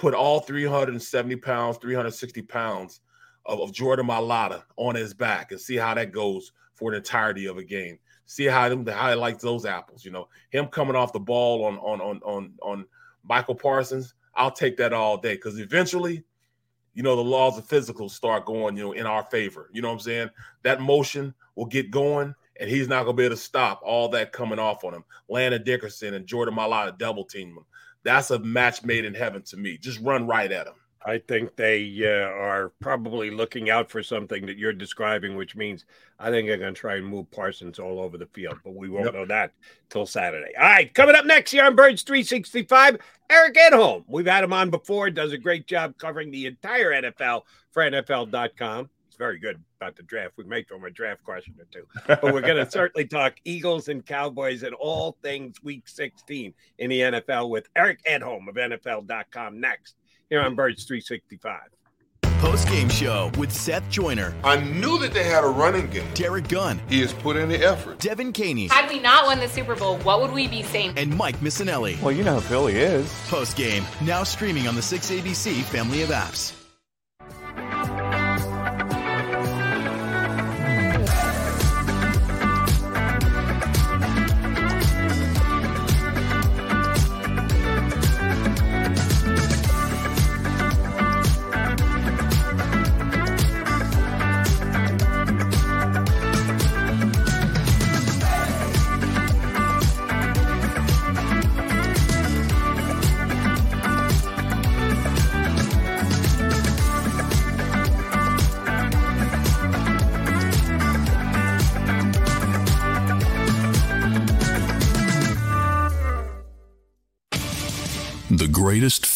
[0.02, 3.02] Put all 370 pounds, 360 pounds
[3.46, 7.46] of, of Jordan Mailata on his back and see how that goes for the entirety
[7.46, 8.00] of a game.
[8.26, 10.04] See how him how he likes those apples.
[10.04, 12.86] You know, him coming off the ball on on on on on
[13.22, 14.14] Micah Parsons.
[14.34, 16.24] I'll take that all day because eventually
[16.94, 19.70] you know, the laws of physical start going, you know, in our favor.
[19.72, 20.30] You know what I'm saying?
[20.64, 24.32] That motion will get going, and he's not to be able to stop all that
[24.32, 25.04] coming off on him.
[25.28, 27.64] Landon Dickerson and Jordan Mailata double team him.
[28.04, 29.78] That's a match made in heaven to me.
[29.78, 30.74] Just run right at him.
[31.04, 35.84] I think they uh, are probably looking out for something that you're describing, which means
[36.18, 38.88] I think they're going to try and move Parsons all over the field, but we
[38.88, 39.14] won't yep.
[39.14, 39.52] know that
[39.90, 40.52] till Saturday.
[40.56, 42.98] All right, coming up next here on Birds 365,
[43.30, 44.04] Eric Edholm.
[44.06, 47.42] We've had him on before, does a great job covering the entire NFL
[47.72, 48.88] for NFL.com.
[49.22, 50.32] It's very good about the draft.
[50.36, 53.34] We may throw him a draft question or two, but we're going to certainly talk
[53.44, 58.56] Eagles and Cowboys and all things Week 16 in the NFL with Eric Edholm of
[58.56, 59.94] NFL.com next
[60.28, 61.60] here on Birds 365.
[62.40, 64.34] Post game show with Seth Joyner.
[64.42, 66.08] I knew that they had a running game.
[66.14, 66.80] Derrick Gunn.
[66.88, 68.00] He has put in the effort.
[68.00, 68.66] Devan Kaney.
[68.68, 70.94] Had we not won the Super Bowl, what would we be saying?
[70.96, 72.02] And Mike Missanelli.
[72.02, 73.14] Well, you know who Philly is.
[73.28, 76.61] Post game, now streaming on the 6ABC family of apps.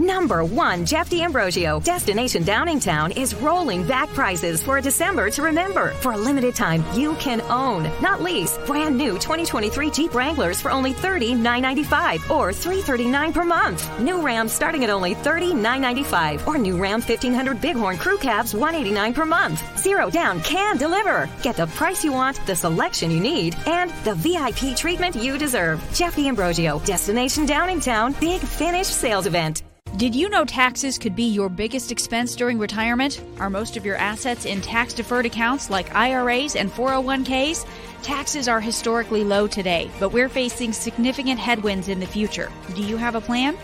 [0.00, 1.78] Number one, Jeff D'Ambrosio.
[1.80, 5.90] Destination Downingtown is rolling back prices for a December to remember.
[6.00, 10.70] For a limited time, you can own, not lease, brand new 2023 Jeep Wranglers for
[10.70, 14.00] only $30,995 or 339 per month.
[14.00, 19.26] New Ram starting at only $30,995 or new Ram 1500 Bighorn Crew Cabs 189 per
[19.26, 19.62] month.
[19.78, 21.28] Zero down can deliver.
[21.42, 25.86] Get the price you want, the selection you need, and the VIP treatment you deserve.
[25.92, 29.62] Jeff D'Ambrosio, Destination Downingtown, Big Finish Sales Event.
[30.00, 33.22] Did you know taxes could be your biggest expense during retirement?
[33.38, 37.66] Are most of your assets in tax deferred accounts like IRAs and 401ks?
[38.02, 42.50] Taxes are historically low today, but we're facing significant headwinds in the future.
[42.74, 43.58] Do you have a plan?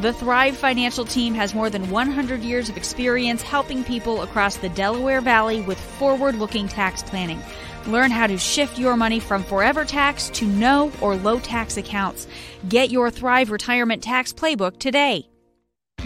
[0.00, 4.70] The Thrive Financial Team has more than 100 years of experience helping people across the
[4.70, 7.42] Delaware Valley with forward looking tax planning.
[7.86, 12.26] Learn how to shift your money from forever tax to no or low tax accounts.
[12.66, 15.28] Get your Thrive Retirement Tax Playbook today.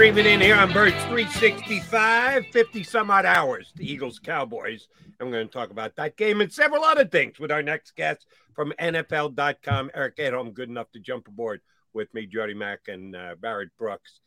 [0.00, 4.88] Streaming in here on Birds 365, 50 some odd hours, the Eagles Cowboys.
[5.20, 8.24] I'm going to talk about that game and several other things with our next guest
[8.54, 11.60] from NFL.com, Eric Edholm, good enough to jump aboard
[11.92, 14.20] with me, Jody Mack and uh, Barrett Brooks.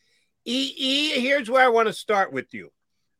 [0.45, 2.71] EE, here's where I want to start with you.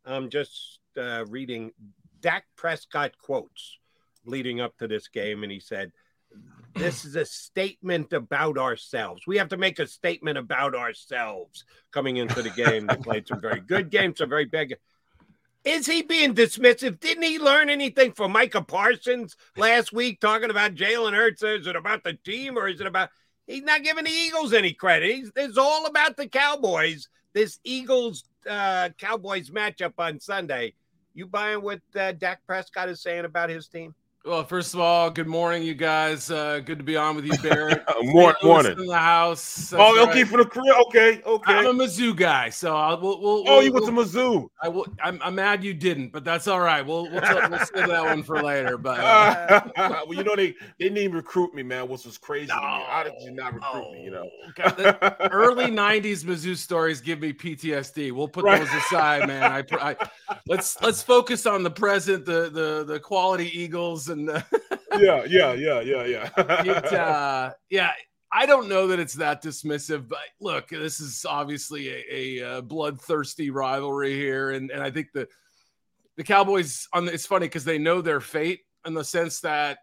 [0.06, 1.72] I'm just uh, reading
[2.20, 3.80] Dak Prescott quotes
[4.28, 5.92] leading up to this game, and he said,
[6.76, 9.28] this is a statement about ourselves.
[9.28, 12.88] We have to make a statement about ourselves coming into the game.
[12.88, 14.76] They played some very good games, some very big.
[15.64, 17.00] Is he being dismissive?
[17.00, 21.42] Didn't he learn anything from Micah Parsons last week talking about Jalen Hurts?
[21.42, 23.10] Is it about the team or is it about
[23.48, 25.16] he's not giving the Eagles any credit?
[25.16, 27.08] He's, it's all about the Cowboys.
[27.34, 30.74] This Eagles uh, Cowboys matchup on Sunday.
[31.14, 33.96] You buying what uh, Dak Prescott is saying about his team?
[34.26, 36.32] Well, first of all, good morning, you guys.
[36.32, 37.84] Uh, good to be on with you, Barrett.
[38.04, 38.80] morning, morning.
[38.80, 39.70] in the house.
[39.72, 40.28] That's oh, okay, right.
[40.32, 40.74] for the career.
[40.88, 41.54] Okay, okay.
[41.54, 44.48] I'm a Mizzou guy, so I'll, we'll, we'll, oh, we'll- you went to we'll- Mizzou.
[44.62, 44.86] I will.
[45.04, 46.82] I'm, I'm mad you didn't, but that's all right.
[46.88, 48.78] We'll we'll, t- we'll save that one for later.
[48.78, 49.62] But uh,
[50.08, 51.90] well, you know they they didn't even recruit me, man.
[51.90, 52.62] Which was crazy to me.
[52.62, 54.06] How did you not recruit me?
[54.06, 58.14] You know, God, the early '90s Mizzou stories give me PTSD.
[58.14, 58.60] We'll put Right.
[58.62, 59.44] those aside, man.
[59.52, 59.98] I, I
[60.48, 64.42] let's let's focus on the present, the the the quality Eagles, and uh,
[64.98, 66.30] yeah, yeah, yeah, yeah, yeah.
[66.38, 67.92] it, uh, yeah.
[68.36, 72.62] I don't know that it's that dismissive, but look, this is obviously a, a, uh
[72.62, 75.28] bloodthirsty rivalry here, and and I think the
[76.18, 79.80] the Cowboys on the, it's funny because they know their fate in the sense that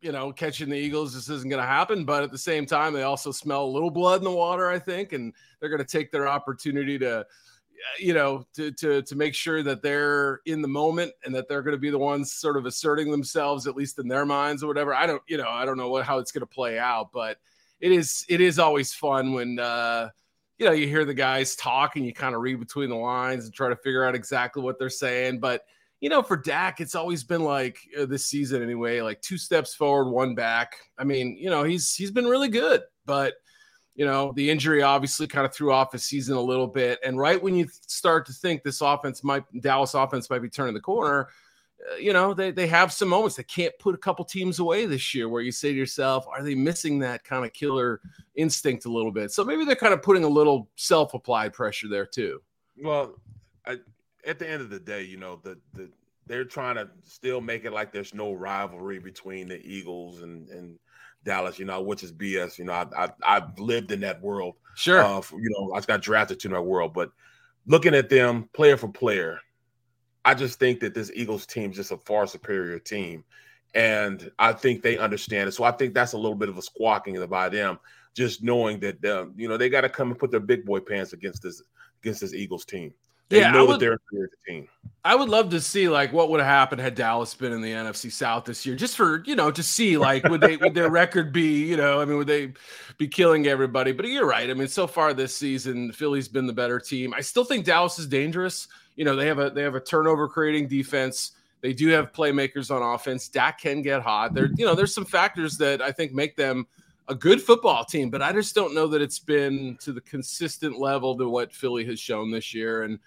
[0.00, 2.92] you know catching the Eagles this isn't going to happen, but at the same time
[2.92, 5.84] they also smell a little blood in the water, I think, and they're going to
[5.84, 7.24] take their opportunity to
[7.98, 11.62] you know to to to make sure that they're in the moment and that they're
[11.62, 14.66] going to be the ones sort of asserting themselves at least in their minds or
[14.66, 14.94] whatever.
[14.94, 17.38] I don't you know i don't know what how it's going to play out but
[17.80, 20.08] it is it is always fun when uh
[20.58, 23.44] you know you hear the guys talk and you kind of read between the lines
[23.44, 25.62] and try to figure out exactly what they're saying but
[26.00, 29.74] you know for Dak it's always been like uh, this season anyway like two steps
[29.74, 30.76] forward one back.
[30.98, 33.34] I mean you know he's he's been really good but
[33.94, 36.98] you know, the injury obviously kind of threw off his season a little bit.
[37.04, 40.74] And right when you start to think this offense might, Dallas offense might be turning
[40.74, 41.28] the corner,
[41.90, 44.86] uh, you know, they, they have some moments they can't put a couple teams away
[44.86, 48.00] this year where you say to yourself, are they missing that kind of killer
[48.34, 49.30] instinct a little bit?
[49.30, 52.40] So maybe they're kind of putting a little self applied pressure there too.
[52.82, 53.16] Well,
[53.66, 53.78] I,
[54.26, 55.90] at the end of the day, you know, the the
[56.26, 60.78] they're trying to still make it like there's no rivalry between the Eagles and and
[61.24, 62.58] Dallas, you know, which is BS.
[62.58, 64.54] You know, I, I I've lived in that world.
[64.74, 65.02] Sure.
[65.02, 67.10] Uh, you know, I got drafted to that world, but
[67.66, 69.38] looking at them player for player,
[70.24, 73.24] I just think that this Eagles team is just a far superior team.
[73.74, 75.52] and I think they understand it.
[75.52, 77.78] So I think that's a little bit of a squawking by them,
[78.14, 80.80] just knowing that um, you know they got to come and put their big boy
[80.80, 81.62] pants against this
[82.02, 82.92] against this Eagles team.
[83.32, 84.68] They Yeah, I know would- that they're a team.
[85.04, 87.72] I would love to see like what would have happened had Dallas been in the
[87.72, 90.90] NFC South this year, just for you know to see like would they would their
[91.02, 92.52] record be you know I mean would they
[92.98, 93.90] be killing everybody?
[93.92, 94.48] But you're right.
[94.50, 97.14] I mean so far this season, Philly's been the better team.
[97.14, 98.68] I still think Dallas is dangerous.
[98.94, 101.32] You know they have a they have a turnover creating defense.
[101.62, 103.28] They do have playmakers on offense.
[103.28, 104.34] Dak can get hot.
[104.34, 106.66] There you know there's some factors that I think make them
[107.08, 110.78] a good football team, but I just don't know that it's been to the consistent
[110.78, 112.84] level to what Philly has shown this year.
[112.84, 113.00] And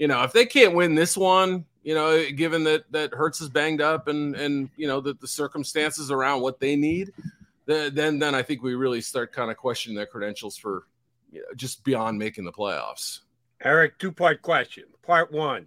[0.00, 3.50] you know, if they can't win this one, you know, given that that Hurts is
[3.50, 7.12] banged up and and you know that the circumstances around what they need,
[7.66, 10.86] then then, I think we really start kind of questioning their credentials for
[11.30, 13.20] you know, just beyond making the playoffs.
[13.62, 14.84] Eric, two part question.
[15.02, 15.66] Part one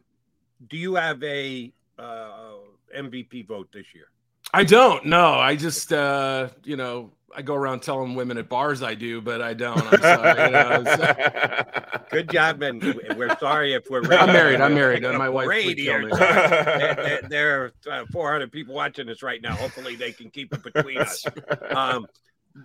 [0.68, 2.54] Do you have a uh,
[2.98, 4.08] MVP vote this year?
[4.54, 5.34] I don't know.
[5.34, 9.42] I just uh, you know, I go around telling women at bars I do, but
[9.42, 9.82] I don't.
[9.92, 10.44] I'm sorry.
[10.46, 11.64] You know, so-
[12.12, 12.84] Good job, and
[13.18, 14.04] we're sorry if we're.
[14.14, 14.62] I'm married.
[14.62, 16.00] I'm married, and my wife radio.
[16.00, 16.16] kill me.
[16.16, 19.56] there, there- are uh, 400 people watching us right now.
[19.56, 21.26] Hopefully, they can keep it between us.
[21.72, 22.06] Um,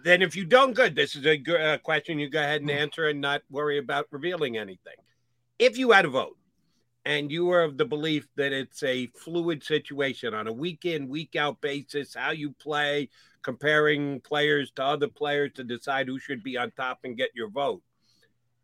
[0.05, 0.95] then, if you don't, good.
[0.95, 2.19] This is a good uh, question.
[2.19, 4.97] You go ahead and answer, and not worry about revealing anything.
[5.59, 6.37] If you had a vote,
[7.09, 11.09] and you are of the belief that it's a fluid situation on a week in,
[11.09, 13.09] week out basis, how you play,
[13.41, 17.49] comparing players to other players to decide who should be on top and get your
[17.49, 17.81] vote.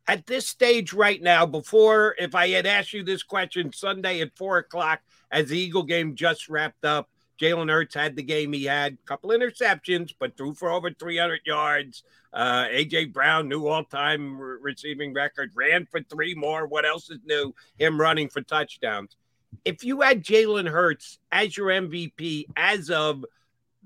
[0.07, 4.37] At this stage right now, before if I had asked you this question Sunday at
[4.37, 5.01] four o'clock
[5.31, 7.09] as the Eagle game just wrapped up,
[7.41, 11.41] Jalen Hurts had the game he had, a couple interceptions, but threw for over 300
[11.47, 12.05] yards.
[12.35, 16.67] Uh, AJ Brown, new all-time re- receiving record, ran for three more.
[16.67, 17.55] What else is new?
[17.79, 19.17] Him running for touchdowns.
[19.65, 23.25] If you had Jalen Hurts as your MVP as of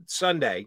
[0.06, 0.66] Sunday,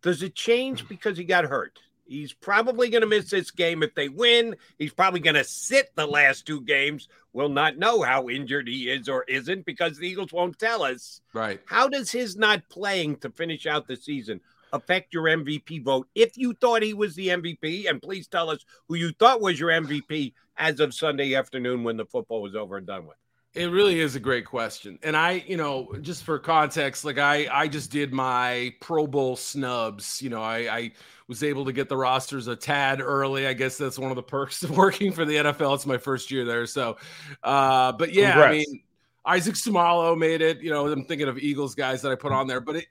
[0.00, 1.78] does it change because he got hurt?
[2.06, 4.56] He's probably going to miss this game if they win.
[4.78, 7.08] He's probably going to sit the last two games.
[7.32, 11.20] We'll not know how injured he is or isn't because the Eagles won't tell us.
[11.34, 11.60] Right.
[11.66, 14.40] How does his not playing to finish out the season
[14.76, 16.08] affect your MVP vote?
[16.14, 19.58] If you thought he was the MVP, and please tell us who you thought was
[19.58, 23.16] your MVP as of Sunday afternoon when the football was over and done with.
[23.54, 24.98] It really is a great question.
[25.02, 29.34] And I, you know, just for context, like I I just did my Pro Bowl
[29.34, 30.20] snubs.
[30.20, 30.92] You know, I I
[31.26, 33.46] was able to get the rosters a tad early.
[33.46, 35.74] I guess that's one of the perks of working for the NFL.
[35.74, 36.66] It's my first year there.
[36.66, 36.98] So
[37.42, 38.82] uh but yeah, I mean
[39.24, 40.60] Isaac Seumalo made it.
[40.60, 42.86] You know, I'm thinking of Eagles guys that I put on there, but it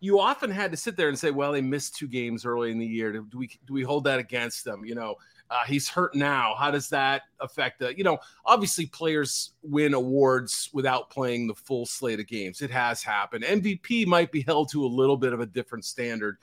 [0.00, 2.78] you often had to sit there and say, well, they missed two games early in
[2.78, 3.12] the year.
[3.12, 4.82] Do we do we hold that against them?
[4.84, 5.16] You know,
[5.50, 6.54] uh, he's hurt now.
[6.58, 7.96] How does that affect the?
[7.96, 12.62] You know, obviously players win awards without playing the full slate of games.
[12.62, 13.44] It has happened.
[13.44, 16.38] MVP might be held to a little bit of a different standard,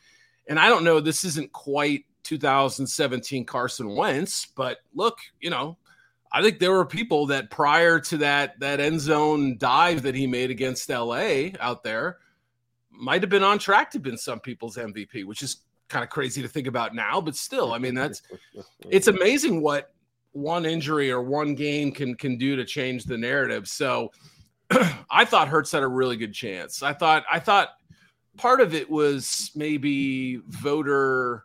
[0.48, 1.00] and I don't know.
[1.00, 5.78] This isn't quite 2017 Carson Wentz, but look, you know.
[6.30, 10.28] I think there were people that prior to that that end zone dive that he
[10.28, 12.18] made against LA out there
[12.98, 16.42] might have been on track to been some people's MVP, which is kind of crazy
[16.42, 18.22] to think about now, but still, I mean, that's
[18.90, 19.94] it's amazing what
[20.34, 23.68] one injury or one game can can do to change the narrative.
[23.68, 24.12] So
[25.10, 26.84] I thought Hurts had a really good chance.
[26.84, 27.70] I thought I thought
[28.38, 31.44] part of it was maybe voter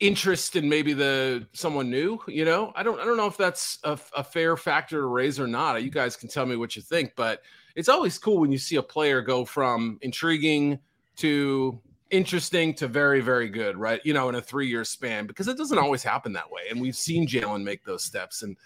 [0.00, 3.78] interest in maybe the someone new you know i don't i don't know if that's
[3.82, 6.82] a, a fair factor to raise or not you guys can tell me what you
[6.82, 7.42] think but
[7.78, 10.78] it's always cool when you see a player go from intriguing
[11.16, 11.80] to
[12.10, 14.00] interesting to very very good right?
[14.04, 16.62] You know in a three year span because it doesn't always happen that way.
[16.70, 18.56] And we've seen jalen make those steps and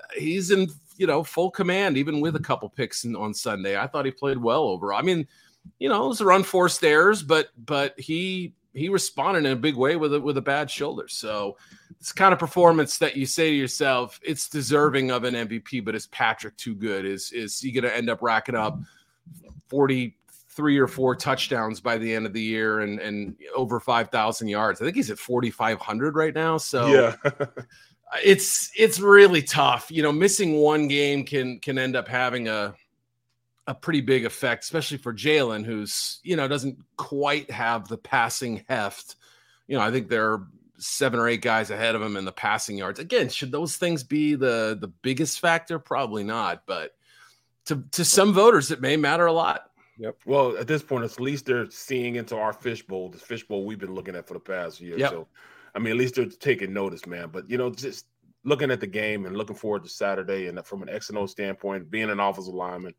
[0.00, 3.78] uh, he's in you know full command even with a couple picks in, on sunday.
[3.78, 5.26] I thought he played well over i mean
[5.78, 9.96] you know, it was unforced errors, but but he he responded in a big way
[9.96, 11.06] with a with a bad shoulder.
[11.08, 11.56] So
[12.00, 15.94] it's kind of performance that you say to yourself, it's deserving of an MVP, but
[15.94, 17.04] is Patrick too good?
[17.04, 18.78] Is is he going to end up racking up
[19.68, 24.82] 43 or four touchdowns by the end of the year and and over 5,000 yards?
[24.82, 26.58] I think he's at 4,500 right now.
[26.58, 27.16] So Yeah.
[28.24, 29.90] it's it's really tough.
[29.90, 32.74] You know, missing one game can can end up having a
[33.66, 38.64] a pretty big effect, especially for Jalen, who's you know doesn't quite have the passing
[38.68, 39.16] heft.
[39.66, 40.46] You know, I think there are
[40.76, 42.98] seven or eight guys ahead of him in the passing yards.
[42.98, 45.78] Again, should those things be the the biggest factor?
[45.78, 46.92] Probably not, but
[47.66, 49.70] to to some voters, it may matter a lot.
[49.98, 50.16] Yep.
[50.26, 53.94] Well, at this point, at least they're seeing into our fishbowl, the fishbowl we've been
[53.94, 54.98] looking at for the past year.
[54.98, 55.10] Yep.
[55.10, 55.28] So,
[55.74, 57.28] I mean, at least they're taking notice, man.
[57.30, 58.06] But you know, just
[58.44, 61.26] looking at the game and looking forward to Saturday, and from an X and O
[61.26, 62.94] standpoint, being an offensive lineman,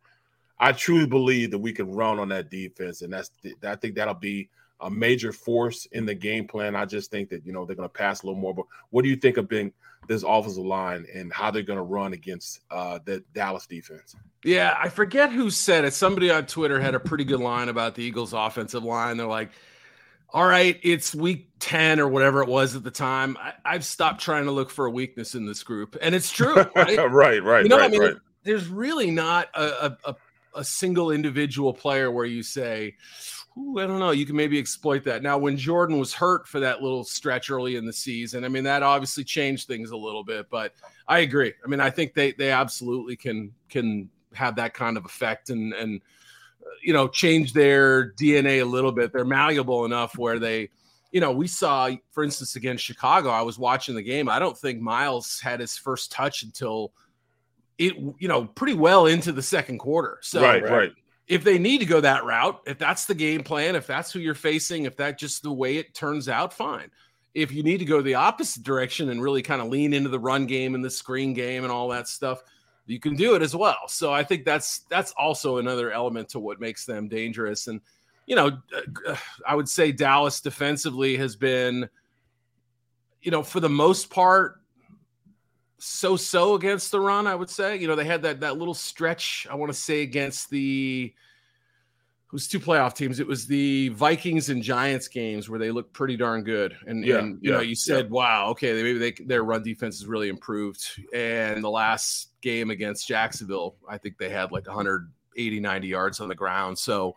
[0.60, 3.30] I truly believe that we can run on that defense, and that's
[3.64, 4.50] I think that'll be
[4.82, 6.76] a major force in the game plan.
[6.76, 8.54] I just think that you know they're going to pass a little more.
[8.54, 9.74] But what do you think of being
[10.08, 14.16] this offensive line and how they're going to run against uh, the Dallas defense?
[14.44, 15.94] Yeah, I forget who said it.
[15.94, 19.18] Somebody on Twitter had a pretty good line about the Eagles' offensive line.
[19.18, 19.52] They're like,
[20.32, 23.38] "All right, it's week ten or whatever it was at the time.
[23.66, 26.56] I, have stopped trying to look for a weakness in this group, and it's true,
[26.76, 27.12] right?
[27.12, 27.64] right, right.
[27.64, 28.16] You know, right, I mean, right.
[28.44, 30.16] there's really not a, a, a
[30.64, 32.96] single individual player where you say."
[33.58, 34.12] I don't know.
[34.12, 35.24] You can maybe exploit that.
[35.24, 38.66] Now, when Jordan was hurt for that little stretch early in the season, I mean
[38.66, 40.50] that obviously changed things a little bit.
[40.50, 40.74] But
[41.08, 41.54] I agree.
[41.64, 45.74] I mean, I think they they absolutely can can have that kind of effect and
[45.74, 46.02] and
[46.62, 49.14] uh, you know change their DNA a little bit.
[49.14, 50.70] They're malleable enough where they,
[51.12, 53.30] you know, we saw, for instance, against Chicago.
[53.30, 54.28] I was watching the game.
[54.28, 56.92] I don't think Miles had his first touch until
[57.78, 60.20] it, you know, pretty well into the second quarter.
[60.22, 60.92] So right, right
[61.28, 64.20] if they need to go that route, if that's the game plan, if that's who
[64.20, 66.92] you're facing, if that just the way it turns out, fine.
[67.34, 70.20] If you need to go the opposite direction and really kind of lean into the
[70.20, 72.44] run game and the screen game and all that stuff,
[72.86, 73.88] you can do it as well.
[73.88, 77.68] So I think that's that's also another element to what makes them dangerous.
[77.68, 77.82] And
[78.28, 78.60] you know,
[79.08, 79.16] uh,
[79.46, 81.90] I would say Dallas defensively has been,
[83.22, 84.62] you know, for the most part,
[85.86, 87.28] so so against the run.
[87.28, 89.48] I would say, you know, they had that that little stretch.
[89.50, 91.14] I want to say against the
[92.26, 93.20] it was two playoff teams.
[93.20, 96.76] It was the Vikings and Giants games where they looked pretty darn good.
[96.88, 98.12] And, yeah, and you yeah, know, you said, yeah.
[98.12, 100.86] wow, okay, maybe they, their run defense has really improved.
[101.14, 106.28] And the last game against Jacksonville, I think they had like 180, 90 yards on
[106.28, 106.80] the ground.
[106.80, 107.16] So,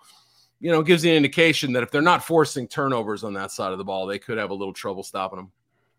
[0.61, 3.51] you know, it gives you an indication that if they're not forcing turnovers on that
[3.51, 5.53] side of the ball, they could have a little trouble stopping them.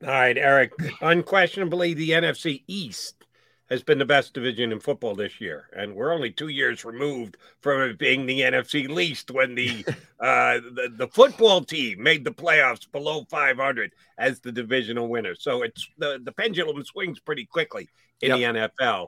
[0.04, 0.72] All right, Eric.
[1.02, 3.26] Unquestionably, the NFC East
[3.70, 7.38] has been the best division in football this year, and we're only two years removed
[7.62, 9.86] from it being the NFC least when the
[10.20, 15.36] uh, the, the football team made the playoffs below 500 as the divisional winner.
[15.36, 17.90] So it's the the pendulum swings pretty quickly
[18.22, 18.38] in Yep.
[18.38, 19.08] the NFL.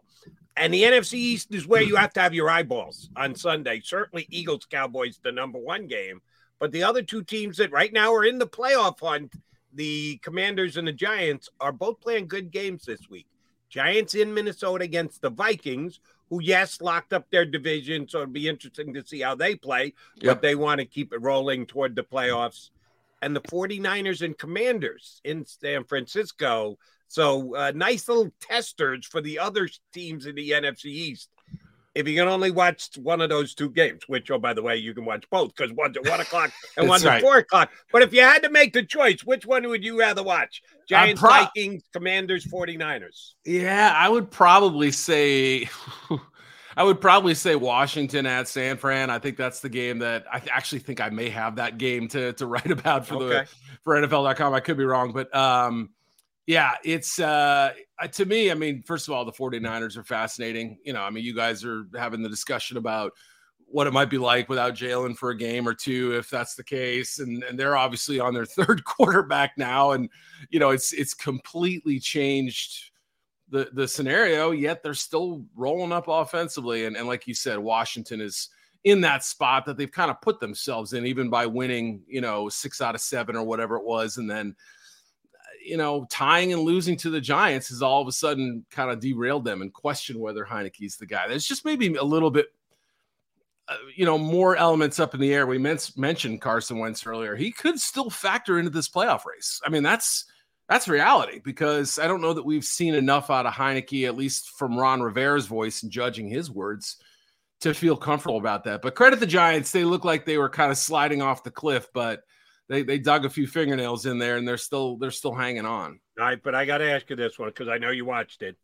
[0.58, 3.82] And the NFC East is where you have to have your eyeballs on Sunday.
[3.84, 6.20] Certainly, Eagles Cowboys, the number one game.
[6.60, 9.34] But the other two teams that right now are in the playoff hunt,
[9.74, 13.28] the Commanders and the Giants, are both playing good games this week.
[13.70, 18.08] Giants in Minnesota against the Vikings, who, yes, locked up their division.
[18.08, 21.22] So it'll be interesting to see how they play, but they want to keep it
[21.22, 22.70] rolling toward the playoffs.
[23.22, 26.78] And the 49ers and Commanders in San Francisco.
[27.08, 31.30] So uh, nice little testers for the other teams in the NFC East.
[31.94, 34.78] If you can only watch one of those two games, which, oh, by the way,
[34.78, 37.16] you can watch both because one's at one o'clock and one's right.
[37.16, 37.70] at four o'clock.
[37.92, 40.62] But if you had to make the choice, which one would you rather watch?
[40.88, 43.34] Giants, pro- Vikings, Commanders, 49ers.
[43.46, 45.70] Yeah, I would probably say
[46.78, 49.10] I would probably say Washington at San Fran.
[49.10, 52.32] I think that's the game that I actually think I may have that game to
[52.34, 53.44] to write about for Okay.
[53.44, 53.48] the
[53.84, 54.54] for NFL.com.
[54.54, 55.90] I could be wrong, but um
[56.48, 60.80] yeah, it's uh, Uh, to me, I mean, first of all, the 49ers are fascinating.
[60.84, 63.12] You know, I mean, you guys are having the discussion about
[63.66, 66.64] what it might be like without Jalen for a game or two, if that's the
[66.64, 67.20] case.
[67.20, 69.92] And and they're obviously on their third quarterback now.
[69.92, 70.10] And
[70.50, 72.92] you know, it's it's completely changed
[73.50, 76.86] the the scenario, yet they're still rolling up offensively.
[76.86, 78.50] And, and like you said, Washington is
[78.84, 82.50] in that spot that they've kind of put themselves in, even by winning, you know,
[82.50, 84.56] six out of seven or whatever it was, and then
[85.64, 89.00] you know, tying and losing to the Giants has all of a sudden kind of
[89.00, 91.28] derailed them and question whether Heinicke's the guy.
[91.28, 92.48] There's just maybe a little bit,
[93.68, 95.46] uh, you know, more elements up in the air.
[95.48, 97.36] We men- mentioned Carson Wentz earlier.
[97.36, 99.62] He could still factor into this playoff race.
[99.66, 100.26] I mean, that's
[100.68, 104.52] that's reality because I don't know that we've seen enough out of Heineke, at least
[104.52, 106.98] from Ron Rivera's voice and judging his words,
[107.60, 108.82] to feel comfortable about that.
[108.82, 111.88] But credit the Giants; they look like they were kind of sliding off the cliff,
[111.94, 112.24] but
[112.72, 116.00] they they dug a few fingernails in there and they're still they're still hanging on.
[116.18, 118.42] All right, but I got to ask you this one because I know you watched
[118.42, 118.56] it.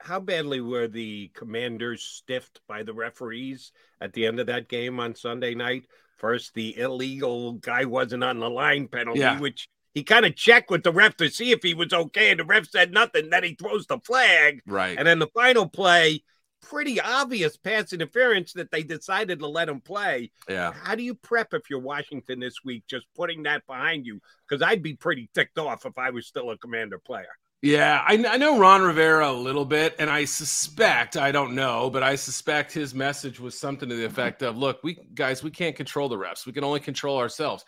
[0.00, 4.98] How badly were the commanders stiffed by the referees at the end of that game
[4.98, 5.86] on Sunday night?
[6.16, 9.38] First, the illegal guy wasn't on the line penalty, Yeah.
[9.38, 12.40] which he kind of checked with the ref to see if he was okay, and
[12.40, 13.28] the ref said nothing.
[13.28, 14.62] Then he throws the flag.
[14.66, 14.96] Right.
[14.96, 16.22] And then the final play,
[16.60, 20.30] pretty obvious pass interference that they decided to let him play.
[20.48, 20.72] Yeah.
[20.72, 24.20] How do you prep if you're Washington this week, just putting that behind you?
[24.48, 27.26] Because I'd be pretty ticked off if I was still a commander player.
[27.60, 31.90] Yeah, I, I know Ron Rivera a little bit, and I suspect I don't know,
[31.90, 35.50] but I suspect his message was something to the effect of, "Look, we guys, we
[35.50, 36.46] can't control the refs.
[36.46, 37.64] We can only control ourselves."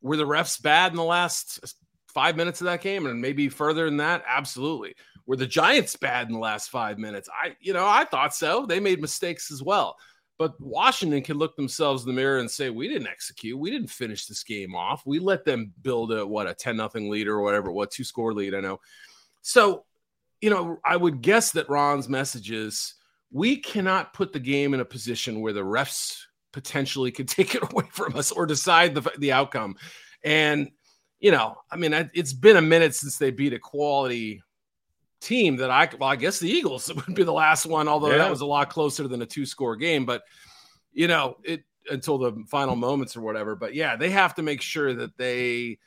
[0.00, 1.76] Were the refs bad in the last
[2.14, 4.24] five minutes of that game, and maybe further than that?
[4.26, 4.94] Absolutely.
[5.26, 7.28] Were the Giants bad in the last five minutes?
[7.32, 8.66] I, you know, I thought so.
[8.66, 9.96] They made mistakes as well.
[10.36, 13.58] But Washington can look themselves in the mirror and say, we didn't execute.
[13.58, 15.02] We didn't finish this game off.
[15.06, 18.34] We let them build a what a 10 nothing lead or whatever, what two score
[18.34, 18.80] lead, I know.
[19.42, 19.84] So,
[20.40, 22.94] you know, I would guess that Ron's message is
[23.30, 26.18] we cannot put the game in a position where the refs
[26.52, 29.76] potentially could take it away from us or decide the, the outcome.
[30.24, 30.70] And,
[31.24, 34.42] you know, I mean, it's been a minute since they beat a quality
[35.22, 38.18] team that I, well, I guess the Eagles would be the last one, although yeah.
[38.18, 40.04] that was a lot closer than a two score game.
[40.04, 40.24] But,
[40.92, 43.56] you know, it until the final moments or whatever.
[43.56, 45.78] But yeah, they have to make sure that they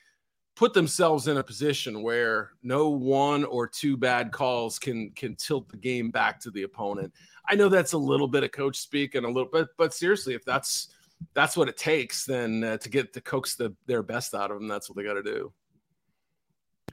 [0.55, 5.69] put themselves in a position where no one or two bad calls can can tilt
[5.69, 7.13] the game back to the opponent.
[7.47, 10.33] I know that's a little bit of coach speak and a little bit, but seriously,
[10.33, 10.95] if that's
[11.33, 14.59] that's what it takes, then uh, to get to coax the, their best out of
[14.59, 15.51] them, that's what they got to do.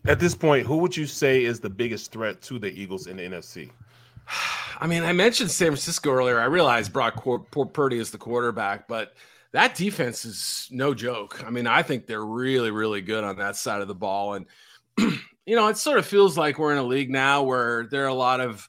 [0.06, 3.16] At this point, who would you say is the biggest threat to the Eagles in
[3.16, 3.70] the NFC?
[4.80, 6.40] I mean, I mentioned San Francisco earlier.
[6.40, 7.24] I realized Brock
[7.72, 9.14] Purdy is the quarterback, but
[9.52, 11.44] that defense is no joke.
[11.46, 14.34] I mean, I think they're really, really good on that side of the ball.
[14.34, 14.46] And,
[14.98, 18.08] you know, it sort of feels like we're in a league now where there are
[18.08, 18.68] a lot of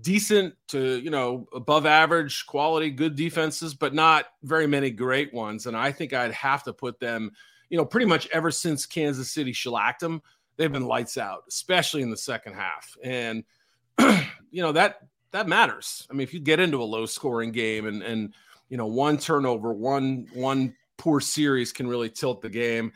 [0.00, 5.66] decent to, you know, above average quality, good defenses, but not very many great ones.
[5.66, 7.30] And I think I'd have to put them,
[7.70, 10.22] you know, pretty much ever since Kansas City shellacked them
[10.56, 12.96] they've been lights out, especially in the second half.
[13.02, 13.44] And
[13.98, 15.00] you know that
[15.30, 16.06] that matters.
[16.10, 18.34] I mean, if you get into a low scoring game and and
[18.68, 22.92] you know one turnover, one one poor series can really tilt the game.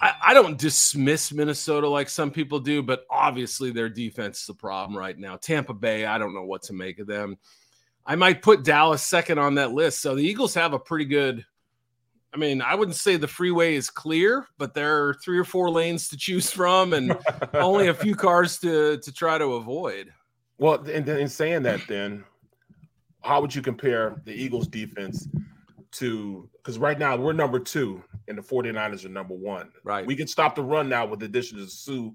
[0.00, 4.54] I, I don't dismiss Minnesota like some people do, but obviously their defense is a
[4.54, 5.36] problem right now.
[5.36, 7.36] Tampa Bay, I don't know what to make of them.
[8.06, 10.00] I might put Dallas second on that list.
[10.00, 11.44] So the Eagles have a pretty good
[12.32, 15.70] I mean, I wouldn't say the freeway is clear, but there are three or four
[15.70, 17.16] lanes to choose from, and
[17.54, 20.12] only a few cars to to try to avoid.
[20.58, 22.24] Well, and in saying that, then
[23.22, 25.26] how would you compare the Eagles' defense
[25.92, 26.48] to?
[26.56, 29.70] Because right now we're number two, and the 49ers are number one.
[29.84, 30.06] Right.
[30.06, 32.10] We can stop the run now with the addition of Suh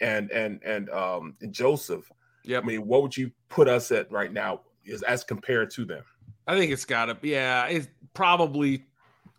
[0.00, 2.10] and and and um and Joseph.
[2.44, 2.58] Yeah.
[2.58, 6.04] I mean, what would you put us at right now is as compared to them?
[6.46, 8.84] I think it's got to be yeah, it's probably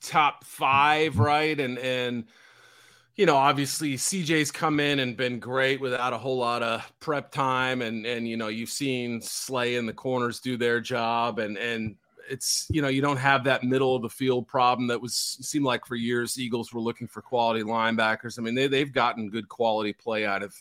[0.01, 1.59] top five, right?
[1.59, 2.25] And and
[3.15, 7.31] you know, obviously CJ's come in and been great without a whole lot of prep
[7.31, 11.57] time, and and you know, you've seen Slay and the corners do their job, and
[11.57, 11.95] and
[12.29, 15.65] it's you know, you don't have that middle of the field problem that was seemed
[15.65, 18.39] like for years Eagles were looking for quality linebackers.
[18.39, 20.55] I mean, they they've gotten good quality play out of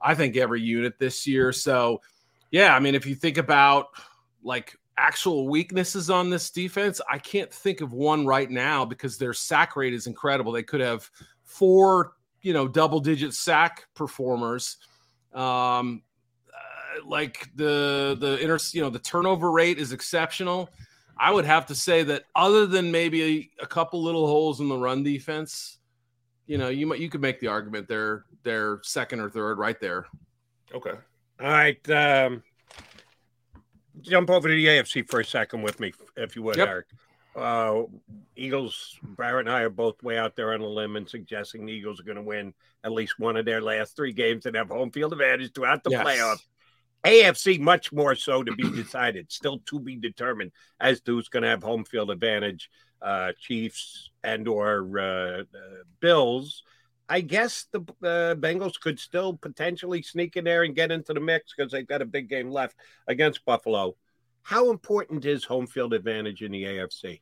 [0.00, 1.52] I think every unit this year.
[1.52, 2.00] So
[2.50, 3.88] yeah, I mean, if you think about
[4.42, 9.32] like actual weaknesses on this defense, I can't think of one right now because their
[9.32, 10.52] sack rate is incredible.
[10.52, 11.10] They could have
[11.42, 12.12] four,
[12.42, 14.76] you know, double digit sack performers.
[15.32, 16.02] Um,
[16.48, 20.70] uh, like the the inter, you know, the turnover rate is exceptional.
[21.16, 24.68] I would have to say that other than maybe a, a couple little holes in
[24.68, 25.78] the run defense,
[26.46, 29.80] you know, you might you could make the argument they're they're second or third right
[29.80, 30.06] there.
[30.74, 30.94] Okay.
[31.40, 31.90] All right.
[31.90, 32.42] Um,
[34.00, 36.68] jump over to the AFC for a second with me, if you would, yep.
[36.68, 36.86] Eric.
[37.36, 37.82] Uh,
[38.36, 41.72] Eagles, Barrett and I are both way out there on a limb and suggesting the
[41.72, 42.54] Eagles are going to win
[42.84, 45.90] at least one of their last three games and have home field advantage throughout the
[45.90, 46.06] yes.
[46.06, 46.44] playoffs.
[47.04, 51.42] AFC, much more so to be decided, still to be determined as to who's going
[51.42, 52.70] to have home field advantage,
[53.02, 55.44] uh, Chiefs and or uh, uh,
[56.00, 56.62] Bills.
[57.08, 61.20] I guess the uh, Bengals could still potentially sneak in there and get into the
[61.20, 62.76] mix because they've got a big game left
[63.06, 63.96] against Buffalo.
[64.42, 67.20] How important is home field advantage in the AFC?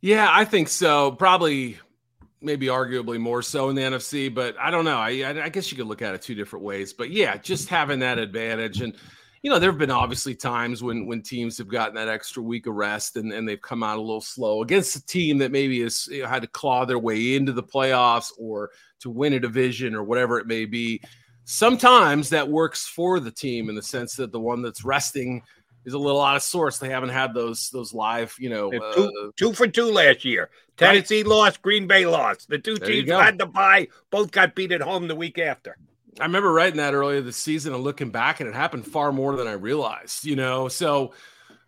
[0.00, 1.12] Yeah, I think so.
[1.12, 1.78] Probably,
[2.44, 4.98] maybe arguably more so in the NFC, but I don't know.
[4.98, 6.92] I, I guess you could look at it two different ways.
[6.92, 8.94] But yeah, just having that advantage and
[9.44, 12.66] you know, there have been obviously times when when teams have gotten that extra week
[12.66, 15.82] of rest and, and they've come out a little slow against a team that maybe
[15.82, 19.38] has you know, had to claw their way into the playoffs or to win a
[19.38, 20.98] division or whatever it may be.
[21.44, 25.42] Sometimes that works for the team in the sense that the one that's resting
[25.84, 26.78] is a little out of source.
[26.78, 30.50] They haven't had those those live, you know, uh, two, two, for two last year.
[30.76, 31.26] Tennessee right.
[31.26, 32.48] lost, Green Bay lost.
[32.48, 35.76] The two there teams had to bye, both got beat at home the week after.
[36.20, 39.36] I remember writing that earlier this season and looking back, and it happened far more
[39.36, 40.24] than I realized.
[40.24, 41.12] You know, so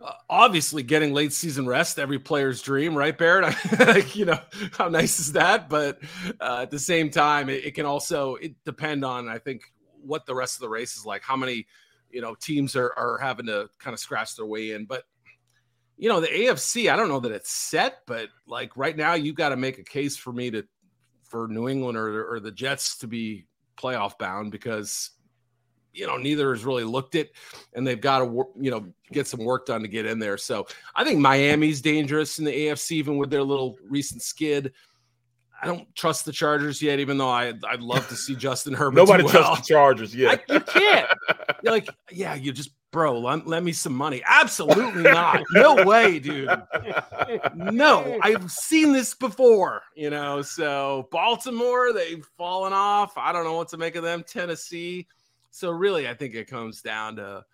[0.00, 3.54] uh, obviously getting late season rest every player's dream, right, Barrett?
[3.78, 4.38] like, you know,
[4.72, 5.68] how nice is that?
[5.68, 6.00] But
[6.40, 9.62] uh, at the same time, it, it, can also it depend on I think
[10.02, 11.22] what the rest of the race is like.
[11.22, 11.66] How many
[12.10, 15.04] you know teams are are having to kind of scratch their way in, but.
[15.98, 16.92] You know the AFC.
[16.92, 19.82] I don't know that it's set, but like right now, you've got to make a
[19.82, 20.62] case for me to
[21.24, 23.46] for New England or, or the Jets to be
[23.78, 25.12] playoff bound because
[25.96, 27.32] you know, neither has really looked it,
[27.74, 30.36] and they've got to, you know, get some work done to get in there.
[30.36, 34.72] So I think Miami's dangerous in the AFC, even with their little recent skid.
[35.62, 38.96] I don't trust the Chargers yet, even though I I'd love to see Justin Herbert.
[38.96, 40.44] Nobody do trusts the Chargers yet.
[40.48, 41.08] I, you can't.
[41.62, 44.22] You're like, yeah, you just, bro, lend me some money.
[44.26, 45.42] Absolutely not.
[45.52, 46.50] No way, dude.
[47.54, 50.42] No, I've seen this before, you know.
[50.42, 53.16] So Baltimore, they've fallen off.
[53.16, 54.24] I don't know what to make of them.
[54.26, 55.06] Tennessee.
[55.50, 57.44] So really, I think it comes down to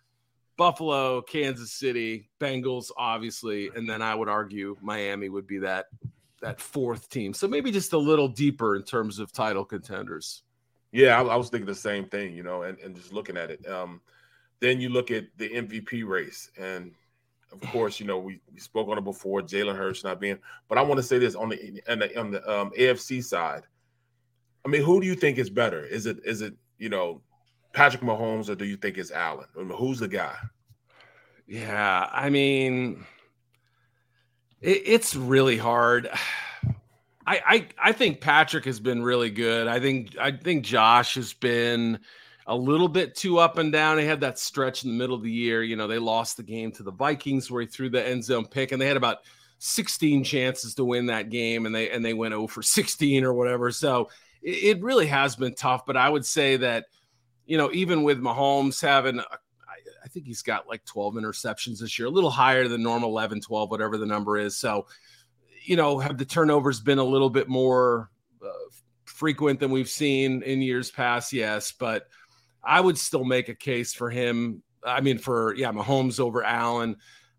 [0.57, 5.87] Buffalo, Kansas City, Bengals, obviously, and then I would argue Miami would be that
[6.43, 7.32] that fourth team.
[7.32, 10.43] So maybe just a little deeper in terms of title contenders.
[10.93, 13.51] Yeah, I, I was thinking the same thing, you know, and, and just looking at
[13.51, 13.66] it.
[13.66, 14.02] Um,
[14.60, 16.93] then you look at the MVP race, and
[17.51, 20.39] of course, you know, we, we spoke on it before, Jalen Hurts not being,
[20.69, 23.62] but I want to say this on the on the, on the um, AFC side.
[24.64, 25.85] I mean, who do you think is better?
[25.85, 27.23] Is it is it you know
[27.73, 29.47] Patrick Mahomes or do you think it's Allen?
[29.59, 30.36] I mean, who's the guy?
[31.47, 33.05] Yeah, I mean,
[34.62, 36.09] it, it's really hard.
[37.24, 39.68] I, I I think Patrick has been really good.
[39.68, 42.01] I think I think Josh has been
[42.48, 43.98] a little bit too up and down.
[43.98, 45.62] He had that stretch in the middle of the year.
[45.62, 48.47] You know, they lost the game to the Vikings where he threw the end zone
[48.47, 49.18] pick, and they had about
[49.59, 53.32] 16 chances to win that game, and they and they went 0 for 16 or
[53.32, 53.70] whatever.
[53.70, 54.10] So
[54.43, 55.86] it, it really has been tough.
[55.86, 56.86] But I would say that,
[57.47, 59.39] you know, even with Mahomes having a
[60.12, 63.70] think he's got like 12 interceptions this year, a little higher than normal 11, 12,
[63.70, 64.56] whatever the number is.
[64.56, 64.86] So,
[65.64, 68.10] you know, have the turnovers been a little bit more
[68.44, 68.48] uh,
[69.05, 71.32] frequent than we've seen in years past?
[71.32, 72.09] Yes, but
[72.62, 74.62] I would still make a case for him.
[74.84, 76.97] I mean, for yeah, Mahomes over Allen.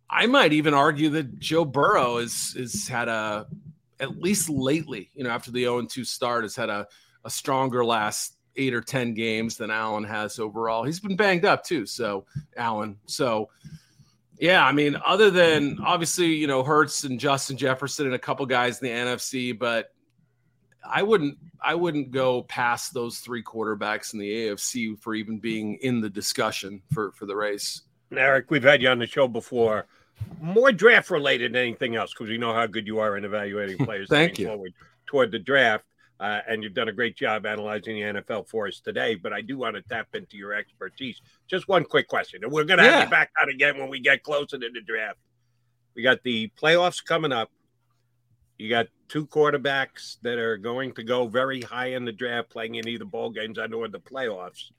[0.09, 3.47] I might even argue that Joe Burrow is is had a
[3.99, 6.87] at least lately, you know, after the 0 2 start, has had a,
[7.23, 10.83] a stronger last eight or 10 games than Allen has overall.
[10.83, 11.85] He's been banged up too.
[11.85, 12.25] So,
[12.57, 12.97] Allen.
[13.05, 13.49] So,
[14.39, 18.45] yeah, I mean, other than obviously, you know, Hurts and Justin Jefferson and a couple
[18.45, 19.91] guys in the NFC, but
[20.85, 25.75] I wouldn't I wouldn't go past those three quarterbacks in the AFC for even being
[25.75, 27.83] in the discussion for for the race.
[28.11, 29.87] Eric, we've had you on the show before.
[30.39, 33.77] More draft related than anything else because we know how good you are in evaluating
[33.85, 34.47] players Thank going you.
[34.47, 34.73] forward
[35.05, 35.85] toward the draft.
[36.19, 39.15] Uh, and you've done a great job analyzing the NFL for us today.
[39.15, 41.21] But I do want to tap into your expertise.
[41.47, 43.03] Just one quick question, and we're going to have Yeah.
[43.05, 45.17] you back on again when we get closer to the draft.
[45.95, 47.51] We got the playoffs coming up.
[48.57, 52.75] You got two quarterbacks that are going to go very high in the draft, playing
[52.75, 54.71] in either bowl games I know in the playoffs.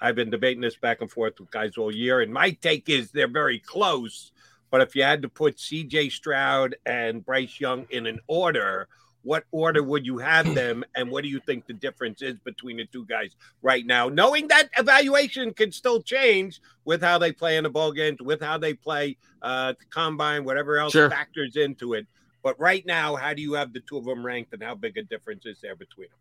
[0.00, 3.10] I've been debating this back and forth with guys all year, and my take is
[3.10, 4.32] they're very close.
[4.70, 8.88] But if you had to put CJ Stroud and Bryce Young in an order,
[9.22, 10.84] what order would you have them?
[10.94, 14.08] And what do you think the difference is between the two guys right now?
[14.08, 18.40] Knowing that evaluation can still change with how they play in the ball games, with
[18.40, 21.10] how they play uh, the combine, whatever else Sure.
[21.10, 22.06] factors into it.
[22.42, 24.96] But right now, how do you have the two of them ranked, and how big
[24.96, 26.16] a difference is there between them?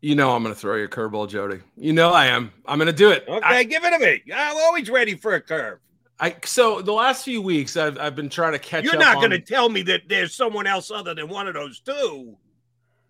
[0.00, 1.60] You know I'm going to throw you a curveball, Jody.
[1.76, 2.52] You know I am.
[2.66, 3.24] I'm going to do it.
[3.26, 4.22] Okay, I- give it to me.
[4.32, 5.78] I'm always ready for a curve.
[6.18, 9.30] I so the last few weeks I've I've been trying to catch You're not going
[9.30, 12.36] to tell me that there's someone else other than one of those two.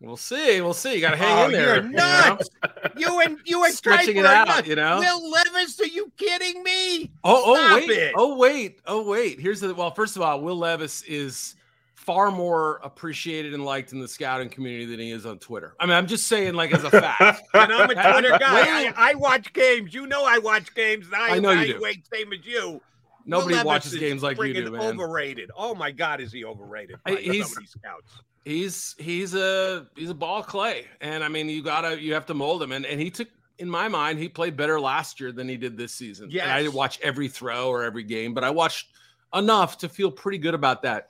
[0.01, 0.61] We'll see.
[0.61, 0.97] We'll see.
[0.97, 1.77] You got to hang Oh, in there.
[1.77, 2.29] you're you know?
[2.29, 2.51] nuts.
[2.99, 4.69] You and you and Stretching it out, nuts.
[4.69, 4.99] you know?
[4.99, 7.11] Will Levis, are you kidding me?
[7.25, 7.91] Oh, oh wait.
[7.91, 8.13] it.
[8.17, 8.81] Oh wait.
[8.87, 9.41] Oh wait.
[9.41, 9.91] Here's the well.
[9.91, 11.55] First of all, Will Levis is
[11.95, 15.75] far more appreciated and liked in the scouting community than he is on Twitter.
[15.81, 17.43] I mean, I'm just saying, like as a fact.
[17.55, 18.89] And I'm a Twitter guy.
[18.89, 19.95] I, I watch games.
[19.95, 21.07] You know I watch games.
[21.07, 21.71] And I, I know you do.
[21.77, 22.83] evaluate same as you.
[23.27, 24.81] Nobody watches games like you do, man.
[24.81, 25.51] Overrated.
[25.57, 26.97] Oh my God, is he overrated?
[27.05, 28.21] I- he's- scouts.
[28.45, 32.33] he's he's a he's a ball clay and i mean you gotta you have to
[32.35, 33.27] mold him and, and he took
[33.59, 36.63] in my mind he played better last year than he did this season Yeah, i
[36.63, 38.91] didn't watch every throw or every game but i watched
[39.35, 41.09] enough to feel pretty good about that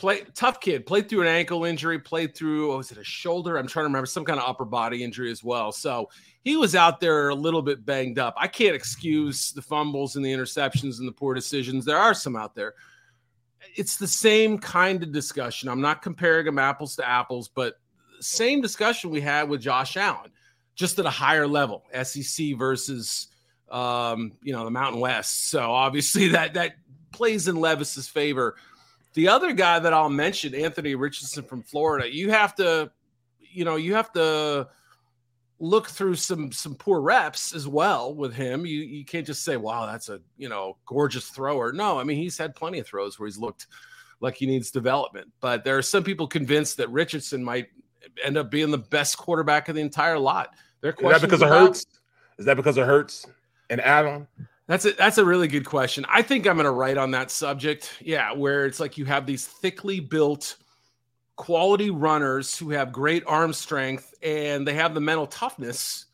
[0.00, 3.56] play tough kid played through an ankle injury played through what was it a shoulder
[3.56, 6.08] i'm trying to remember some kind of upper body injury as well so
[6.42, 10.24] he was out there a little bit banged up i can't excuse the fumbles and
[10.24, 12.74] the interceptions and the poor decisions there are some out there
[13.76, 15.68] it's the same kind of discussion.
[15.68, 17.74] I'm not comparing them apples to apples, but
[18.20, 20.30] same discussion we had with Josh Allen,
[20.74, 23.28] just at a higher level, SEC versus
[23.70, 25.50] um, you know the Mountain West.
[25.50, 26.72] So obviously that that
[27.12, 28.56] plays in Levis's favor.
[29.14, 32.90] The other guy that I'll mention, Anthony Richardson from Florida, you have to,
[33.40, 34.68] you know, you have to
[35.58, 38.64] look through some some poor reps as well with him.
[38.64, 42.16] You you can't just say, "Wow, that's a you know gorgeous thrower." No, I mean
[42.16, 43.66] he's had plenty of throws where he's looked
[44.20, 45.30] like he needs development.
[45.40, 47.68] But there are some people convinced that Richardson might
[48.22, 50.54] end up being the best quarterback of the entire lot.
[50.80, 51.86] They're Is that because of questions Hurts?
[52.38, 53.26] Is that because of Hurts?
[53.70, 54.26] and add-on?
[54.70, 56.06] That's a that's a really good question.
[56.08, 57.92] I think I'm going to write on that subject.
[58.00, 60.58] Yeah, where it's like you have these thickly built
[61.34, 66.06] quality runners who have great arm strength and they have the mental toughness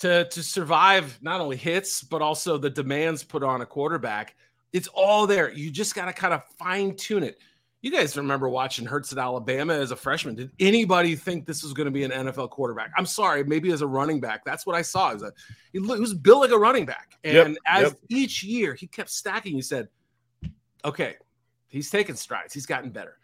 [0.00, 4.34] to to survive not only hits but also the demands put on a quarterback.
[4.74, 5.50] It's all there.
[5.50, 7.38] You just got to kind of fine tune it.
[7.82, 10.34] You guys remember watching Hurts at Alabama as a freshman?
[10.34, 12.90] Did anybody think this was going to be an NFL quarterback?
[12.96, 14.44] I'm sorry, maybe as a running back.
[14.44, 15.10] That's what I saw.
[15.10, 15.32] It was, a,
[15.72, 17.98] he was built like a running back, and Yep, as yep.
[18.08, 19.88] each year he kept stacking, you said,
[20.84, 21.16] "Okay,
[21.68, 22.54] he's taking strides.
[22.54, 23.18] He's gotten better."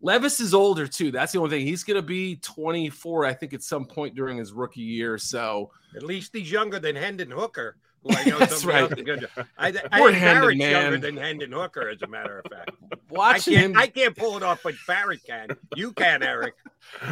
[0.00, 1.10] Levis is older too.
[1.10, 1.66] That's the only thing.
[1.66, 5.16] He's going to be 24, I think, at some point during his rookie year.
[5.16, 7.78] So At least he's younger than Hendon Hooker.
[8.04, 8.90] Who I know That's right.
[8.98, 9.28] is gonna-
[9.58, 10.70] I, I Poor think Hendon, Barrett's man.
[10.70, 12.70] younger than Hendon Hooker, as a matter of fact.
[13.18, 15.48] I can't, him, I can't pull it off, but Barrett can.
[15.76, 16.54] You can, Eric.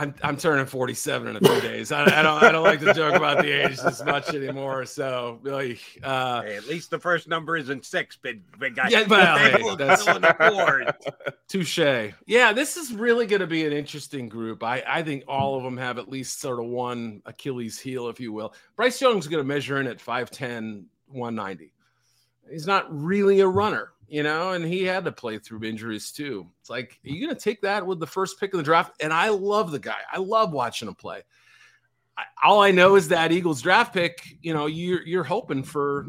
[0.00, 1.92] I'm I'm turning 47 in a few days.
[1.92, 4.86] I, I don't I don't like to joke about the age as much anymore.
[4.86, 8.88] So really, uh, Hey, at least the first number isn't six, big big guy.
[8.88, 10.94] Yeah, well, They hey, that's- the board.
[11.48, 12.12] Touche.
[12.26, 14.62] Yeah, this is really going to be an interesting group.
[14.62, 18.20] I, I think all of them have at least sort of one Achilles heel, if
[18.20, 18.54] you will.
[18.76, 21.72] Bryce Young's going to measure in at 5'10, 190.
[22.50, 26.46] He's not really a runner, you know, and he had to play through injuries too.
[26.60, 29.00] It's like, are you going to take that with the first pick of the draft?
[29.00, 29.98] And I love the guy.
[30.12, 31.22] I love watching him play.
[32.18, 36.08] I, all I know is that Eagles draft pick, you know, you're, you're hoping for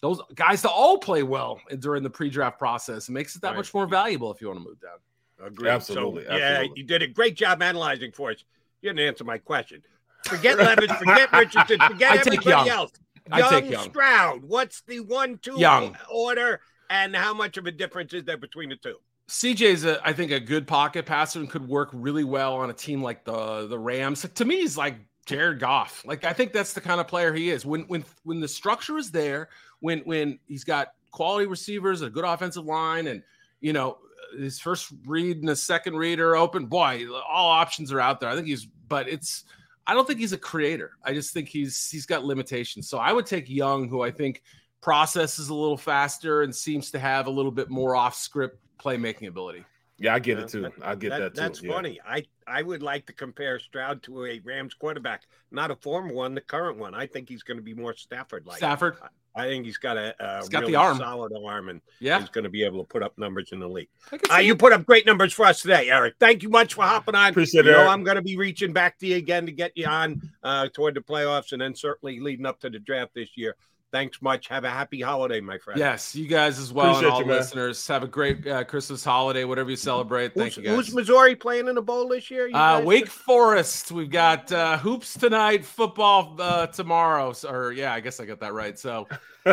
[0.00, 3.08] those guys to all play well during the pre-draft process.
[3.08, 3.56] It makes it that Right.
[3.58, 5.46] much more valuable if you want to move down.
[5.46, 5.68] Agreed.
[5.70, 6.80] Absolutely, So, yeah, absolutely.
[6.80, 8.42] you did a great job analyzing for us.
[8.80, 9.82] You didn't answer my question.
[10.24, 12.68] Forget Levis, forget Richardson, forget I take everybody Young.
[12.70, 12.92] else.
[13.30, 13.84] I Young, take Young.
[13.90, 14.44] Stroud.
[14.44, 15.96] What's the one-two Young.
[16.10, 16.60] order,
[16.90, 18.96] and how much of a difference is there between the two?
[19.28, 22.74] CJ's, a, I think, a good pocket passer and could work really well on a
[22.74, 24.26] team like the the Rams.
[24.34, 24.96] To me, he's like
[25.26, 26.04] Jared Goff.
[26.06, 27.66] Like I think that's the kind of player he is.
[27.66, 29.48] When when when the structure is there,
[29.80, 33.22] when when he's got quality receivers, a good offensive line, and
[33.60, 33.98] you know
[34.38, 36.66] his first read and his second read are open.
[36.66, 38.30] Boy, all options are out there.
[38.30, 39.44] I think he's, but it's.
[39.88, 40.92] I don't think he's a creator.
[41.04, 42.88] I just think he's he's got limitations.
[42.88, 44.42] So I would take Young, who I think
[44.86, 49.26] processes a little faster and seems to have a little bit more off script playmaking
[49.26, 49.64] ability.
[49.98, 50.70] Yeah, I get it too.
[50.80, 51.40] I get that, too.
[51.40, 51.72] That's yeah.
[51.72, 51.98] funny.
[52.06, 56.36] I, I would like to compare Stroud to a Rams quarterback, not a former one,
[56.36, 56.94] the current one.
[56.94, 58.58] I think he's going to be more Stafford like.
[58.58, 58.98] Stafford,
[59.34, 60.98] I think he's got a, a He's got the arm.
[60.98, 62.20] solid arm, and Yeah.
[62.20, 63.88] he's going to be able to put up numbers in the league.
[64.30, 66.14] I Uh, you put up great numbers for us today, Eric.
[66.20, 67.30] Thank you much for hopping on.
[67.30, 69.72] Appreciate you it, know, I'm going to be reaching back to you again to get
[69.74, 73.30] you on uh, toward the playoffs, and then certainly leading up to the draft this
[73.34, 73.56] year.
[73.92, 74.48] Thanks much.
[74.48, 75.78] Have a happy holiday, my friend.
[75.78, 77.86] Yes, you guys as well, and all you, listeners.
[77.86, 80.34] Have a great uh, Christmas holiday, whatever you celebrate.
[80.34, 80.74] Thank Who's, you guys.
[80.76, 82.48] who's Missouri playing in the bowl this year?
[82.48, 83.92] You Uh, guys- Wake Forest.
[83.92, 87.32] We've got uh, hoops tonight, football uh, tomorrow.
[87.32, 88.78] So, or yeah, I guess I got that right.
[88.78, 89.06] So,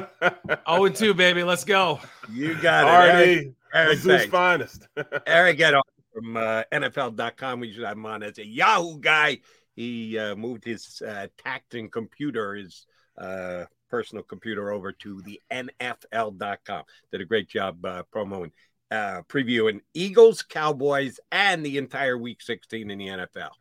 [0.66, 1.44] oh and two, baby.
[1.44, 2.00] Let's go.
[2.32, 2.90] You got it.
[2.90, 3.14] All Eric.
[3.38, 3.54] righty.
[3.74, 4.88] Eric, Mizzou's finest.
[5.28, 5.82] Eric Edholm
[6.14, 7.60] from uh, NFL.com.
[7.60, 9.40] We should have him on as a Yahoo guy.
[9.76, 12.86] He uh, moved his uh, Tactin computer, his
[13.18, 16.84] uh, personal computer, over to the NFL.com.
[17.12, 18.52] Did a great job uh, promoting,
[18.90, 23.52] uh, previewing Eagles, Cowboys, and the entire Week 16 in the NFL.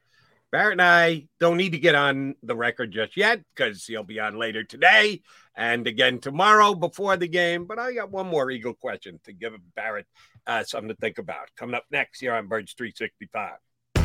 [0.51, 4.21] Barrett and I don't need to get on the record just yet because he'll be
[4.21, 5.21] on later today
[5.55, 7.67] and again tomorrow before the game.
[7.67, 10.07] But I got one more Eagle question to give Barrett
[10.47, 11.51] uh, something to think about.
[11.59, 13.53] Coming up next here on Birds 365.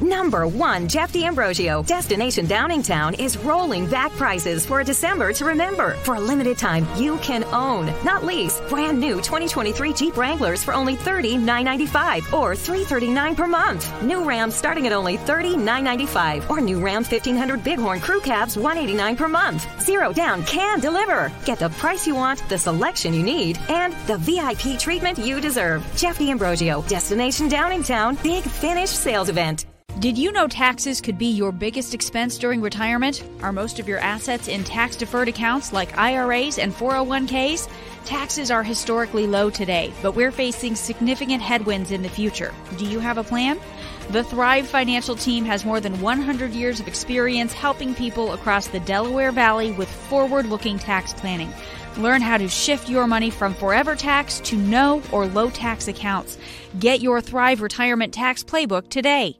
[0.00, 1.82] Number one, Jeff D'Ambrosio.
[1.82, 5.90] Destination Downingtown is rolling back prices for a December to remember.
[6.04, 10.72] For a limited time, you can own, not lease, brand new 2023 Jeep Wranglers for
[10.72, 14.02] only $30,995 or 339 per month.
[14.02, 19.28] New Rams starting at only $30,995 or new Ram 1500 Bighorn Crew Cabs 189 per
[19.28, 19.66] month.
[19.82, 21.30] Zero down can deliver.
[21.44, 25.86] Get the price you want, the selection you need, and the VIP treatment you deserve.
[25.94, 29.69] Jeff D'Ambrosio, Destination Downingtown, Big Finish Sales Event.
[30.00, 33.22] Did you know taxes could be your biggest expense during retirement?
[33.42, 37.68] Are most of your assets in tax deferred accounts like IRAs and 401ks?
[38.06, 42.54] Taxes are historically low today, but we're facing significant headwinds in the future.
[42.78, 43.60] Do you have a plan?
[44.08, 48.80] The Thrive Financial Team has more than 100 years of experience helping people across the
[48.80, 51.52] Delaware Valley with forward looking tax planning.
[51.98, 56.38] Learn how to shift your money from forever tax to no or low tax accounts.
[56.78, 59.39] Get your Thrive Retirement Tax Playbook today.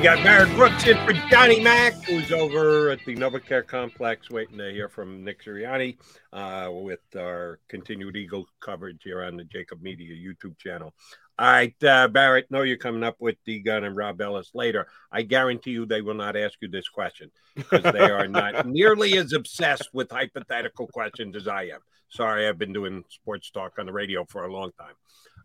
[0.00, 4.56] You got Barrett Brooks in for Johnny Mack, who's over at the NovaCare Complex waiting
[4.56, 5.98] to hear from Nick Sirianni
[6.32, 10.94] uh, with our continued Eagle coverage here on the Jakib Media YouTube channel.
[11.38, 14.86] All right, uh, Barrett, know you're coming up with D Gunn and Rob Ellis later.
[15.12, 19.18] I guarantee you they will not ask you this question because they are not nearly
[19.18, 21.80] as obsessed with hypothetical questions as I am.
[22.08, 24.94] Sorry, I've been doing sports talk on the radio for a long time.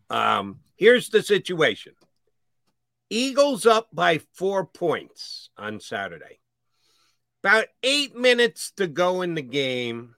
[0.10, 1.92] Um, here's the situation.
[3.10, 6.40] Eagles up by four points on Saturday.
[7.44, 10.16] About eight minutes to go in the game.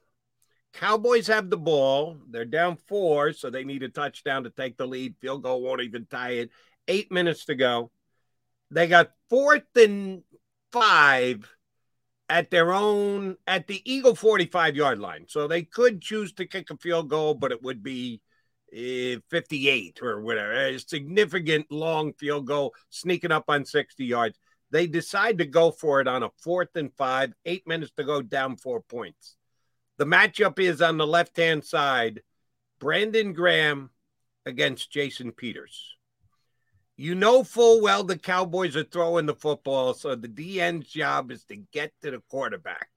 [0.72, 2.16] Cowboys have the ball.
[2.30, 5.16] They're down four, so they need a touchdown to take the lead.
[5.20, 6.50] Field goal won't even tie it.
[6.86, 7.90] Eight minutes to go.
[8.70, 10.22] They got fourth and
[10.72, 11.50] five
[12.28, 15.24] at their own, at the Eagle 45 yard line.
[15.28, 18.20] So they could choose to kick a field goal, but it would be
[18.70, 24.38] Eh, 58 or whatever, a significant long field goal, sneaking up on 60 yards.
[24.70, 28.20] They decide to go for it on a fourth and five, eight minutes to go,
[28.20, 29.36] down four points.
[29.96, 32.20] The matchup is on the left hand side
[32.78, 33.90] Brandon Graham
[34.44, 35.96] against Jason Peters.
[36.96, 41.44] You know full well the Cowboys are throwing the football, so the DN's job is
[41.44, 42.88] to get to the quarterback.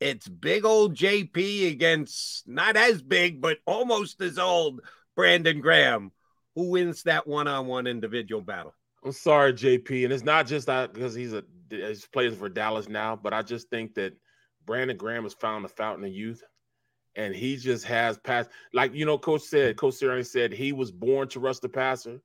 [0.00, 4.80] It's big old JP against not as big, but almost as old
[5.14, 6.10] Brandon Graham.
[6.54, 8.74] Who wins that one on one individual battle?
[9.04, 10.04] I'm sorry, JP.
[10.04, 13.42] And it's not just that because he's a he's playing for Dallas now, but I
[13.42, 14.14] just think that
[14.66, 16.42] Brandon Graham has found the fountain of youth.
[17.16, 20.90] And he just has passed, like you know, Coach said, Coach Sirianni said he was
[20.90, 22.20] born to rush the passer.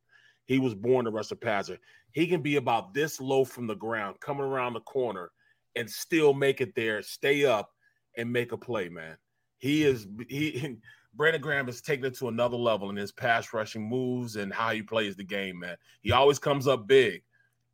[0.45, 1.80] He was born to rush the passer.
[2.11, 5.31] He can be about this low from the ground, coming around the corner,
[5.76, 7.69] and still make it there, stay up,
[8.18, 9.18] and make a play, man.
[9.57, 10.22] He mm-hmm.
[10.22, 10.77] is he
[11.14, 14.72] Brandon Graham is taking it to another level in his pass rushing moves and how
[14.72, 15.77] he plays the game, man.
[16.02, 16.19] He mm-hmm.
[16.19, 17.23] always comes up big.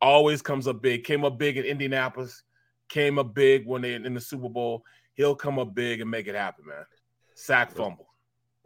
[0.00, 1.04] Always comes up big.
[1.04, 2.42] Came up big in Indianapolis,
[2.88, 4.84] came up big when they in the Super Bowl.
[5.14, 6.84] He'll come up big and make it happen, man.
[7.34, 8.11] Sack fumble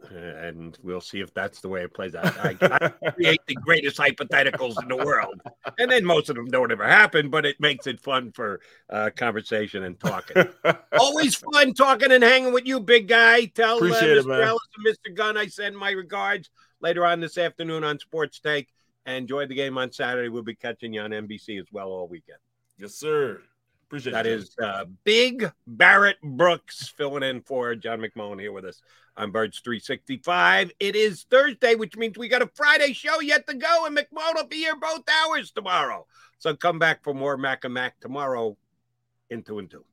[0.09, 2.37] and we'll see if that's the way it plays out.
[2.37, 5.41] I, I, create the greatest hypotheticals in the world,
[5.77, 9.09] and then most of them don't ever happen, but it makes it fun for uh,
[9.15, 10.47] conversation and talking.
[10.99, 13.45] Always fun talking and hanging with you, big guy.
[13.45, 14.45] Tell uh, Mr.
[14.45, 15.15] Ellis and Mr.
[15.15, 16.49] Gunn I send my regards
[16.79, 18.69] later on this afternoon on Sports Take.
[19.05, 20.29] Enjoy the game on Saturday.
[20.29, 22.39] We'll be catching you on NBC as well all weekend.
[22.77, 23.41] Yes, sir.
[23.87, 24.23] Appreciate that.
[24.23, 28.81] That is uh, Big Barrett Brooks filling in for John McMullen here with us
[29.15, 30.71] on Birds 365.
[30.79, 34.35] It is Thursday, which means we got a Friday show yet to go, and McMullen
[34.35, 36.05] will be here both hours tomorrow.
[36.37, 38.57] So come back for more Mac and Mac tomorrow
[39.29, 39.85] in two and two.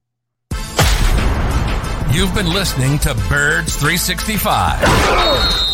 [2.12, 5.73] You've been listening to Birds 365.